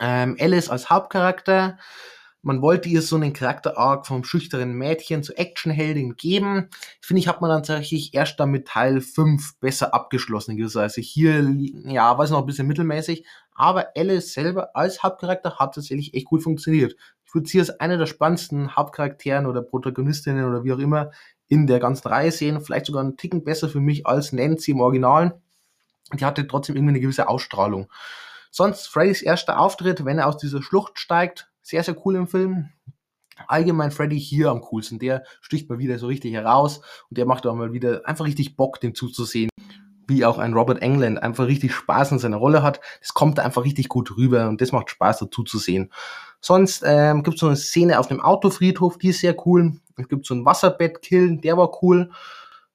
Ähm, 0.00 0.36
Alice 0.40 0.70
als 0.70 0.88
Hauptcharakter 0.88 1.78
man 2.42 2.60
wollte 2.60 2.88
ihr 2.88 3.02
so 3.02 3.16
einen 3.16 3.32
Charakter-Arc 3.32 4.06
vom 4.06 4.24
schüchternen 4.24 4.74
Mädchen 4.74 5.22
zur 5.22 5.38
Actionheldin 5.38 6.16
geben. 6.16 6.68
Finde 7.00 7.20
ich, 7.20 7.28
hat 7.28 7.40
man 7.40 7.50
dann 7.50 7.62
tatsächlich 7.62 8.14
erst 8.14 8.38
dann 8.40 8.50
mit 8.50 8.66
Teil 8.66 9.00
5 9.00 9.60
besser 9.60 9.94
abgeschlossen. 9.94 10.60
Also 10.60 11.00
hier, 11.00 11.48
ja, 11.86 12.18
war 12.18 12.24
es 12.24 12.30
noch 12.30 12.40
ein 12.40 12.46
bisschen 12.46 12.66
mittelmäßig, 12.66 13.24
aber 13.54 13.92
Alice 13.96 14.32
selber 14.32 14.74
als 14.74 15.02
Hauptcharakter 15.02 15.58
hat 15.58 15.74
tatsächlich 15.74 16.14
echt 16.14 16.26
gut 16.26 16.42
funktioniert. 16.42 16.96
Ich 17.24 17.34
würde 17.34 17.48
sie 17.48 17.60
als 17.60 17.70
eine 17.80 17.96
der 17.96 18.06
spannendsten 18.06 18.76
Hauptcharakteren 18.76 19.46
oder 19.46 19.62
Protagonistinnen 19.62 20.44
oder 20.44 20.64
wie 20.64 20.72
auch 20.72 20.78
immer 20.78 21.12
in 21.48 21.66
der 21.66 21.78
ganzen 21.78 22.08
Reihe 22.08 22.32
sehen. 22.32 22.60
Vielleicht 22.60 22.86
sogar 22.86 23.02
einen 23.02 23.16
Ticken 23.16 23.44
besser 23.44 23.68
für 23.68 23.80
mich 23.80 24.04
als 24.06 24.32
Nancy 24.32 24.72
im 24.72 24.80
Original. 24.80 25.40
Die 26.12 26.24
hatte 26.24 26.46
trotzdem 26.46 26.76
irgendwie 26.76 26.92
eine 26.92 27.00
gewisse 27.00 27.28
Ausstrahlung. 27.28 27.88
Sonst 28.50 28.88
Freddys 28.88 29.22
erster 29.22 29.58
Auftritt, 29.58 30.04
wenn 30.04 30.18
er 30.18 30.26
aus 30.26 30.36
dieser 30.36 30.62
Schlucht 30.62 30.98
steigt, 30.98 31.51
sehr, 31.62 31.82
sehr 31.82 31.96
cool 32.04 32.16
im 32.16 32.26
Film. 32.26 32.70
Allgemein 33.48 33.90
Freddy 33.90 34.20
hier 34.20 34.50
am 34.50 34.60
coolsten. 34.60 34.98
Der 34.98 35.24
sticht 35.40 35.68
mal 35.68 35.78
wieder 35.78 35.98
so 35.98 36.06
richtig 36.06 36.32
heraus 36.34 36.80
und 37.08 37.18
der 37.18 37.26
macht 37.26 37.46
auch 37.46 37.54
mal 37.54 37.72
wieder 37.72 38.02
einfach 38.06 38.24
richtig 38.24 38.56
Bock, 38.56 38.80
dem 38.80 38.94
zuzusehen. 38.94 39.50
Wie 40.06 40.24
auch 40.24 40.38
ein 40.38 40.52
Robert 40.52 40.82
England 40.82 41.22
einfach 41.22 41.46
richtig 41.46 41.72
Spaß 41.74 42.12
in 42.12 42.18
seiner 42.18 42.36
Rolle 42.36 42.62
hat. 42.62 42.80
Das 43.00 43.14
kommt 43.14 43.38
einfach 43.38 43.64
richtig 43.64 43.88
gut 43.88 44.16
rüber 44.16 44.48
und 44.48 44.60
das 44.60 44.72
macht 44.72 44.90
Spaß 44.90 45.20
dazu 45.20 45.44
zu 45.44 45.58
sehen. 45.58 45.90
Sonst 46.40 46.82
ähm, 46.84 47.22
gibt 47.22 47.36
es 47.36 47.40
so 47.40 47.46
eine 47.46 47.56
Szene 47.56 47.98
auf 48.00 48.08
dem 48.08 48.20
Autofriedhof, 48.20 48.98
die 48.98 49.10
ist 49.10 49.20
sehr 49.20 49.36
cool. 49.46 49.80
Es 49.96 50.08
gibt 50.08 50.26
so 50.26 50.34
ein 50.34 50.44
Wasserbett-Kill, 50.44 51.38
der 51.38 51.56
war 51.56 51.82
cool. 51.82 52.10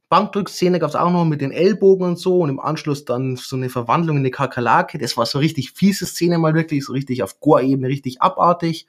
Bankdrückszene 0.09 0.79
gab 0.79 0.89
es 0.89 0.95
auch 0.95 1.11
noch 1.11 1.25
mit 1.25 1.41
den 1.41 1.51
Ellbogen 1.51 2.07
und 2.07 2.17
so 2.17 2.39
und 2.39 2.49
im 2.49 2.61
Anschluss 2.61 3.03
dann 3.03 3.35
so 3.35 3.57
eine 3.57 3.69
Verwandlung 3.69 4.17
in 4.17 4.21
eine 4.21 4.31
Kakerlake. 4.31 4.97
Das 4.97 5.17
war 5.17 5.25
so 5.25 5.39
richtig 5.39 5.71
fiese 5.71 6.05
Szene 6.05 6.37
mal 6.37 6.53
wirklich, 6.53 6.85
so 6.85 6.93
richtig 6.93 7.23
auf 7.23 7.41
Gore-Ebene, 7.41 7.89
richtig 7.89 8.21
abartig. 8.21 8.87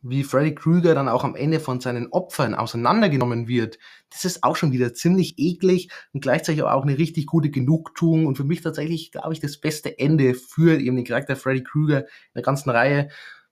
Wie 0.00 0.24
Freddy 0.24 0.54
Krueger 0.54 0.94
dann 0.94 1.08
auch 1.08 1.24
am 1.24 1.34
Ende 1.34 1.60
von 1.60 1.80
seinen 1.80 2.06
Opfern 2.10 2.54
auseinandergenommen 2.54 3.48
wird, 3.48 3.78
das 4.08 4.24
ist 4.24 4.44
auch 4.44 4.56
schon 4.56 4.72
wieder 4.72 4.94
ziemlich 4.94 5.34
eklig 5.36 5.90
und 6.12 6.20
gleichzeitig 6.20 6.62
aber 6.62 6.74
auch 6.74 6.84
eine 6.84 6.96
richtig 6.96 7.26
gute 7.26 7.50
Genugtuung 7.50 8.24
und 8.24 8.36
für 8.36 8.44
mich 8.44 8.62
tatsächlich, 8.62 9.10
glaube 9.10 9.34
ich, 9.34 9.40
das 9.40 9.58
beste 9.58 9.98
Ende 9.98 10.34
für 10.34 10.80
eben 10.80 10.96
den 10.96 11.04
Charakter 11.04 11.36
Freddy 11.36 11.64
Krueger 11.64 12.00
in 12.00 12.34
der 12.34 12.42
ganzen 12.42 12.70
Reihe. 12.70 13.08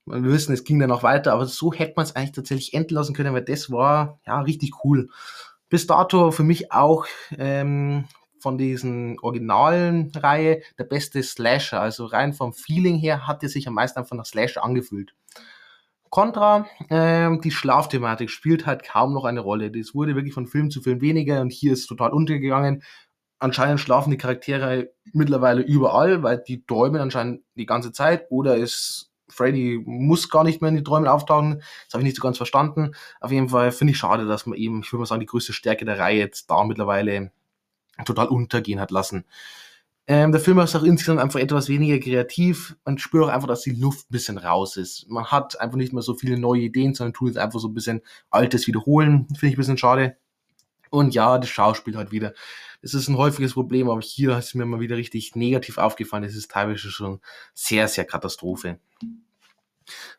Wir 0.06 0.22
wissen, 0.22 0.54
es 0.54 0.64
ging 0.64 0.78
dann 0.78 0.90
noch 0.90 1.02
weiter, 1.02 1.32
aber 1.32 1.46
so 1.46 1.72
hätte 1.72 1.94
man 1.96 2.04
es 2.04 2.14
eigentlich 2.14 2.32
tatsächlich 2.32 2.72
enden 2.72 2.94
lassen 2.94 3.14
können, 3.14 3.34
weil 3.34 3.44
das 3.44 3.70
war 3.70 4.20
ja 4.24 4.40
richtig 4.40 4.84
cool 4.84 5.08
bis 5.74 5.88
dato 5.88 6.30
für 6.30 6.44
mich 6.44 6.70
auch 6.70 7.04
ähm, 7.36 8.04
von 8.38 8.56
diesen 8.58 9.18
originalen 9.18 10.12
Reihe 10.14 10.62
der 10.78 10.84
beste 10.84 11.20
Slasher. 11.20 11.80
Also 11.80 12.06
rein 12.06 12.32
vom 12.32 12.52
Feeling 12.52 12.96
her 12.96 13.26
hat 13.26 13.42
er 13.42 13.48
sich 13.48 13.66
am 13.66 13.74
meisten 13.74 13.98
einfach 13.98 14.14
nach 14.14 14.24
Slasher 14.24 14.62
angefühlt. 14.62 15.16
Contra, 16.10 16.68
ähm, 16.90 17.40
die 17.40 17.50
Schlafthematik 17.50 18.30
spielt 18.30 18.66
halt 18.66 18.84
kaum 18.84 19.14
noch 19.14 19.24
eine 19.24 19.40
Rolle. 19.40 19.72
Das 19.72 19.96
wurde 19.96 20.14
wirklich 20.14 20.32
von 20.32 20.46
Film 20.46 20.70
zu 20.70 20.80
Film 20.80 21.00
weniger 21.00 21.40
und 21.40 21.50
hier 21.50 21.72
ist 21.72 21.88
total 21.88 22.12
untergegangen. 22.12 22.84
Anscheinend 23.40 23.80
schlafen 23.80 24.12
die 24.12 24.16
Charaktere 24.16 24.92
mittlerweile 25.12 25.62
überall, 25.62 26.22
weil 26.22 26.38
die 26.38 26.64
träumen 26.64 27.00
anscheinend 27.00 27.42
die 27.56 27.66
ganze 27.66 27.90
Zeit 27.90 28.26
oder 28.30 28.56
es 28.56 29.12
Freddy 29.34 29.82
muss 29.84 30.28
gar 30.28 30.44
nicht 30.44 30.60
mehr 30.60 30.70
in 30.70 30.76
die 30.76 30.84
Träume 30.84 31.10
auftauchen. 31.10 31.58
Das 31.58 31.94
habe 31.94 32.02
ich 32.02 32.04
nicht 32.04 32.16
so 32.16 32.22
ganz 32.22 32.36
verstanden. 32.36 32.92
Auf 33.20 33.32
jeden 33.32 33.48
Fall 33.48 33.72
finde 33.72 33.92
ich 33.92 33.98
schade, 33.98 34.26
dass 34.26 34.46
man 34.46 34.58
eben, 34.58 34.80
ich 34.80 34.92
würde 34.92 35.00
mal 35.00 35.06
sagen, 35.06 35.20
die 35.20 35.26
größte 35.26 35.52
Stärke 35.52 35.84
der 35.84 35.98
Reihe 35.98 36.18
jetzt 36.18 36.50
da 36.50 36.64
mittlerweile 36.64 37.32
total 38.04 38.28
untergehen 38.28 38.80
hat 38.80 38.90
lassen. 38.90 39.24
Ähm, 40.06 40.32
der 40.32 40.40
Film 40.40 40.58
ist 40.58 40.76
auch 40.76 40.82
insgesamt 40.82 41.20
einfach 41.20 41.40
etwas 41.40 41.68
weniger 41.68 41.98
kreativ. 41.98 42.76
Man 42.84 42.98
spürt 42.98 43.24
auch 43.24 43.28
einfach, 43.28 43.48
dass 43.48 43.62
die 43.62 43.70
Luft 43.70 44.10
ein 44.10 44.12
bisschen 44.12 44.36
raus 44.36 44.76
ist. 44.76 45.08
Man 45.08 45.24
hat 45.26 45.58
einfach 45.60 45.78
nicht 45.78 45.94
mehr 45.94 46.02
so 46.02 46.14
viele 46.14 46.38
neue 46.38 46.60
Ideen, 46.62 46.94
sondern 46.94 47.14
tut 47.14 47.28
jetzt 47.28 47.38
einfach 47.38 47.58
so 47.58 47.68
ein 47.68 47.74
bisschen 47.74 48.02
Altes 48.28 48.66
wiederholen. 48.66 49.26
Finde 49.28 49.46
ich 49.46 49.54
ein 49.54 49.56
bisschen 49.56 49.78
schade. 49.78 50.16
Und 50.90 51.14
ja, 51.14 51.38
das 51.38 51.48
Schauspiel 51.48 51.96
halt 51.96 52.12
wieder. 52.12 52.34
Das 52.84 52.92
ist 52.92 53.08
ein 53.08 53.16
häufiges 53.16 53.54
Problem, 53.54 53.88
aber 53.88 54.02
hier 54.02 54.36
ist 54.36 54.54
mir 54.54 54.66
mal 54.66 54.78
wieder 54.78 54.98
richtig 54.98 55.34
negativ 55.34 55.78
aufgefallen. 55.78 56.24
Das 56.24 56.34
ist 56.34 56.50
teilweise 56.50 56.90
schon 56.90 57.20
sehr, 57.54 57.88
sehr 57.88 58.04
Katastrophe. 58.04 58.78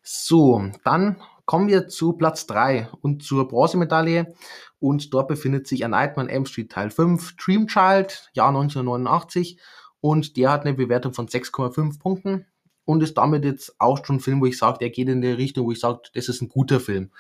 So, 0.02 0.72
dann 0.84 1.22
kommen 1.46 1.68
wir 1.68 1.88
zu 1.88 2.14
Platz 2.14 2.48
3 2.48 2.90
und 3.02 3.22
zur 3.22 3.48
Bronzemedaille. 3.48 4.34
Und 4.80 5.14
dort 5.14 5.28
befindet 5.28 5.68
sich 5.68 5.82
Nightmare 5.82 6.22
on 6.22 6.28
Elm 6.28 6.48
Street 6.48 6.72
Teil 6.72 6.90
5, 6.90 7.36
Dream 7.36 7.68
Child, 7.68 8.32
Jahr 8.34 8.48
1989. 8.48 9.60
Und 10.02 10.36
der 10.36 10.50
hat 10.50 10.62
eine 10.62 10.74
Bewertung 10.74 11.14
von 11.14 11.28
6,5 11.28 12.00
Punkten 12.00 12.48
und 12.84 13.04
ist 13.04 13.16
damit 13.16 13.46
jetzt 13.46 13.76
auch 13.78 14.04
schon 14.04 14.16
ein 14.16 14.22
Film, 14.22 14.42
wo 14.42 14.48
ich 14.48 14.58
sage, 14.58 14.80
der 14.80 14.90
geht 14.90 15.08
in 15.08 15.22
die 15.22 15.28
Richtung, 15.28 15.68
wo 15.68 15.72
ich 15.72 15.80
sage, 15.80 16.00
das 16.16 16.30
ist 16.30 16.42
ein 16.42 16.50
guter 16.50 16.80
Film. 16.80 17.12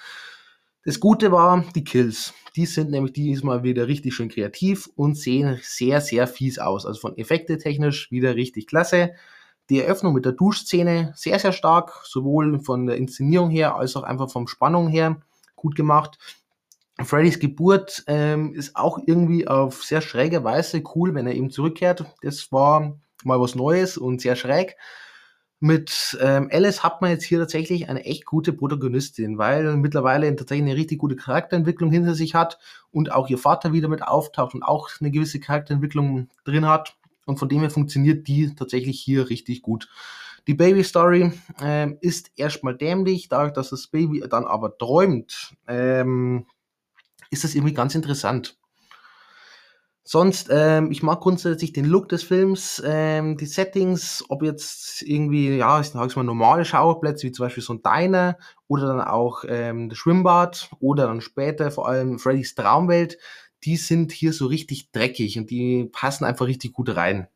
Das 0.87 0.99
Gute 0.99 1.31
war 1.31 1.65
die 1.73 1.83
Kills. 1.83 2.35
Die 2.55 2.67
sind 2.67 2.91
nämlich 2.91 3.13
diesmal 3.13 3.63
wieder 3.63 3.87
richtig 3.87 4.13
schön 4.13 4.29
kreativ 4.29 4.87
und 4.95 5.17
sehen 5.17 5.59
sehr, 5.63 5.99
sehr 5.99 6.27
fies 6.27 6.59
aus. 6.59 6.85
Also 6.85 6.99
von 6.99 7.17
Effekte 7.17 7.57
technisch 7.57 8.11
wieder 8.11 8.35
richtig 8.35 8.67
klasse. 8.67 9.13
Die 9.71 9.81
Eröffnung 9.81 10.13
mit 10.13 10.25
der 10.25 10.33
Duschszene 10.33 11.11
sehr, 11.15 11.39
sehr 11.39 11.53
stark, 11.53 12.01
sowohl 12.03 12.59
von 12.59 12.85
der 12.85 12.97
Inszenierung 12.97 13.49
her 13.49 13.75
als 13.75 13.95
auch 13.95 14.03
einfach 14.03 14.29
vom 14.29 14.47
Spannung 14.47 14.87
her 14.87 15.19
gut 15.55 15.75
gemacht. 15.75 16.19
Freddys 17.03 17.39
Geburt 17.39 18.03
ähm, 18.05 18.53
ist 18.53 18.75
auch 18.75 18.99
irgendwie 19.07 19.47
auf 19.47 19.83
sehr 19.83 20.01
schräge 20.01 20.43
Weise 20.43 20.83
cool, 20.93 21.15
wenn 21.15 21.25
er 21.25 21.33
eben 21.33 21.49
zurückkehrt. 21.49 22.05
Das 22.21 22.51
war 22.51 22.95
mal 23.23 23.41
was 23.41 23.55
Neues 23.55 23.97
und 23.97 24.21
sehr 24.21 24.35
schräg. 24.35 24.77
Mit 25.61 26.17
ähm, 26.21 26.49
Alice 26.51 26.83
hat 26.83 27.01
man 27.01 27.11
jetzt 27.11 27.23
hier 27.23 27.39
tatsächlich 27.39 27.89
eine 27.89 28.03
echt 28.03 28.25
gute 28.25 28.51
Protagonistin, 28.51 29.37
weil 29.37 29.77
mittlerweile 29.77 30.35
tatsächlich 30.35 30.69
eine 30.69 30.75
richtig 30.77 30.99
gute 30.99 31.15
Charakterentwicklung 31.15 31.91
hinter 31.91 32.13
sich 32.13 32.35
hat 32.35 32.59
und 32.91 33.11
auch 33.11 33.29
ihr 33.29 33.37
Vater 33.37 33.71
wieder 33.71 33.87
mit 33.87 34.03
auftaucht 34.03 34.53
und 34.53 34.63
auch 34.63 34.89
eine 34.99 35.11
gewisse 35.11 35.39
Charakterentwicklung 35.39 36.29
drin 36.43 36.67
hat. 36.67 36.97
Und 37.25 37.39
von 37.39 37.49
dem 37.49 37.61
her 37.61 37.69
funktioniert 37.69 38.27
die 38.27 38.53
tatsächlich 38.53 38.99
hier 38.99 39.29
richtig 39.29 39.61
gut. 39.61 39.89
Die 40.47 40.53
Baby 40.53 40.83
Story 40.83 41.31
ähm, 41.61 41.97
ist 42.01 42.31
erstmal 42.35 42.75
dämlich, 42.75 43.29
dadurch, 43.29 43.53
dass 43.53 43.69
das 43.69 43.87
Baby 43.87 44.23
dann 44.29 44.45
aber 44.45 44.77
träumt, 44.77 45.55
ähm, 45.67 46.45
ist 47.31 47.43
das 47.43 47.55
irgendwie 47.55 47.73
ganz 47.73 47.95
interessant. 47.95 48.57
Sonst, 50.07 50.49
ähm, 50.51 50.91
ich 50.91 51.01
mag 51.01 51.19
grundsätzlich 51.19 51.73
den 51.73 51.85
Look 51.85 52.09
des 52.09 52.21
Films, 52.21 52.79
ähm, 52.85 53.37
die 53.37 53.47
Settings, 53.47 54.23
ob 54.29 54.43
jetzt 54.43 55.01
irgendwie, 55.01 55.57
ja, 55.57 55.81
ich 55.81 55.87
sag 55.87 56.15
mal, 56.15 56.21
normale 56.21 56.63
Schauerplätze, 56.63 57.25
wie 57.25 57.31
zum 57.31 57.47
Beispiel 57.47 57.63
so 57.63 57.73
ein 57.73 57.81
Diner 57.81 58.37
oder 58.67 58.85
dann 58.85 59.01
auch 59.01 59.45
ähm, 59.47 59.89
das 59.89 59.97
Schwimmbad 59.97 60.69
oder 60.79 61.07
dann 61.07 61.21
später 61.21 61.71
vor 61.71 61.87
allem 61.87 62.19
Freddys 62.19 62.53
Traumwelt, 62.53 63.17
die 63.63 63.77
sind 63.77 64.11
hier 64.11 64.31
so 64.31 64.45
richtig 64.45 64.91
dreckig 64.91 65.39
und 65.39 65.49
die 65.49 65.89
passen 65.91 66.23
einfach 66.23 66.45
richtig 66.45 66.73
gut 66.73 66.95
rein. 66.95 67.27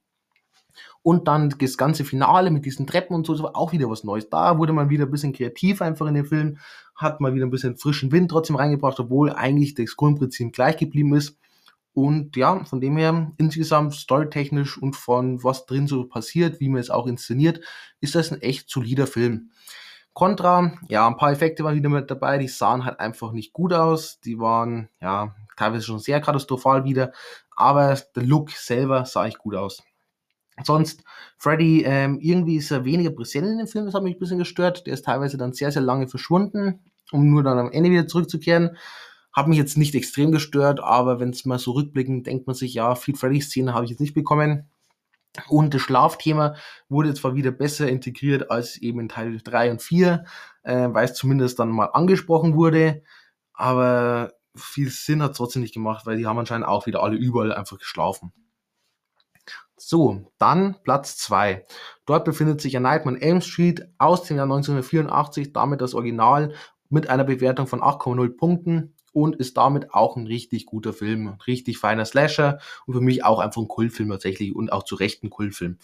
Und 1.02 1.28
dann 1.28 1.50
das 1.50 1.76
ganze 1.76 2.06
Finale 2.06 2.52
mit 2.52 2.66
diesen 2.66 2.86
Treppen 2.86 3.16
und 3.16 3.26
so, 3.26 3.34
das 3.34 3.42
war 3.42 3.58
auch 3.58 3.72
wieder 3.72 3.90
was 3.90 4.04
Neues. 4.04 4.30
Da 4.30 4.60
wurde 4.60 4.74
man 4.74 4.92
wieder 4.92 5.06
ein 5.06 5.12
bisschen 5.12 5.34
kreativ 5.34 5.82
einfach 5.82 6.06
in 6.06 6.14
den 6.14 6.26
Film, 6.26 6.60
hat 6.96 7.20
mal 7.20 7.34
wieder 7.34 7.48
ein 7.48 7.52
bisschen 7.52 7.78
frischen 7.78 8.12
Wind 8.12 8.30
trotzdem 8.30 8.58
reingebracht, 8.58 9.00
obwohl 9.00 9.34
eigentlich 9.34 9.74
das 9.74 9.96
Grundprinzip 9.96 10.54
gleich 10.54 10.78
geblieben 10.78 11.16
ist. 11.16 11.36
Und 11.94 12.36
ja, 12.36 12.64
von 12.66 12.82
dem 12.82 12.98
her, 12.98 13.32
insgesamt 13.38 13.94
storytechnisch 13.94 14.78
und 14.78 14.96
von 14.96 15.44
was 15.44 15.66
drin 15.66 15.88
so 15.88 16.06
passiert, 16.06 16.60
wie 16.60 16.70
man 16.70 16.80
es 16.80 16.90
auch 16.90 17.08
inszeniert, 17.08 17.62
ist 18.00 18.16
das 18.16 18.32
ein 18.32 18.42
echt 18.42 18.70
solider 18.70 19.08
Film. 19.08 19.52
Contra, 20.14 20.74
ja, 20.88 21.08
ein 21.08 21.18
paar 21.18 21.32
Effekte 21.32 21.64
waren 21.64 21.76
wieder 21.76 21.90
mit 21.90 22.12
dabei, 22.12 22.38
die 22.38 22.48
sahen 22.48 22.86
halt 22.86 23.00
einfach 23.00 23.32
nicht 23.32 23.54
gut 23.54 23.74
aus, 23.74 24.20
die 24.20 24.40
waren, 24.40 24.90
ja, 25.02 25.36
teilweise 25.56 25.86
schon 25.86 26.00
sehr 26.00 26.22
katastrophal 26.22 26.84
wieder, 26.84 27.12
aber 27.56 27.98
der 28.16 28.24
Look 28.24 28.52
selber 28.52 29.06
sah 29.06 29.28
echt 29.28 29.38
gut 29.38 29.56
aus. 29.56 29.84
Sonst, 30.64 31.04
Freddy, 31.38 31.84
ähm, 31.86 32.20
irgendwie 32.22 32.58
ist 32.58 32.72
er 32.72 32.86
weniger 32.86 33.12
präsent 33.12 33.48
in 33.48 33.58
dem 33.60 33.68
Film, 33.68 33.86
das 33.86 33.94
hat 33.94 34.04
mich 34.04 34.16
ein 34.16 34.20
bisschen 34.20 34.40
gestört. 34.40 34.86
Der 34.88 34.94
ist 34.94 35.06
teilweise 35.06 35.38
dann 35.38 35.54
sehr, 35.54 35.72
sehr 35.72 35.82
lange 35.82 36.08
verschwunden, 36.08 36.82
um 37.12 37.30
nur 37.30 37.44
dann 37.44 37.58
am 37.58 37.72
Ende 37.72 37.90
wieder 37.90 38.08
zurückzukehren. 38.08 38.78
Hat 39.32 39.48
mich 39.48 39.58
jetzt 39.58 39.78
nicht 39.78 39.96
extrem 39.96 40.32
gestört, 40.32 40.80
aber 40.80 41.20
wenn 41.20 41.30
es 41.30 41.46
mal 41.46 41.60
so 41.60 41.72
rückblickend 41.72 42.28
denkt 42.28 42.48
man 42.48 42.56
sich, 42.56 42.74
ja, 42.74 42.96
viel 42.96 43.16
Freddy-Szene 43.16 43.74
habe 43.74 43.86
ich 43.86 43.92
jetzt 43.92 44.00
nicht 44.00 44.14
bekommen. 44.14 44.70
Und 45.48 45.74
das 45.74 45.82
Schlafthema 45.82 46.56
wurde 46.90 47.14
zwar 47.14 47.36
wieder 47.36 47.52
besser 47.52 47.88
integriert 47.88 48.50
als 48.50 48.78
eben 48.78 49.00
in 49.00 49.10
Teil 49.10 49.38
3 49.38 49.72
und 49.72 49.82
4, 49.82 50.26
äh, 50.64 50.88
weil 50.92 51.06
es 51.06 51.14
zumindest 51.14 51.60
dann 51.60 51.70
mal 51.70 51.86
angesprochen 51.86 52.56
wurde, 52.56 53.04
aber 53.54 54.34
viel 54.56 54.90
Sinn 54.90 55.22
hat 55.22 55.32
es 55.32 55.38
trotzdem 55.38 55.62
nicht 55.62 55.74
gemacht, 55.74 56.06
weil 56.06 56.18
die 56.18 56.26
haben 56.26 56.40
anscheinend 56.40 56.68
auch 56.68 56.88
wieder 56.88 57.04
alle 57.04 57.16
überall 57.16 57.54
einfach 57.54 57.78
geschlafen. 57.78 58.34
So, 59.78 60.32
dann 60.38 60.76
Platz 60.84 61.18
2. 61.18 61.66
Dort 62.06 62.26
befindet 62.26 62.60
sich 62.60 62.76
A 62.76 62.80
Nightmare 62.80 63.16
on 63.16 63.22
Elm 63.22 63.42
Street 63.42 63.88
aus 63.98 64.24
dem 64.24 64.38
Jahr 64.38 64.46
1984, 64.46 65.54
damit 65.54 65.82
das 65.82 65.94
Original 65.94 66.54
mit 66.90 67.10
einer 67.10 67.24
Bewertung 67.24 67.68
von 67.68 67.82
8,0 67.82 68.36
Punkten 68.36 68.96
und 69.22 69.36
ist 69.36 69.58
damit 69.58 69.94
auch 69.94 70.16
ein 70.16 70.28
richtig 70.28 70.66
guter 70.66 70.94
Film. 70.94 71.36
Richtig 71.46 71.78
feiner 71.78 72.06
Slasher 72.06 72.60
und 72.86 72.94
für 72.94 73.02
mich 73.02 73.24
auch 73.24 73.40
einfach 73.40 73.62
ein 73.62 73.68
Kultfilm 73.68 74.10
tatsächlich 74.10 74.56
und 74.56 74.72
auch 74.72 74.84
zu 74.84 74.96
Recht 74.96 75.24
ein 75.24 75.30
Kultfilm. 75.30 75.78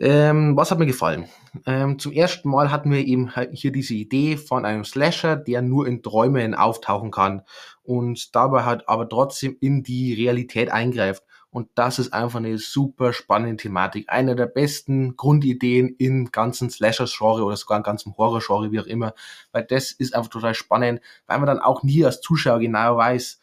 Ähm, 0.00 0.56
was 0.56 0.70
hat 0.70 0.78
mir 0.78 0.86
gefallen? 0.86 1.28
Ähm, 1.66 1.98
zum 1.98 2.12
ersten 2.12 2.48
Mal 2.48 2.70
hatten 2.70 2.92
wir 2.92 3.04
eben 3.04 3.32
hier 3.50 3.72
diese 3.72 3.94
Idee 3.94 4.36
von 4.36 4.64
einem 4.64 4.84
Slasher, 4.84 5.34
der 5.34 5.60
nur 5.60 5.88
in 5.88 6.02
Träumen 6.02 6.54
auftauchen 6.54 7.10
kann 7.10 7.42
und 7.82 8.36
dabei 8.36 8.64
halt 8.64 8.88
aber 8.88 9.08
trotzdem 9.08 9.56
in 9.60 9.82
die 9.82 10.14
Realität 10.14 10.70
eingreift. 10.70 11.24
Und 11.58 11.70
das 11.74 11.98
ist 11.98 12.12
einfach 12.12 12.38
eine 12.38 12.56
super 12.56 13.12
spannende 13.12 13.56
Thematik. 13.56 14.04
Eine 14.08 14.36
der 14.36 14.46
besten 14.46 15.16
Grundideen 15.16 15.88
im 15.98 16.30
ganzen 16.30 16.70
Slasher-Genre 16.70 17.42
oder 17.42 17.56
sogar 17.56 17.78
im 17.78 17.82
ganzen 17.82 18.16
Horror-Genre, 18.16 18.70
wie 18.70 18.78
auch 18.78 18.86
immer. 18.86 19.12
Weil 19.50 19.64
das 19.64 19.90
ist 19.90 20.14
einfach 20.14 20.30
total 20.30 20.54
spannend, 20.54 21.00
weil 21.26 21.38
man 21.38 21.48
dann 21.48 21.58
auch 21.58 21.82
nie 21.82 22.04
als 22.04 22.20
Zuschauer 22.20 22.60
genau 22.60 22.96
weiß, 22.96 23.40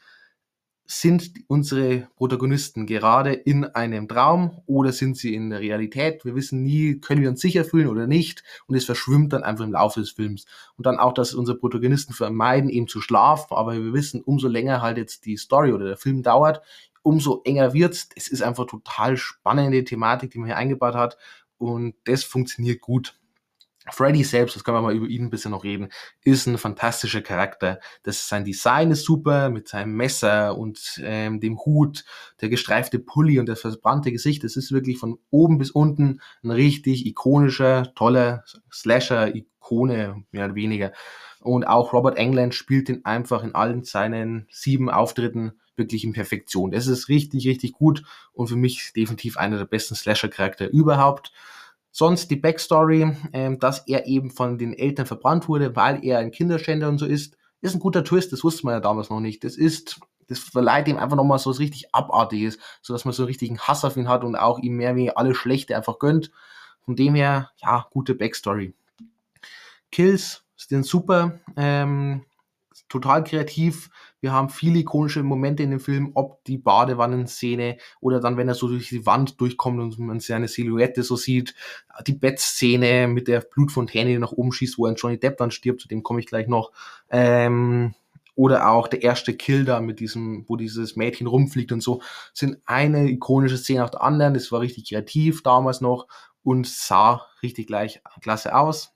sind 0.86 1.30
unsere 1.48 2.08
Protagonisten 2.16 2.86
gerade 2.86 3.34
in 3.34 3.66
einem 3.66 4.08
Traum 4.08 4.62
oder 4.66 4.94
sind 4.94 5.18
sie 5.18 5.36
in 5.36 5.50
der 5.50 5.60
Realität? 5.60 6.24
Wir 6.24 6.36
wissen 6.36 6.64
nie, 6.64 7.02
können 7.02 7.22
wir 7.22 7.30
uns 7.30 7.42
sicher 7.42 7.66
fühlen 7.66 7.90
oder 7.90 8.08
nicht 8.08 8.44
und 8.68 8.78
es 8.78 8.86
verschwimmt 8.86 9.34
dann 9.34 9.44
einfach 9.44 9.66
im 9.66 9.74
Laufe 9.74 10.00
des 10.00 10.12
Films. 10.12 10.46
Und 10.78 10.86
dann 10.86 11.00
auch, 11.00 11.14
dass 11.14 11.34
unsere 11.34 11.58
Protagonisten 11.58 12.14
vermeiden, 12.14 12.70
eben 12.70 12.88
zu 12.88 13.02
schlafen, 13.02 13.58
aber 13.58 13.74
wir 13.74 13.92
wissen, 13.92 14.22
umso 14.22 14.48
länger 14.48 14.82
halt 14.82 14.98
jetzt 14.98 15.26
die 15.26 15.36
Story 15.36 15.74
oder 15.74 15.86
der 15.86 15.98
Film 15.98 16.24
dauert, 16.24 16.62
umso 17.06 17.42
enger 17.44 17.74
wird's. 17.74 18.10
Es 18.16 18.28
ist 18.28 18.42
einfach 18.42 18.66
total 18.66 19.16
spannende 19.16 19.84
Thematik, 19.84 20.32
die 20.32 20.40
man 20.40 20.48
hier 20.48 20.58
eingebaut 20.58 20.96
hat 20.96 21.18
und 21.58 21.96
das 22.06 22.24
funktioniert 22.24 22.82
gut. 22.82 23.18
Freddy 23.92 24.24
selbst, 24.24 24.56
das 24.56 24.64
können 24.64 24.78
wir 24.78 24.82
mal 24.82 24.96
über 24.96 25.06
ihn 25.06 25.26
ein 25.26 25.30
bisschen 25.30 25.52
noch 25.52 25.64
reden, 25.64 25.90
ist 26.24 26.48
ein 26.48 26.58
fantastischer 26.58 27.22
Charakter. 27.22 27.80
Das 28.02 28.28
sein 28.28 28.44
Design 28.44 28.90
ist 28.90 29.04
super 29.04 29.50
mit 29.50 29.68
seinem 29.68 29.96
Messer 29.96 30.58
und 30.58 31.00
ähm, 31.04 31.40
dem 31.40 31.60
Hut, 31.60 32.04
der 32.42 32.50
gestreifte 32.50 32.98
Pulli 32.98 33.40
und 33.40 33.48
das 33.48 33.62
verbrannte 33.62 34.12
Gesicht. 34.12 34.44
Das 34.44 34.56
ist 34.56 34.72
wirklich 34.72 34.98
von 34.98 35.20
oben 35.30 35.60
bis 35.60 35.70
unten 35.70 36.22
ein 36.44 36.50
richtig 36.50 37.06
ikonischer, 37.06 37.94
toller 37.94 38.44
Slasher-Ikone, 38.74 40.24
mehr 40.32 40.46
oder 40.46 40.56
weniger. 40.56 40.92
Und 41.42 41.66
auch 41.66 41.94
Robert 41.94 42.18
England 42.18 42.56
spielt 42.56 42.90
ihn 42.90 43.06
einfach 43.06 43.44
in 43.44 43.54
allen 43.54 43.84
seinen 43.84 44.48
sieben 44.50 44.90
Auftritten 44.90 45.60
wirklich 45.78 46.04
in 46.04 46.14
Perfektion. 46.14 46.72
Das 46.72 46.88
ist 46.88 47.10
richtig, 47.10 47.48
richtig 47.48 47.74
gut 47.74 48.04
und 48.34 48.48
für 48.48 48.56
mich 48.56 48.92
definitiv 48.96 49.38
einer 49.38 49.58
der 49.58 49.66
besten 49.66 49.96
Slasher-Charakter 49.96 50.70
überhaupt. 50.70 51.32
Sonst 51.92 52.30
die 52.30 52.36
Backstory, 52.36 53.16
ähm, 53.32 53.60
dass 53.60 53.88
er 53.88 54.06
eben 54.06 54.30
von 54.30 54.58
den 54.58 54.74
Eltern 54.74 55.06
verbrannt 55.06 55.48
wurde, 55.48 55.76
weil 55.76 56.04
er 56.04 56.20
ein 56.20 56.32
Kinderschänder 56.32 56.90
und 56.90 56.98
so 56.98 57.06
ist, 57.06 57.38
ist 57.62 57.74
ein 57.74 57.80
guter 57.80 58.04
Twist, 58.04 58.34
das 58.34 58.44
wusste 58.44 58.66
man 58.66 58.76
ja 58.76 58.80
damals 58.80 59.10
noch 59.10 59.22
nicht. 59.22 59.44
Das 59.44 59.56
ist, 59.56 60.00
das 60.28 60.40
verleiht 60.40 60.88
ihm 60.88 60.98
einfach 60.98 61.16
nochmal 61.16 61.40
so 61.40 61.50
was 61.50 61.60
richtig 61.60 61.94
Abartiges, 61.94 62.58
so 62.82 62.94
dass 62.94 63.06
man 63.06 63.14
so 63.14 63.24
einen 63.24 63.28
richtigen 63.28 63.60
Hass 63.60 63.86
auf 63.86 63.98
ihn 63.98 64.10
hat 64.10 64.24
und 64.24 64.36
auch 64.36 64.60
ihm 64.60 64.76
mehr 64.76 64.96
wie 64.96 65.12
alle 65.12 65.36
Schlechte 65.36 65.76
einfach 65.76 66.00
gönnt. 66.00 66.32
Von 66.82 66.96
dem 66.96 67.16
her, 67.16 67.52
ja, 67.58 67.88
gute 67.92 68.14
Backstory. 68.14 68.74
Kills 69.92 70.44
sind 70.56 70.86
super, 70.86 71.40
ähm, 71.56 72.26
total 72.90 73.24
kreativ, 73.24 73.90
wir 74.26 74.34
haben 74.34 74.50
viele 74.50 74.80
ikonische 74.80 75.22
Momente 75.22 75.62
in 75.62 75.70
dem 75.70 75.80
Film, 75.80 76.10
ob 76.16 76.44
die 76.46 76.58
Badewannenszene 76.58 77.78
oder 78.02 78.20
dann, 78.20 78.38
wenn 78.38 78.48
er 78.48 78.56
so 78.56 78.68
durch 78.68 78.90
die 78.90 79.06
Wand 79.06 79.40
durchkommt 79.40 79.80
und 79.80 80.00
man 80.00 80.20
seine 80.20 80.48
Silhouette 80.48 81.04
so 81.04 81.16
sieht, 81.16 81.54
die 82.08 82.16
Bettszene 82.16 83.08
mit 83.08 83.28
der 83.28 83.42
Blutfontäne, 83.42 84.10
die 84.10 84.18
nach 84.18 84.32
oben 84.32 84.52
schießt, 84.52 84.80
wo 84.80 84.88
ein 84.88 84.96
Johnny 84.96 85.20
Depp 85.20 85.38
dann 85.38 85.52
stirbt, 85.52 85.80
zu 85.80 85.88
dem 85.88 86.02
komme 86.02 86.22
ich 86.22 86.26
gleich 86.26 86.48
noch. 86.48 86.72
Ähm, 87.12 87.94
oder 88.34 88.72
auch 88.72 88.88
der 88.88 89.04
erste 89.04 89.36
Kill 89.36 89.64
da 89.64 89.80
mit 89.80 90.00
diesem, 90.00 90.44
wo 90.48 90.56
dieses 90.56 90.96
Mädchen 90.96 91.28
rumfliegt 91.28 91.72
und 91.72 91.82
so, 91.82 92.02
sind 92.34 92.58
eine 92.66 93.08
ikonische 93.08 93.58
Szene 93.60 93.82
nach 93.82 93.92
der 93.92 94.02
anderen. 94.02 94.34
Das 94.34 94.52
war 94.52 94.62
richtig 94.62 94.90
kreativ 94.90 95.44
damals 95.44 95.82
noch 95.82 96.08
und 96.42 96.66
sah 96.66 97.28
richtig 97.44 97.68
gleich 97.68 98.02
klasse 98.22 98.56
aus. 98.56 98.95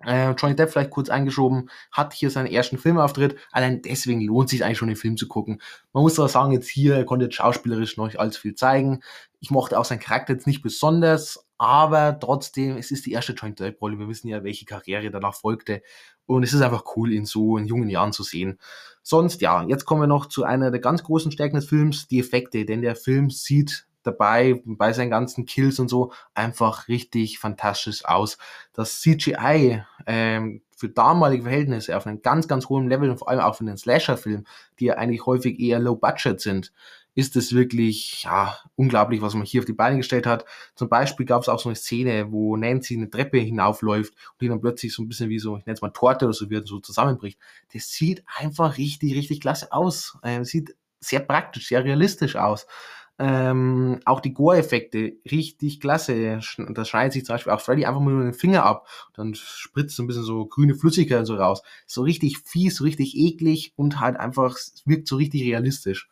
Äh, 0.00 0.32
Johnny 0.32 0.54
Depp 0.54 0.70
vielleicht 0.70 0.90
kurz 0.90 1.08
eingeschoben, 1.08 1.70
hat 1.90 2.12
hier 2.12 2.30
seinen 2.30 2.46
ersten 2.46 2.78
Filmauftritt. 2.78 3.36
Allein 3.52 3.82
deswegen 3.82 4.20
lohnt 4.20 4.48
sich 4.48 4.64
eigentlich 4.64 4.78
schon 4.78 4.88
den 4.88 4.96
Film 4.96 5.16
zu 5.16 5.28
gucken. 5.28 5.60
Man 5.92 6.02
muss 6.02 6.18
aber 6.18 6.28
sagen, 6.28 6.52
jetzt 6.52 6.68
hier, 6.68 6.96
er 6.96 7.04
konnte 7.04 7.26
jetzt 7.26 7.36
schauspielerisch 7.36 7.96
noch 7.96 8.06
nicht 8.06 8.20
allzu 8.20 8.40
viel 8.40 8.54
zeigen. 8.54 9.00
Ich 9.40 9.50
mochte 9.50 9.78
auch 9.78 9.84
seinen 9.84 10.00
Charakter 10.00 10.34
jetzt 10.34 10.46
nicht 10.46 10.62
besonders, 10.62 11.46
aber 11.58 12.18
trotzdem, 12.18 12.76
es 12.76 12.90
ist 12.90 13.06
die 13.06 13.12
erste 13.12 13.32
Johnny 13.32 13.54
Depp-Rolle. 13.54 13.98
Wir 13.98 14.08
wissen 14.08 14.28
ja, 14.28 14.42
welche 14.44 14.64
Karriere 14.64 15.10
danach 15.10 15.34
folgte. 15.34 15.82
Und 16.26 16.42
es 16.42 16.52
ist 16.52 16.62
einfach 16.62 16.84
cool, 16.96 17.12
ihn 17.12 17.26
so 17.26 17.56
in 17.56 17.66
jungen 17.66 17.88
Jahren 17.88 18.12
zu 18.12 18.22
sehen. 18.22 18.58
Sonst, 19.02 19.40
ja, 19.40 19.62
jetzt 19.64 19.84
kommen 19.84 20.02
wir 20.02 20.06
noch 20.06 20.26
zu 20.26 20.44
einer 20.44 20.70
der 20.70 20.80
ganz 20.80 21.02
großen 21.02 21.30
Stärken 21.30 21.56
des 21.56 21.68
Films, 21.68 22.08
die 22.08 22.20
Effekte. 22.20 22.64
Denn 22.64 22.82
der 22.82 22.96
Film 22.96 23.30
sieht 23.30 23.86
dabei, 24.04 24.62
bei 24.64 24.92
seinen 24.92 25.10
ganzen 25.10 25.46
Kills 25.46 25.78
und 25.80 25.88
so, 25.88 26.12
einfach 26.34 26.88
richtig 26.88 27.38
fantastisch 27.38 28.04
aus. 28.04 28.38
Das 28.72 29.00
CGI 29.00 29.82
ähm, 30.06 30.62
für 30.76 30.88
damalige 30.88 31.44
Verhältnisse 31.44 31.96
auf 31.96 32.06
einem 32.06 32.22
ganz, 32.22 32.48
ganz 32.48 32.68
hohen 32.68 32.88
Level 32.88 33.10
und 33.10 33.18
vor 33.18 33.28
allem 33.28 33.40
auch 33.40 33.56
für 33.56 33.64
den 33.64 33.76
Slasher-Film, 33.76 34.44
die 34.78 34.86
ja 34.86 34.94
eigentlich 34.94 35.26
häufig 35.26 35.58
eher 35.58 35.78
low-budget 35.78 36.40
sind, 36.40 36.72
ist 37.14 37.36
es 37.36 37.54
wirklich 37.54 38.24
ja 38.24 38.58
unglaublich, 38.74 39.22
was 39.22 39.34
man 39.34 39.44
hier 39.46 39.60
auf 39.60 39.66
die 39.66 39.72
Beine 39.72 39.98
gestellt 39.98 40.26
hat. 40.26 40.44
Zum 40.74 40.88
Beispiel 40.88 41.26
gab 41.26 41.42
es 41.42 41.48
auch 41.48 41.60
so 41.60 41.68
eine 41.68 41.76
Szene, 41.76 42.32
wo 42.32 42.56
Nancy 42.56 42.96
eine 42.96 43.08
Treppe 43.08 43.38
hinaufläuft 43.38 44.12
und 44.12 44.40
die 44.40 44.48
dann 44.48 44.60
plötzlich 44.60 44.92
so 44.92 45.02
ein 45.02 45.08
bisschen 45.08 45.30
wie 45.30 45.38
so, 45.38 45.56
ich 45.56 45.66
nenne 45.66 45.74
es 45.74 45.82
mal 45.82 45.90
Torte 45.90 46.24
oder 46.24 46.34
so 46.34 46.50
wird, 46.50 46.66
so 46.66 46.80
zusammenbricht. 46.80 47.38
Das 47.72 47.88
sieht 47.90 48.24
einfach 48.36 48.78
richtig, 48.78 49.14
richtig 49.14 49.40
klasse 49.40 49.72
aus. 49.72 50.18
Ähm, 50.24 50.44
sieht 50.44 50.74
sehr 51.00 51.20
praktisch, 51.20 51.68
sehr 51.68 51.84
realistisch 51.84 52.34
aus. 52.36 52.66
Ähm, 53.16 54.00
auch 54.06 54.20
die 54.20 54.34
Gore-Effekte, 54.34 55.12
richtig 55.30 55.80
klasse. 55.80 56.40
Das 56.70 56.88
schneidet 56.88 57.12
sich 57.12 57.24
zum 57.24 57.34
Beispiel 57.34 57.52
auch 57.52 57.60
Freddy 57.60 57.84
einfach 57.84 58.00
mal 58.00 58.12
nur 58.12 58.24
den 58.24 58.34
Finger 58.34 58.64
ab. 58.64 58.88
Dann 59.14 59.34
spritzt 59.34 59.96
so 59.96 60.02
ein 60.02 60.08
bisschen 60.08 60.24
so 60.24 60.46
grüne 60.46 60.74
Flüssigkeit 60.74 61.26
so 61.26 61.36
raus. 61.36 61.62
So 61.86 62.02
richtig 62.02 62.38
fies, 62.38 62.76
so 62.76 62.84
richtig 62.84 63.16
eklig 63.16 63.72
und 63.76 64.00
halt 64.00 64.16
einfach, 64.16 64.56
wirkt 64.84 65.06
so 65.06 65.16
richtig 65.16 65.42
realistisch. 65.44 66.08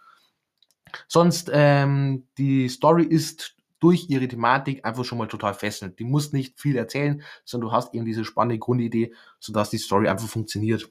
Sonst, 1.09 1.51
ähm, 1.53 2.29
die 2.39 2.69
Story 2.69 3.05
ist 3.05 3.57
durch 3.81 4.09
ihre 4.09 4.29
Thematik 4.29 4.85
einfach 4.85 5.05
schon 5.05 5.19
mal 5.19 5.27
total 5.27 5.55
fesselnd. 5.55 5.99
Die 5.99 6.05
muss 6.05 6.33
nicht 6.33 6.61
viel 6.61 6.77
erzählen, 6.77 7.23
sondern 7.45 7.71
du 7.71 7.75
hast 7.75 7.95
eben 7.95 8.05
diese 8.05 8.25
spannende 8.25 8.61
Grundidee, 8.61 9.13
sodass 9.41 9.71
die 9.71 9.79
Story 9.79 10.07
einfach 10.09 10.29
funktioniert. 10.29 10.89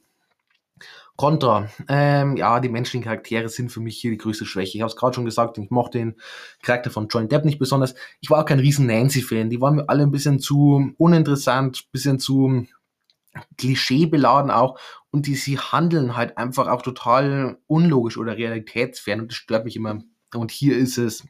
Contra. 1.16 1.70
Ähm, 1.88 2.36
ja, 2.38 2.60
die 2.60 2.70
menschlichen 2.70 3.04
Charaktere 3.04 3.50
sind 3.50 3.72
für 3.72 3.80
mich 3.80 3.98
hier 4.00 4.12
die 4.12 4.18
größte 4.18 4.46
Schwäche. 4.46 4.78
Ich 4.78 4.82
habe 4.82 4.90
es 4.90 4.96
gerade 4.96 5.14
schon 5.14 5.26
gesagt, 5.26 5.58
ich 5.58 5.70
mochte 5.70 6.00
den 6.00 6.16
Charakter 6.62 6.90
von 6.90 7.08
Johnny 7.10 7.28
Depp 7.28 7.46
nicht 7.46 7.60
besonders. 7.60 7.96
Ich 8.22 8.30
war 8.30 8.42
auch 8.42 8.46
kein 8.46 8.60
riesen 8.60 8.88
Nancy-Fan. 8.88 9.50
Die 9.50 9.62
waren 9.62 9.76
mir 9.76 9.90
alle 9.90 10.04
ein 10.04 10.12
bisschen 10.12 10.40
zu 10.40 10.94
uninteressant, 10.98 11.92
bisschen 11.92 12.20
zu 12.20 12.66
klischeebeladen 13.58 14.52
auch 14.52 14.80
und 15.10 15.28
die 15.28 15.36
sie 15.36 15.58
handeln 15.58 16.16
halt 16.16 16.38
einfach 16.38 16.68
auch 16.68 16.82
total 16.82 17.58
unlogisch 17.68 18.18
oder 18.18 18.38
realitätsfern 18.38 19.22
und 19.22 19.32
das 19.32 19.38
stört 19.38 19.66
mich 19.66 19.76
immer. 19.76 20.02
Und 20.34 20.52
hier 20.52 20.78
ist 20.78 20.98
es 20.98 21.26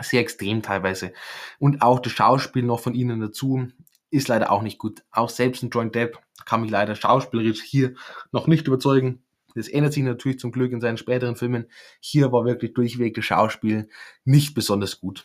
sehr 0.00 0.20
extrem 0.20 0.62
teilweise. 0.62 1.12
Und 1.58 1.82
auch 1.82 2.00
das 2.00 2.12
Schauspiel 2.12 2.62
noch 2.62 2.80
von 2.80 2.94
ihnen 2.94 3.20
dazu 3.20 3.68
ist 4.10 4.28
leider 4.28 4.50
auch 4.50 4.62
nicht 4.62 4.78
gut. 4.78 5.02
Auch 5.10 5.28
selbst 5.28 5.62
ein 5.62 5.70
Joint 5.70 5.94
Depp 5.94 6.18
kann 6.44 6.62
mich 6.62 6.70
leider 6.70 6.94
schauspielerisch 6.94 7.62
hier 7.62 7.94
noch 8.32 8.46
nicht 8.46 8.66
überzeugen. 8.66 9.22
Das 9.54 9.68
ändert 9.68 9.92
sich 9.92 10.04
natürlich 10.04 10.38
zum 10.38 10.52
Glück 10.52 10.72
in 10.72 10.80
seinen 10.80 10.98
späteren 10.98 11.36
Filmen. 11.36 11.66
Hier 12.00 12.32
war 12.32 12.44
wirklich 12.44 12.74
durchweg 12.74 13.14
das 13.14 13.24
Schauspiel 13.24 13.88
nicht 14.24 14.54
besonders 14.54 15.00
gut. 15.00 15.24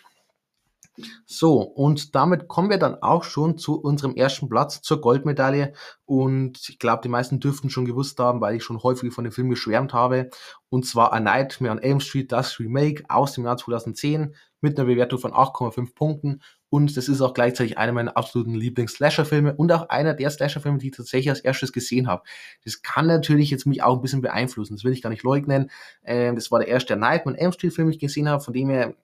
So, 1.25 1.61
und 1.61 2.13
damit 2.13 2.47
kommen 2.47 2.69
wir 2.69 2.77
dann 2.77 3.01
auch 3.01 3.23
schon 3.23 3.57
zu 3.57 3.81
unserem 3.81 4.15
ersten 4.15 4.47
Platz, 4.47 4.81
zur 4.81 5.01
Goldmedaille. 5.01 5.73
Und 6.05 6.69
ich 6.69 6.77
glaube, 6.77 7.01
die 7.01 7.09
meisten 7.09 7.39
dürften 7.39 7.71
schon 7.71 7.85
gewusst 7.85 8.19
haben, 8.19 8.41
weil 8.41 8.55
ich 8.55 8.63
schon 8.63 8.83
häufig 8.83 9.11
von 9.11 9.23
dem 9.23 9.33
Film 9.33 9.49
geschwärmt 9.49 9.93
habe. 9.93 10.29
Und 10.69 10.85
zwar 10.85 11.11
A 11.11 11.19
Nightmare 11.19 11.71
on 11.71 11.79
Elm 11.79 11.99
Street, 11.99 12.31
das 12.31 12.59
Remake 12.59 13.03
aus 13.09 13.33
dem 13.33 13.45
Jahr 13.45 13.57
2010 13.57 14.35
mit 14.61 14.77
einer 14.77 14.87
Bewertung 14.87 15.19
von 15.19 15.31
8,5 15.31 15.95
Punkten. 15.95 16.41
Und 16.73 16.97
das 16.97 17.07
ist 17.07 17.21
auch 17.21 17.35
gleichzeitig 17.35 17.77
einer 17.77 17.91
meiner 17.91 18.17
absoluten 18.17 18.55
Lieblings-Slasher-Filme 18.55 19.53
und 19.53 19.71
auch 19.71 19.89
einer 19.89 20.15
der 20.15 20.31
Slasher-Filme, 20.31 20.79
die 20.79 20.87
ich 20.87 20.97
tatsächlich 20.97 21.29
als 21.29 21.41
erstes 21.41 21.71
gesehen 21.71 22.07
habe. 22.07 22.23
Das 22.65 22.81
kann 22.81 23.05
natürlich 23.05 23.51
jetzt 23.51 23.67
mich 23.67 23.83
auch 23.83 23.97
ein 23.97 24.01
bisschen 24.01 24.23
beeinflussen, 24.23 24.73
das 24.73 24.83
will 24.83 24.91
ich 24.91 25.03
gar 25.03 25.11
nicht 25.11 25.21
leugnen. 25.21 25.69
Ähm, 26.03 26.33
das 26.33 26.49
war 26.49 26.57
der 26.57 26.69
erste 26.69 26.95
Nightmare 26.95 27.35
on 27.35 27.39
Elm 27.39 27.51
Street-Film, 27.51 27.89
den 27.89 27.93
ich 27.93 27.99
gesehen 27.99 28.27
habe, 28.27 28.43
von 28.43 28.55
dem 28.55 28.69
her 28.69 28.95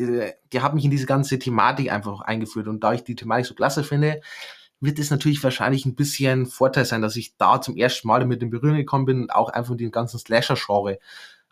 die, 0.00 0.32
die 0.52 0.60
hat 0.62 0.74
mich 0.74 0.84
in 0.84 0.90
diese 0.90 1.06
ganze 1.06 1.38
Thematik 1.38 1.92
einfach 1.92 2.22
eingeführt. 2.22 2.66
Und 2.66 2.82
da 2.82 2.92
ich 2.92 3.04
die 3.04 3.14
Thematik 3.14 3.46
so 3.46 3.54
klasse 3.54 3.84
finde, 3.84 4.20
wird 4.80 4.98
es 4.98 5.12
natürlich 5.12 5.44
wahrscheinlich 5.44 5.86
ein 5.86 5.94
bisschen 5.94 6.46
Vorteil 6.46 6.86
sein, 6.86 7.02
dass 7.02 7.14
ich 7.14 7.36
da 7.36 7.60
zum 7.60 7.76
ersten 7.76 8.08
Mal 8.08 8.26
mit 8.26 8.42
in 8.42 8.50
Berührung 8.50 8.78
gekommen 8.78 9.04
bin 9.04 9.22
und 9.22 9.30
auch 9.30 9.48
einfach 9.48 9.70
mit 9.70 9.80
dem 9.80 9.92
ganzen 9.92 10.18
Slasher-Genre. 10.18 10.98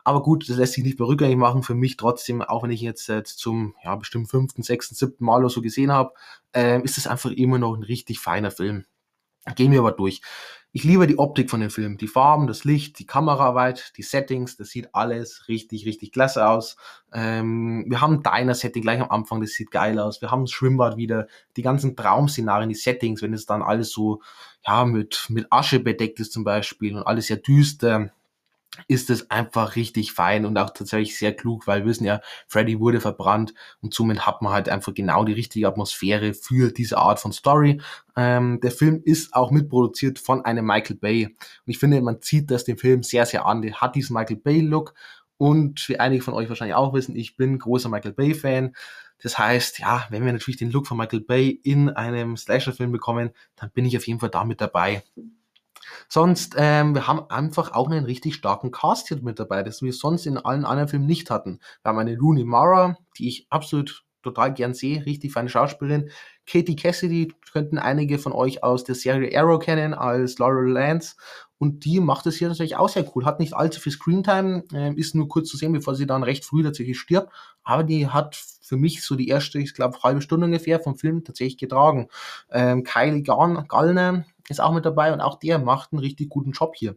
Aber 0.05 0.23
gut, 0.23 0.49
das 0.49 0.57
lässt 0.57 0.75
sich 0.75 0.85
nicht 0.85 0.99
mehr 0.99 1.09
rückgängig 1.09 1.37
machen. 1.37 1.63
Für 1.63 1.75
mich 1.75 1.97
trotzdem, 1.97 2.43
auch 2.43 2.63
wenn 2.63 2.71
ich 2.71 2.81
jetzt, 2.81 3.09
jetzt 3.09 3.39
zum 3.39 3.75
ja, 3.85 3.95
bestimmt 3.97 4.31
fünften, 4.31 4.63
sechsten, 4.63 4.95
siebten 4.95 5.25
Mal 5.25 5.41
oder 5.41 5.51
so 5.51 5.61
gesehen 5.61 5.93
habe, 5.93 6.13
äh, 6.55 6.83
ist 6.83 6.99
es 6.99 7.07
einfach 7.07 7.31
immer 7.31 7.59
noch 7.59 7.75
ein 7.77 7.83
richtig 7.83 8.21
feiner 8.21 8.51
Film. 8.51 8.85
Gehen 9.57 9.73
wir 9.73 9.81
aber 9.81 9.93
durch. 9.93 10.21
Ich 10.73 10.85
liebe 10.85 11.09
die 11.09 11.19
Optik 11.19 11.51
von 11.51 11.59
dem 11.61 11.71
Film, 11.71 11.99
die 11.99 12.07
Farben, 12.07 12.47
das 12.47 12.63
Licht, 12.63 13.01
die 13.01 13.07
Kameraarbeit, 13.07 13.93
die 13.97 14.05
Settings, 14.05 14.57
das 14.57 14.69
sieht 14.69 14.95
alles 14.95 15.49
richtig, 15.49 15.85
richtig 15.85 16.13
klasse 16.13 16.47
aus. 16.47 16.77
Ähm, 17.13 17.87
wir 17.89 18.01
haben 18.01 18.23
Diner-Setting 18.23 18.81
gleich 18.81 19.01
am 19.01 19.11
Anfang, 19.11 19.41
das 19.41 19.51
sieht 19.51 19.73
geil 19.73 19.99
aus. 19.99 20.23
Wir 20.23 20.31
haben 20.31 20.45
das 20.45 20.53
Schwimmbad 20.53 20.97
wieder, 20.97 21.27
die 21.57 21.63
ganzen 21.63 21.97
Traumszenarien, 21.97 22.69
die 22.69 22.77
Settings, 22.77 23.21
wenn 23.21 23.35
es 23.35 23.47
dann 23.47 23.63
alles 23.63 23.91
so, 23.91 24.23
ja, 24.65 24.85
mit, 24.85 25.27
mit 25.29 25.49
Asche 25.51 25.81
bedeckt 25.81 26.21
ist 26.21 26.33
zum 26.33 26.45
Beispiel 26.45 26.97
und 26.97 27.03
alles 27.03 27.27
sehr 27.27 27.39
düster 27.39 28.13
ist 28.89 29.11
es 29.11 29.31
einfach 29.31 29.77
richtig 29.77 30.13
fein 30.13 30.47
und 30.47 30.57
auch 30.57 30.71
tatsächlich 30.71 31.19
sehr 31.19 31.35
klug, 31.35 31.67
weil 31.67 31.81
wir 31.81 31.87
wissen 31.87 32.05
ja, 32.05 32.21
Freddy 32.47 32.79
wurde 32.79 33.01
verbrannt 33.01 33.55
und 33.81 33.95
somit 33.95 34.27
hat 34.27 34.43
man 34.43 34.53
halt 34.53 34.69
einfach 34.69 34.95
genau 34.95 35.25
die 35.25 35.33
richtige 35.33 35.69
Atmosphäre 35.69 36.35
für 36.35 36.73
diese 36.73 36.99
Art 36.99 37.21
von 37.21 37.33
Story. 37.33 37.81
Ähm, 38.17 38.61
der 38.63 38.71
Film 38.71 39.03
ist 39.05 39.35
auch 39.35 39.51
mitproduziert 39.51 40.19
von 40.19 40.45
einem 40.45 40.67
Michael 40.67 40.97
Bay 40.97 41.27
und 41.27 41.37
ich 41.67 41.79
finde, 41.79 42.01
man 42.01 42.23
zieht 42.23 42.51
das 42.51 42.65
dem 42.65 42.79
Film 42.79 43.03
sehr, 43.03 43.27
sehr 43.27 43.47
an. 43.47 43.63
Der 43.63 43.81
hat 43.81 43.95
diesen 43.95 44.15
Michael 44.15 44.37
Bay-Look 44.37 44.95
und 45.37 45.89
wie 45.89 45.99
einige 45.99 46.23
von 46.23 46.35
euch 46.35 46.49
wahrscheinlich 46.49 46.75
auch 46.75 46.93
wissen, 46.93 47.17
ich 47.17 47.37
bin 47.37 47.59
großer 47.59 47.89
Michael 47.89 48.13
Bay-Fan. 48.13 48.75
Das 49.23 49.39
heißt, 49.39 49.79
ja, 49.79 50.07
wenn 50.11 50.25
wir 50.25 50.33
natürlich 50.33 50.59
den 50.59 50.71
Look 50.71 50.87
von 50.87 50.97
Michael 50.97 51.21
Bay 51.21 51.49
in 51.63 51.91
einem 51.91 52.37
Slasher-Film 52.37 52.93
bekommen, 52.93 53.31
dann 53.57 53.71
bin 53.71 53.85
ich 53.85 53.97
auf 53.97 54.07
jeden 54.07 54.21
Fall 54.21 54.31
damit 54.31 54.61
dabei. 54.61 55.03
Sonst, 56.09 56.55
ähm, 56.59 56.95
wir 56.95 57.07
haben 57.07 57.29
einfach 57.31 57.73
auch 57.73 57.91
einen 57.91 58.05
richtig 58.05 58.35
starken 58.35 58.71
Cast 58.71 59.09
hier 59.09 59.23
mit 59.23 59.39
dabei, 59.39 59.63
das 59.63 59.83
wir 59.83 59.93
sonst 59.93 60.27
in 60.27 60.39
allen 60.39 60.65
anderen 60.65 60.89
Filmen 60.89 61.07
nicht 61.07 61.31
hatten. 61.31 61.61
Wir 61.83 61.91
haben 61.91 61.99
eine 61.99 62.19
Rooney 62.19 62.45
Mara, 62.45 62.97
die 63.19 63.29
ich 63.29 63.47
absolut 63.51 64.05
total 64.23 64.53
gern 64.53 64.75
sehe, 64.75 65.05
richtig 65.07 65.33
feine 65.33 65.49
Schauspielerin. 65.49 66.11
Katie 66.47 66.77
Cassidy 66.77 67.33
könnten 67.53 67.79
einige 67.79 68.19
von 68.19 68.33
euch 68.33 68.63
aus 68.63 68.85
der 68.85 68.95
Serie 68.95 69.37
Arrow 69.39 69.59
kennen 69.59 69.95
als 69.95 70.39
Laurel 70.39 70.73
Lance. 70.73 71.17
Und 71.59 71.85
die 71.85 72.01
macht 72.01 72.27
es 72.27 72.37
hier 72.37 72.49
natürlich 72.49 72.77
auch 72.77 72.89
sehr 72.89 73.05
cool. 73.15 73.25
Hat 73.27 73.39
nicht 73.39 73.55
allzu 73.55 73.81
viel 73.81 73.93
Screentime, 73.93 74.65
äh, 74.73 74.95
ist 74.95 75.15
nur 75.15 75.29
kurz 75.29 75.49
zu 75.49 75.57
sehen, 75.57 75.73
bevor 75.73 75.95
sie 75.95 76.07
dann 76.07 76.23
recht 76.23 76.45
früh 76.45 76.63
tatsächlich 76.63 76.99
stirbt. 76.99 77.31
Aber 77.63 77.85
die 77.85 78.09
hat 78.09 78.35
für 78.63 78.77
mich 78.77 79.03
so 79.03 79.15
die 79.15 79.29
erste, 79.29 79.59
ich 79.59 79.75
glaube, 79.75 79.99
halbe 80.03 80.23
Stunde 80.23 80.47
ungefähr 80.47 80.81
vom 80.81 80.97
Film 80.97 81.23
tatsächlich 81.23 81.59
getragen. 81.59 82.09
Ähm, 82.51 82.83
Kylie 82.85 83.23
Gallner 83.23 84.25
ist 84.49 84.61
auch 84.61 84.73
mit 84.73 84.85
dabei 84.85 85.13
und 85.13 85.21
auch 85.21 85.39
der 85.39 85.59
macht 85.59 85.93
einen 85.93 86.01
richtig 86.01 86.29
guten 86.29 86.53
Job 86.53 86.75
hier. 86.77 86.97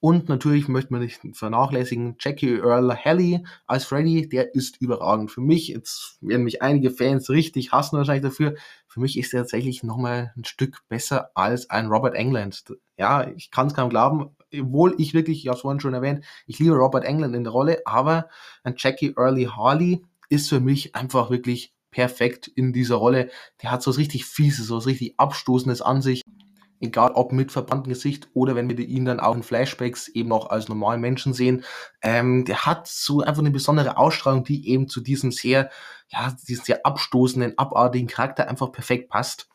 Und 0.00 0.28
natürlich 0.28 0.68
möchte 0.68 0.92
man 0.92 1.00
nicht 1.00 1.20
vernachlässigen, 1.32 2.16
Jackie 2.20 2.58
Earl 2.58 2.94
Haley 2.94 3.44
als 3.66 3.84
Freddy, 3.84 4.28
der 4.28 4.54
ist 4.54 4.80
überragend. 4.80 5.30
Für 5.30 5.40
mich, 5.40 5.68
jetzt 5.68 6.18
werden 6.20 6.44
mich 6.44 6.60
einige 6.60 6.90
Fans 6.90 7.30
richtig 7.30 7.72
hassen 7.72 7.96
wahrscheinlich 7.96 8.24
dafür, 8.24 8.54
für 8.86 9.00
mich 9.00 9.18
ist 9.18 9.32
er 9.32 9.40
tatsächlich 9.40 9.82
nochmal 9.82 10.32
ein 10.36 10.44
Stück 10.44 10.82
besser 10.88 11.30
als 11.34 11.70
ein 11.70 11.86
Robert 11.86 12.14
England. 12.14 12.64
Ja, 12.96 13.28
ich 13.28 13.50
kann 13.50 13.68
es 13.68 13.74
kaum 13.74 13.90
glauben, 13.90 14.36
obwohl 14.52 14.94
ich 14.98 15.14
wirklich, 15.14 15.38
ich 15.38 15.48
habe 15.48 15.56
es 15.56 15.62
vorhin 15.62 15.80
schon 15.80 15.94
erwähnt, 15.94 16.24
ich 16.46 16.58
liebe 16.58 16.74
Robert 16.74 17.04
England 17.04 17.34
in 17.34 17.44
der 17.44 17.52
Rolle, 17.52 17.82
aber 17.86 18.28
ein 18.62 18.74
Jackie 18.76 19.14
Early 19.16 19.44
Harley 19.44 20.04
ist 20.28 20.48
für 20.48 20.60
mich 20.60 20.94
einfach 20.94 21.30
wirklich 21.30 21.72
perfekt 21.94 22.48
in 22.48 22.72
dieser 22.72 22.96
Rolle. 22.96 23.30
Der 23.62 23.70
hat 23.70 23.82
so 23.82 23.90
was 23.90 23.98
richtig 23.98 24.26
Fieses, 24.26 24.66
so 24.66 24.76
was 24.76 24.86
richtig 24.86 25.14
Abstoßendes 25.16 25.80
an 25.80 26.02
sich. 26.02 26.22
Egal 26.80 27.12
ob 27.14 27.32
mit 27.32 27.52
verbranntem 27.52 27.90
Gesicht 27.92 28.28
oder 28.34 28.56
wenn 28.56 28.68
wir 28.68 28.78
ihn 28.80 29.04
dann 29.04 29.20
auch 29.20 29.34
in 29.36 29.44
Flashbacks 29.44 30.08
eben 30.08 30.32
auch 30.32 30.50
als 30.50 30.68
normalen 30.68 31.00
Menschen 31.00 31.32
sehen. 31.32 31.64
Ähm, 32.02 32.44
der 32.44 32.66
hat 32.66 32.88
so 32.88 33.20
einfach 33.20 33.40
eine 33.40 33.52
besondere 33.52 33.96
Ausstrahlung, 33.96 34.42
die 34.42 34.68
eben 34.68 34.88
zu 34.88 35.00
diesem 35.00 35.30
sehr, 35.30 35.70
ja, 36.08 36.36
diesem 36.48 36.64
sehr 36.64 36.84
abstoßenden, 36.84 37.56
abartigen 37.58 38.08
Charakter 38.08 38.48
einfach 38.48 38.72
perfekt 38.72 39.08
passt. 39.08 39.48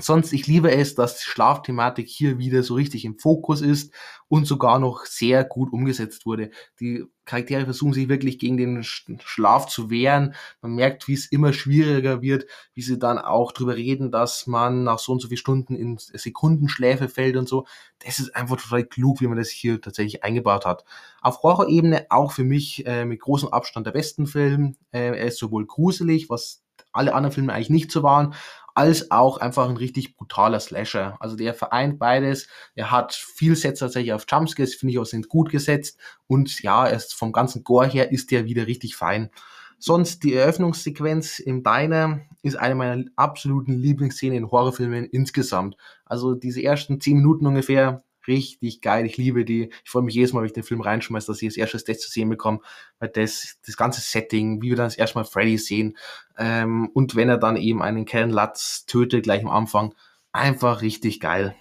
Sonst, 0.00 0.32
ich 0.32 0.48
liebe 0.48 0.72
es, 0.72 0.96
dass 0.96 1.18
die 1.18 1.24
Schlafthematik 1.26 2.08
hier 2.08 2.38
wieder 2.38 2.64
so 2.64 2.74
richtig 2.74 3.04
im 3.04 3.20
Fokus 3.20 3.60
ist 3.60 3.94
und 4.26 4.44
sogar 4.44 4.80
noch 4.80 5.04
sehr 5.04 5.44
gut 5.44 5.72
umgesetzt 5.72 6.26
wurde. 6.26 6.50
Die 6.80 7.04
Charaktere 7.24 7.66
versuchen 7.66 7.92
sich 7.92 8.08
wirklich 8.08 8.40
gegen 8.40 8.56
den 8.56 8.82
Schlaf 8.82 9.68
zu 9.68 9.88
wehren. 9.88 10.34
Man 10.60 10.74
merkt, 10.74 11.06
wie 11.06 11.14
es 11.14 11.30
immer 11.30 11.52
schwieriger 11.52 12.20
wird, 12.20 12.46
wie 12.74 12.82
sie 12.82 12.98
dann 12.98 13.18
auch 13.18 13.52
drüber 13.52 13.76
reden, 13.76 14.10
dass 14.10 14.48
man 14.48 14.82
nach 14.82 14.98
so 14.98 15.12
und 15.12 15.22
so 15.22 15.28
vielen 15.28 15.38
Stunden 15.38 15.76
in 15.76 15.98
Sekundenschläfe 15.98 17.08
fällt 17.08 17.36
und 17.36 17.48
so. 17.48 17.64
Das 18.00 18.18
ist 18.18 18.34
einfach 18.34 18.60
total 18.60 18.84
klug, 18.84 19.20
wie 19.20 19.28
man 19.28 19.38
das 19.38 19.50
hier 19.50 19.80
tatsächlich 19.80 20.24
eingebaut 20.24 20.66
hat. 20.66 20.84
Auf 21.20 21.44
Horror-Ebene 21.44 22.06
auch 22.10 22.32
für 22.32 22.44
mich 22.44 22.84
äh, 22.86 23.04
mit 23.04 23.20
großem 23.20 23.50
Abstand 23.50 23.86
der 23.86 23.92
besten 23.92 24.26
Film. 24.26 24.74
Äh, 24.90 25.16
er 25.16 25.26
ist 25.26 25.38
sowohl 25.38 25.64
gruselig, 25.64 26.28
was 26.28 26.64
alle 26.92 27.14
anderen 27.14 27.32
Filme 27.32 27.52
eigentlich 27.52 27.70
nicht 27.70 27.92
so 27.92 28.02
waren, 28.02 28.34
als 28.76 29.10
auch 29.10 29.38
einfach 29.38 29.70
ein 29.70 29.78
richtig 29.78 30.16
brutaler 30.16 30.60
Slasher. 30.60 31.16
Also 31.18 31.34
der 31.34 31.54
vereint 31.54 31.98
beides. 31.98 32.46
Er 32.74 32.90
hat 32.90 33.14
viel 33.14 33.56
Sets 33.56 33.80
tatsächlich 33.80 34.12
auf 34.12 34.26
Jumpscares, 34.30 34.74
finde 34.74 34.92
ich 34.92 34.98
auch 34.98 35.06
sind 35.06 35.28
gut 35.28 35.50
gesetzt. 35.50 35.98
Und 36.26 36.62
ja, 36.62 36.86
erst 36.86 37.14
vom 37.14 37.32
ganzen 37.32 37.64
Gore 37.64 37.86
her 37.86 38.12
ist 38.12 38.30
der 38.30 38.44
wieder 38.44 38.66
richtig 38.66 38.94
fein. 38.94 39.30
Sonst 39.78 40.24
die 40.24 40.34
Eröffnungssequenz 40.34 41.38
im 41.38 41.62
Diner 41.62 42.20
ist 42.42 42.56
eine 42.56 42.74
meiner 42.74 43.04
absoluten 43.16 43.72
Lieblingsszenen 43.72 44.36
in 44.36 44.50
Horrorfilmen 44.50 45.06
insgesamt. 45.06 45.76
Also 46.04 46.34
diese 46.34 46.62
ersten 46.62 47.00
zehn 47.00 47.16
Minuten 47.16 47.46
ungefähr 47.46 48.04
richtig 48.26 48.80
geil. 48.80 49.06
Ich 49.06 49.16
liebe 49.16 49.44
die. 49.44 49.70
Ich 49.84 49.90
freue 49.90 50.02
mich 50.02 50.14
jedes 50.14 50.32
Mal, 50.32 50.40
wenn 50.40 50.46
ich 50.46 50.52
den 50.52 50.62
Film 50.62 50.80
reinschmeiße, 50.80 51.26
dass 51.26 51.42
ich 51.42 51.48
das 51.48 51.56
erste 51.56 51.78
das 51.78 52.00
zu 52.00 52.10
sehen 52.10 52.28
bekomme, 52.28 52.60
weil 52.98 53.08
das, 53.08 53.58
das 53.64 53.76
ganze 53.76 54.00
Setting, 54.00 54.62
wie 54.62 54.70
wir 54.70 54.76
dann 54.76 54.86
das 54.86 54.98
erste 54.98 55.18
Mal 55.18 55.24
Freddy 55.24 55.58
sehen, 55.58 55.96
ähm, 56.38 56.90
und 56.94 57.16
wenn 57.16 57.28
er 57.28 57.38
dann 57.38 57.56
eben 57.56 57.82
einen 57.82 58.04
Kellen 58.04 58.30
Latz 58.30 58.86
tötet, 58.86 59.24
gleich 59.24 59.42
am 59.42 59.50
Anfang, 59.50 59.94
einfach 60.32 60.82
richtig 60.82 61.20
geil. 61.20 61.54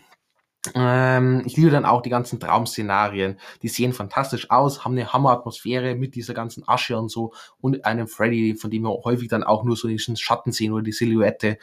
Ähm, 0.74 1.44
ich 1.46 1.58
liebe 1.58 1.70
dann 1.70 1.86
auch 1.86 2.02
die 2.02 2.10
ganzen 2.10 2.40
Traumszenarien. 2.40 3.40
Die 3.62 3.68
sehen 3.68 3.94
fantastisch 3.94 4.50
aus, 4.50 4.84
haben 4.84 4.94
eine 4.94 5.14
Hammeratmosphäre 5.14 5.96
mit 5.96 6.16
dieser 6.16 6.34
ganzen 6.34 6.68
Asche 6.68 6.98
und 6.98 7.10
so 7.10 7.34
und 7.60 7.86
einem 7.86 8.08
Freddy, 8.08 8.56
von 8.56 8.72
dem 8.72 8.84
wir 8.84 8.90
häufig 9.04 9.28
dann 9.28 9.44
auch 9.44 9.64
nur 9.64 9.76
so 9.76 9.88
diesen 9.88 10.18
Schatten 10.18 10.52
sehen 10.52 10.74
oder 10.74 10.84
die 10.84 10.92
Silhouette. 10.92 11.58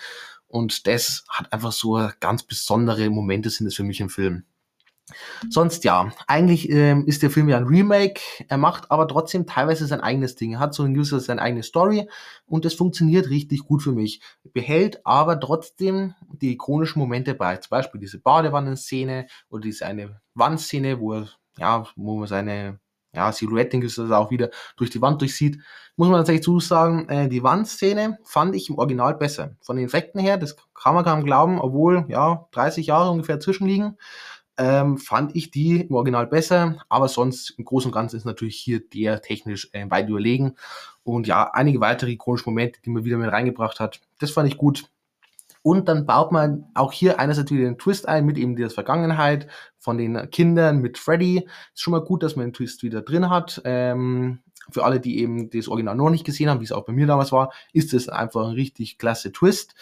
Und 0.46 0.86
das 0.86 1.24
hat 1.28 1.52
einfach 1.52 1.72
so 1.72 2.08
ganz 2.20 2.42
besondere 2.42 3.08
Momente 3.10 3.50
sind 3.50 3.66
es 3.66 3.74
für 3.74 3.84
mich 3.84 4.00
im 4.00 4.10
Film. 4.10 4.44
Sonst 5.50 5.84
ja, 5.84 6.12
eigentlich 6.26 6.70
ähm, 6.70 7.06
ist 7.06 7.22
der 7.22 7.30
Film 7.30 7.48
ja 7.48 7.56
ein 7.56 7.66
Remake, 7.66 8.20
er 8.48 8.58
macht 8.58 8.90
aber 8.90 9.08
trotzdem 9.08 9.46
teilweise 9.46 9.86
sein 9.86 10.00
eigenes 10.00 10.34
Ding. 10.34 10.54
Er 10.54 10.58
hat 10.58 10.74
so 10.74 10.82
ein 10.82 10.94
gewisser 10.94 11.20
seine 11.20 11.42
eigene 11.42 11.62
Story 11.62 12.08
und 12.46 12.64
das 12.64 12.74
funktioniert 12.74 13.30
richtig 13.30 13.60
gut 13.60 13.82
für 13.82 13.92
mich. 13.92 14.20
Behält 14.52 15.04
aber 15.04 15.38
trotzdem 15.40 16.14
die 16.32 16.52
ikonischen 16.52 17.00
Momente 17.00 17.34
bei. 17.34 17.56
Zum 17.56 17.70
Beispiel 17.70 18.00
diese 18.00 18.18
Badewannenszene 18.18 19.26
oder 19.48 19.62
diese 19.62 19.86
eine 19.86 20.20
Wandszene, 20.34 21.00
wo 21.00 21.14
er, 21.14 21.28
ja, 21.58 21.86
wo 21.96 22.16
man 22.16 22.28
seine 22.28 22.80
ja, 23.14 23.30
Silhouette 23.30 23.76
ist 23.78 23.98
das 23.98 24.10
auch 24.10 24.30
wieder 24.30 24.50
durch 24.76 24.90
die 24.90 25.02
Wand 25.02 25.20
durchsieht. 25.20 25.60
Muss 25.96 26.08
man 26.08 26.18
tatsächlich 26.18 26.44
zusagen, 26.44 27.08
äh, 27.08 27.28
die 27.28 27.42
Wandszene 27.42 28.18
fand 28.24 28.54
ich 28.54 28.70
im 28.70 28.78
Original 28.78 29.14
besser. 29.14 29.56
Von 29.60 29.76
den 29.76 29.84
Effekten 29.84 30.20
her, 30.20 30.38
das 30.38 30.56
kann 30.74 30.94
man 30.94 31.04
kaum 31.04 31.24
glauben, 31.24 31.60
obwohl 31.60 32.06
ja 32.08 32.48
30 32.52 32.86
Jahre 32.86 33.10
ungefähr 33.10 33.40
zwischenliegen 33.40 33.98
ähm, 34.58 34.98
fand 34.98 35.34
ich 35.34 35.50
die 35.50 35.80
im 35.80 35.94
Original 35.94 36.26
besser, 36.26 36.84
aber 36.88 37.08
sonst 37.08 37.50
im 37.58 37.64
Großen 37.64 37.90
und 37.90 37.94
Ganzen 37.94 38.16
ist 38.16 38.24
natürlich 38.24 38.56
hier 38.56 38.80
der 38.80 39.22
technisch 39.22 39.70
äh, 39.72 39.90
weit 39.90 40.08
überlegen. 40.08 40.56
Und 41.04 41.26
ja, 41.26 41.50
einige 41.52 41.80
weitere 41.80 42.12
ikonische 42.12 42.48
Momente, 42.48 42.80
die 42.84 42.90
man 42.90 43.04
wieder 43.04 43.16
mit 43.16 43.32
reingebracht 43.32 43.80
hat, 43.80 44.00
das 44.18 44.30
fand 44.30 44.48
ich 44.48 44.58
gut. 44.58 44.84
Und 45.62 45.88
dann 45.88 46.06
baut 46.06 46.32
man 46.32 46.66
auch 46.74 46.92
hier 46.92 47.20
einerseits 47.20 47.50
wieder 47.52 47.64
den 47.64 47.78
Twist 47.78 48.08
ein 48.08 48.26
mit 48.26 48.36
eben 48.36 48.56
der 48.56 48.68
Vergangenheit 48.68 49.46
von 49.78 49.96
den 49.96 50.28
Kindern 50.30 50.78
mit 50.78 50.98
Freddy. 50.98 51.46
Ist 51.72 51.80
schon 51.80 51.92
mal 51.92 52.02
gut, 52.02 52.22
dass 52.24 52.34
man 52.34 52.46
den 52.46 52.52
Twist 52.52 52.82
wieder 52.82 53.00
drin 53.00 53.30
hat. 53.30 53.62
Ähm, 53.64 54.40
für 54.70 54.84
alle, 54.84 55.00
die 55.00 55.20
eben 55.20 55.50
das 55.50 55.68
Original 55.68 55.96
noch 55.96 56.10
nicht 56.10 56.24
gesehen 56.24 56.48
haben, 56.48 56.60
wie 56.60 56.64
es 56.64 56.72
auch 56.72 56.84
bei 56.84 56.92
mir 56.92 57.06
damals 57.06 57.32
war, 57.32 57.52
ist 57.72 57.94
es 57.94 58.08
einfach 58.08 58.48
ein 58.48 58.54
richtig 58.54 58.98
klasse 58.98 59.32
Twist. 59.32 59.74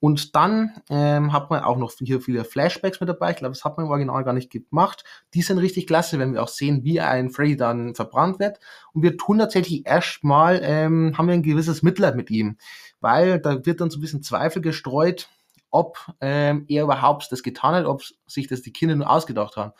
Und 0.00 0.36
dann 0.36 0.80
ähm, 0.90 1.32
hat 1.32 1.50
man 1.50 1.64
auch 1.64 1.76
noch 1.76 1.92
hier 1.98 2.20
viele 2.20 2.44
Flashbacks 2.44 3.00
mit 3.00 3.08
dabei. 3.08 3.32
Ich 3.32 3.36
glaube, 3.36 3.54
das 3.54 3.64
hat 3.64 3.76
man 3.76 3.86
im 3.86 3.90
Original 3.90 4.22
gar 4.22 4.32
nicht 4.32 4.50
gemacht. 4.50 5.02
Die 5.34 5.42
sind 5.42 5.58
richtig 5.58 5.88
klasse, 5.88 6.18
wenn 6.20 6.34
wir 6.34 6.42
auch 6.42 6.48
sehen, 6.48 6.84
wie 6.84 7.00
ein 7.00 7.30
Freddy 7.30 7.56
dann 7.56 7.96
verbrannt 7.96 8.38
wird. 8.38 8.60
Und 8.92 9.02
wir 9.02 9.16
tun 9.16 9.38
tatsächlich 9.38 9.86
erstmal, 9.86 10.60
ähm, 10.62 11.18
haben 11.18 11.26
wir 11.26 11.34
ein 11.34 11.42
gewisses 11.42 11.82
Mitleid 11.82 12.14
mit 12.14 12.30
ihm. 12.30 12.58
Weil 13.00 13.40
da 13.40 13.66
wird 13.66 13.80
dann 13.80 13.90
so 13.90 13.98
ein 13.98 14.00
bisschen 14.00 14.22
Zweifel 14.22 14.62
gestreut, 14.62 15.28
ob 15.70 15.98
ähm, 16.20 16.64
er 16.68 16.84
überhaupt 16.84 17.30
das 17.30 17.42
getan 17.42 17.74
hat, 17.74 17.86
ob 17.86 18.02
sich 18.26 18.46
das 18.46 18.62
die 18.62 18.72
Kinder 18.72 18.94
nur 18.94 19.10
ausgedacht 19.10 19.56
haben. 19.56 19.72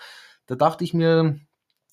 Da 0.47 0.57
dachte 0.57 0.83
ich 0.83 0.95
mir, 0.95 1.39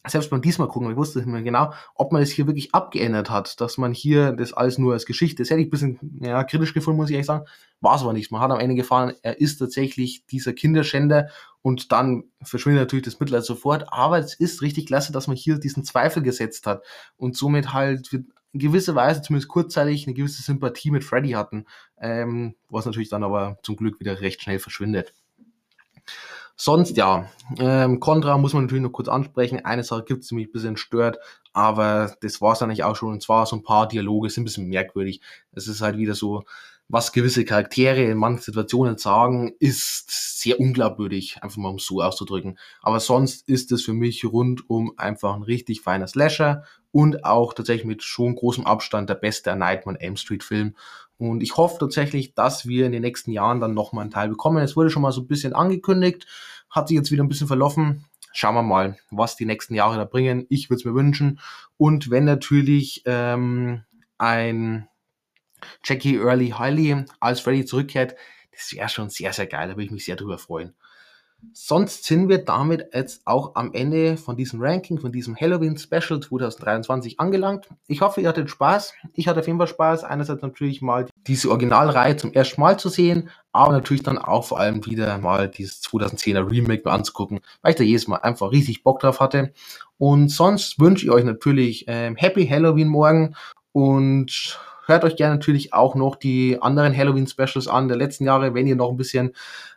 selbst 0.07 0.29
beim 0.29 0.41
diesmal 0.41 0.67
gucken, 0.67 0.89
ich 0.89 0.97
wusste 0.97 1.19
nicht 1.19 1.27
mehr 1.27 1.41
genau, 1.41 1.73
ob 1.95 2.11
man 2.11 2.21
es 2.21 2.31
hier 2.31 2.47
wirklich 2.47 2.73
abgeändert 2.73 3.29
hat, 3.29 3.59
dass 3.61 3.77
man 3.77 3.93
hier 3.93 4.31
das 4.33 4.53
alles 4.53 4.77
nur 4.77 4.93
als 4.93 5.05
Geschichte, 5.05 5.41
das 5.41 5.49
hätte 5.49 5.61
ich 5.61 5.67
ein 5.67 5.71
bisschen 5.71 6.19
ja, 6.21 6.43
kritisch 6.43 6.73
gefunden, 6.73 6.97
muss 6.97 7.09
ich 7.09 7.15
ehrlich 7.15 7.27
sagen, 7.27 7.45
war 7.81 7.95
es 7.95 8.01
aber 8.01 8.13
nicht. 8.13 8.31
Man 8.31 8.41
hat 8.41 8.51
am 8.51 8.59
Ende 8.59 8.75
gefahren, 8.75 9.13
er 9.21 9.39
ist 9.39 9.57
tatsächlich 9.57 10.25
dieser 10.27 10.53
Kinderschänder 10.53 11.29
und 11.61 11.91
dann 11.91 12.25
verschwindet 12.43 12.81
natürlich 12.81 13.05
das 13.05 13.19
Mitleid 13.19 13.43
sofort, 13.43 13.85
aber 13.91 14.19
es 14.19 14.35
ist 14.35 14.61
richtig 14.61 14.87
klasse, 14.87 15.11
dass 15.11 15.27
man 15.27 15.35
hier 15.37 15.57
diesen 15.57 15.83
Zweifel 15.83 16.23
gesetzt 16.23 16.67
hat 16.67 16.83
und 17.17 17.35
somit 17.35 17.73
halt 17.73 18.11
in 18.13 18.59
gewisser 18.59 18.95
Weise, 18.95 19.21
zumindest 19.21 19.49
kurzzeitig, 19.49 20.07
eine 20.07 20.13
gewisse 20.13 20.41
Sympathie 20.41 20.89
mit 20.89 21.03
Freddy 21.03 21.31
hatten, 21.31 21.65
ähm, 21.99 22.55
was 22.69 22.85
natürlich 22.85 23.09
dann 23.09 23.23
aber 23.23 23.57
zum 23.63 23.75
Glück 23.75 23.99
wieder 23.99 24.21
recht 24.21 24.41
schnell 24.41 24.59
verschwindet. 24.59 25.13
Sonst 26.55 26.95
ja, 26.95 27.29
ähm, 27.59 27.99
Contra 27.99 28.37
muss 28.37 28.53
man 28.53 28.63
natürlich 28.63 28.83
noch 28.83 28.91
kurz 28.91 29.09
ansprechen. 29.09 29.65
Eine 29.65 29.83
Sache 29.83 30.03
gibt 30.03 30.23
es, 30.23 30.29
die 30.29 30.35
mich 30.35 30.47
ein 30.47 30.51
bisschen 30.51 30.77
stört, 30.77 31.17
aber 31.53 32.15
das 32.21 32.39
war 32.41 32.53
es 32.53 32.61
eigentlich 32.61 32.83
auch 32.83 32.95
schon. 32.95 33.11
Und 33.11 33.21
zwar 33.23 33.45
so 33.45 33.57
ein 33.57 33.63
paar 33.63 33.87
Dialoge 33.87 34.29
sind 34.29 34.43
ein 34.43 34.45
bisschen 34.45 34.67
merkwürdig. 34.67 35.21
Es 35.51 35.67
ist 35.67 35.81
halt 35.81 35.97
wieder 35.97 36.15
so, 36.15 36.43
was 36.87 37.11
gewisse 37.11 37.45
Charaktere 37.45 38.03
in 38.03 38.17
manchen 38.17 38.43
Situationen 38.43 38.97
sagen, 38.97 39.53
ist 39.59 40.39
sehr 40.41 40.59
unglaubwürdig, 40.59 41.37
einfach 41.41 41.57
mal 41.57 41.69
um 41.69 41.79
so 41.79 42.01
auszudrücken. 42.01 42.59
Aber 42.81 42.99
sonst 42.99 43.47
ist 43.49 43.71
es 43.71 43.83
für 43.83 43.93
mich 43.93 44.23
rundum 44.23 44.93
einfach 44.97 45.35
ein 45.35 45.43
richtig 45.43 45.81
feiner 45.81 46.07
Slasher 46.07 46.63
und 46.91 47.25
auch 47.25 47.53
tatsächlich 47.53 47.87
mit 47.87 48.03
schon 48.03 48.35
großem 48.35 48.65
Abstand 48.65 49.09
der 49.09 49.15
beste 49.15 49.55
Nightmare 49.55 49.99
Elm 49.99 50.15
Street 50.15 50.43
Film. 50.43 50.75
Und 51.17 51.41
ich 51.41 51.57
hoffe 51.57 51.77
tatsächlich, 51.79 52.35
dass 52.35 52.67
wir 52.67 52.85
in 52.85 52.91
den 52.91 53.01
nächsten 53.01 53.31
Jahren 53.31 53.59
dann 53.59 53.73
nochmal 53.73 54.03
einen 54.03 54.11
Teil 54.11 54.29
bekommen. 54.29 54.63
Es 54.63 54.75
wurde 54.75 54.89
schon 54.89 55.01
mal 55.01 55.11
so 55.11 55.21
ein 55.21 55.27
bisschen 55.27 55.53
angekündigt, 55.53 56.27
hat 56.69 56.89
sich 56.89 56.97
jetzt 56.97 57.11
wieder 57.11 57.23
ein 57.23 57.29
bisschen 57.29 57.47
verlaufen. 57.47 58.05
Schauen 58.33 58.55
wir 58.55 58.63
mal, 58.63 58.97
was 59.11 59.37
die 59.37 59.45
nächsten 59.45 59.75
Jahre 59.75 59.95
da 59.95 60.03
bringen. 60.03 60.45
Ich 60.49 60.69
würde 60.69 60.79
es 60.79 60.85
mir 60.85 60.93
wünschen. 60.93 61.39
Und 61.77 62.11
wenn 62.11 62.25
natürlich 62.25 63.01
ähm, 63.05 63.83
ein 64.17 64.89
Jackie 65.83 66.17
Early 66.17 66.53
Hiley 66.57 67.05
als 67.19 67.39
Freddy 67.39 67.65
zurückkehrt, 67.65 68.15
das 68.51 68.71
wäre 68.73 68.89
schon 68.89 69.09
sehr, 69.09 69.33
sehr 69.33 69.47
geil. 69.47 69.67
Da 69.67 69.73
würde 69.73 69.85
ich 69.85 69.91
mich 69.91 70.05
sehr 70.05 70.15
drüber 70.15 70.37
freuen. 70.37 70.73
Sonst 71.53 72.05
sind 72.05 72.29
wir 72.29 72.43
damit 72.43 72.87
jetzt 72.93 73.21
auch 73.25 73.55
am 73.55 73.73
Ende 73.73 74.17
von 74.17 74.35
diesem 74.35 74.61
Ranking, 74.61 74.99
von 74.99 75.11
diesem 75.11 75.35
Halloween 75.35 75.77
Special 75.77 76.19
2023 76.19 77.19
angelangt. 77.19 77.67
Ich 77.87 78.01
hoffe, 78.01 78.21
ihr 78.21 78.29
hattet 78.29 78.49
Spaß. 78.49 78.93
Ich 79.13 79.27
hatte 79.27 79.41
auf 79.41 79.47
jeden 79.47 79.59
Fall 79.59 79.67
Spaß. 79.67 80.03
Einerseits 80.05 80.41
natürlich 80.41 80.81
mal 80.81 81.07
diese 81.27 81.49
Originalreihe 81.49 82.17
zum 82.17 82.33
ersten 82.33 82.61
Mal 82.61 82.79
zu 82.79 82.89
sehen, 82.89 83.29
aber 83.51 83.73
natürlich 83.73 84.03
dann 84.03 84.17
auch 84.17 84.45
vor 84.45 84.59
allem 84.59 84.85
wieder 84.85 85.17
mal 85.17 85.49
dieses 85.49 85.83
2010er 85.83 86.49
Remake 86.49 86.83
mal 86.85 86.93
anzugucken, 86.93 87.41
weil 87.61 87.71
ich 87.71 87.77
da 87.77 87.83
jedes 87.83 88.07
Mal 88.07 88.17
einfach 88.17 88.51
richtig 88.51 88.83
Bock 88.83 88.99
drauf 88.99 89.19
hatte. 89.19 89.53
Und 89.97 90.29
sonst 90.29 90.79
wünsche 90.79 91.05
ich 91.05 91.11
euch 91.11 91.23
natürlich 91.23 91.85
ähm, 91.87 92.15
Happy 92.15 92.47
Halloween 92.47 92.87
morgen 92.87 93.35
und 93.71 94.59
hört 94.85 95.03
euch 95.03 95.15
gerne 95.15 95.35
natürlich 95.35 95.73
auch 95.73 95.95
noch 95.95 96.15
die 96.15 96.61
anderen 96.61 96.95
Halloween 96.95 97.27
Specials 97.27 97.67
an 97.67 97.87
der 97.87 97.97
letzten 97.97 98.25
Jahre, 98.25 98.53
wenn 98.53 98.67
ihr 98.67 98.75
noch 98.75 98.89
ein 98.89 98.97
bisschen 98.97 99.33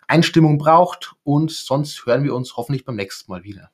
Einstimmung 0.07 0.59
braucht. 0.59 1.15
Und 1.25 1.51
sonst 1.51 2.07
hören 2.07 2.25
wir 2.25 2.35
uns 2.35 2.57
hoffentlich 2.57 2.85
beim 2.85 2.97
nächsten 2.97 3.31
Mal 3.31 3.45
wieder. 3.45 3.71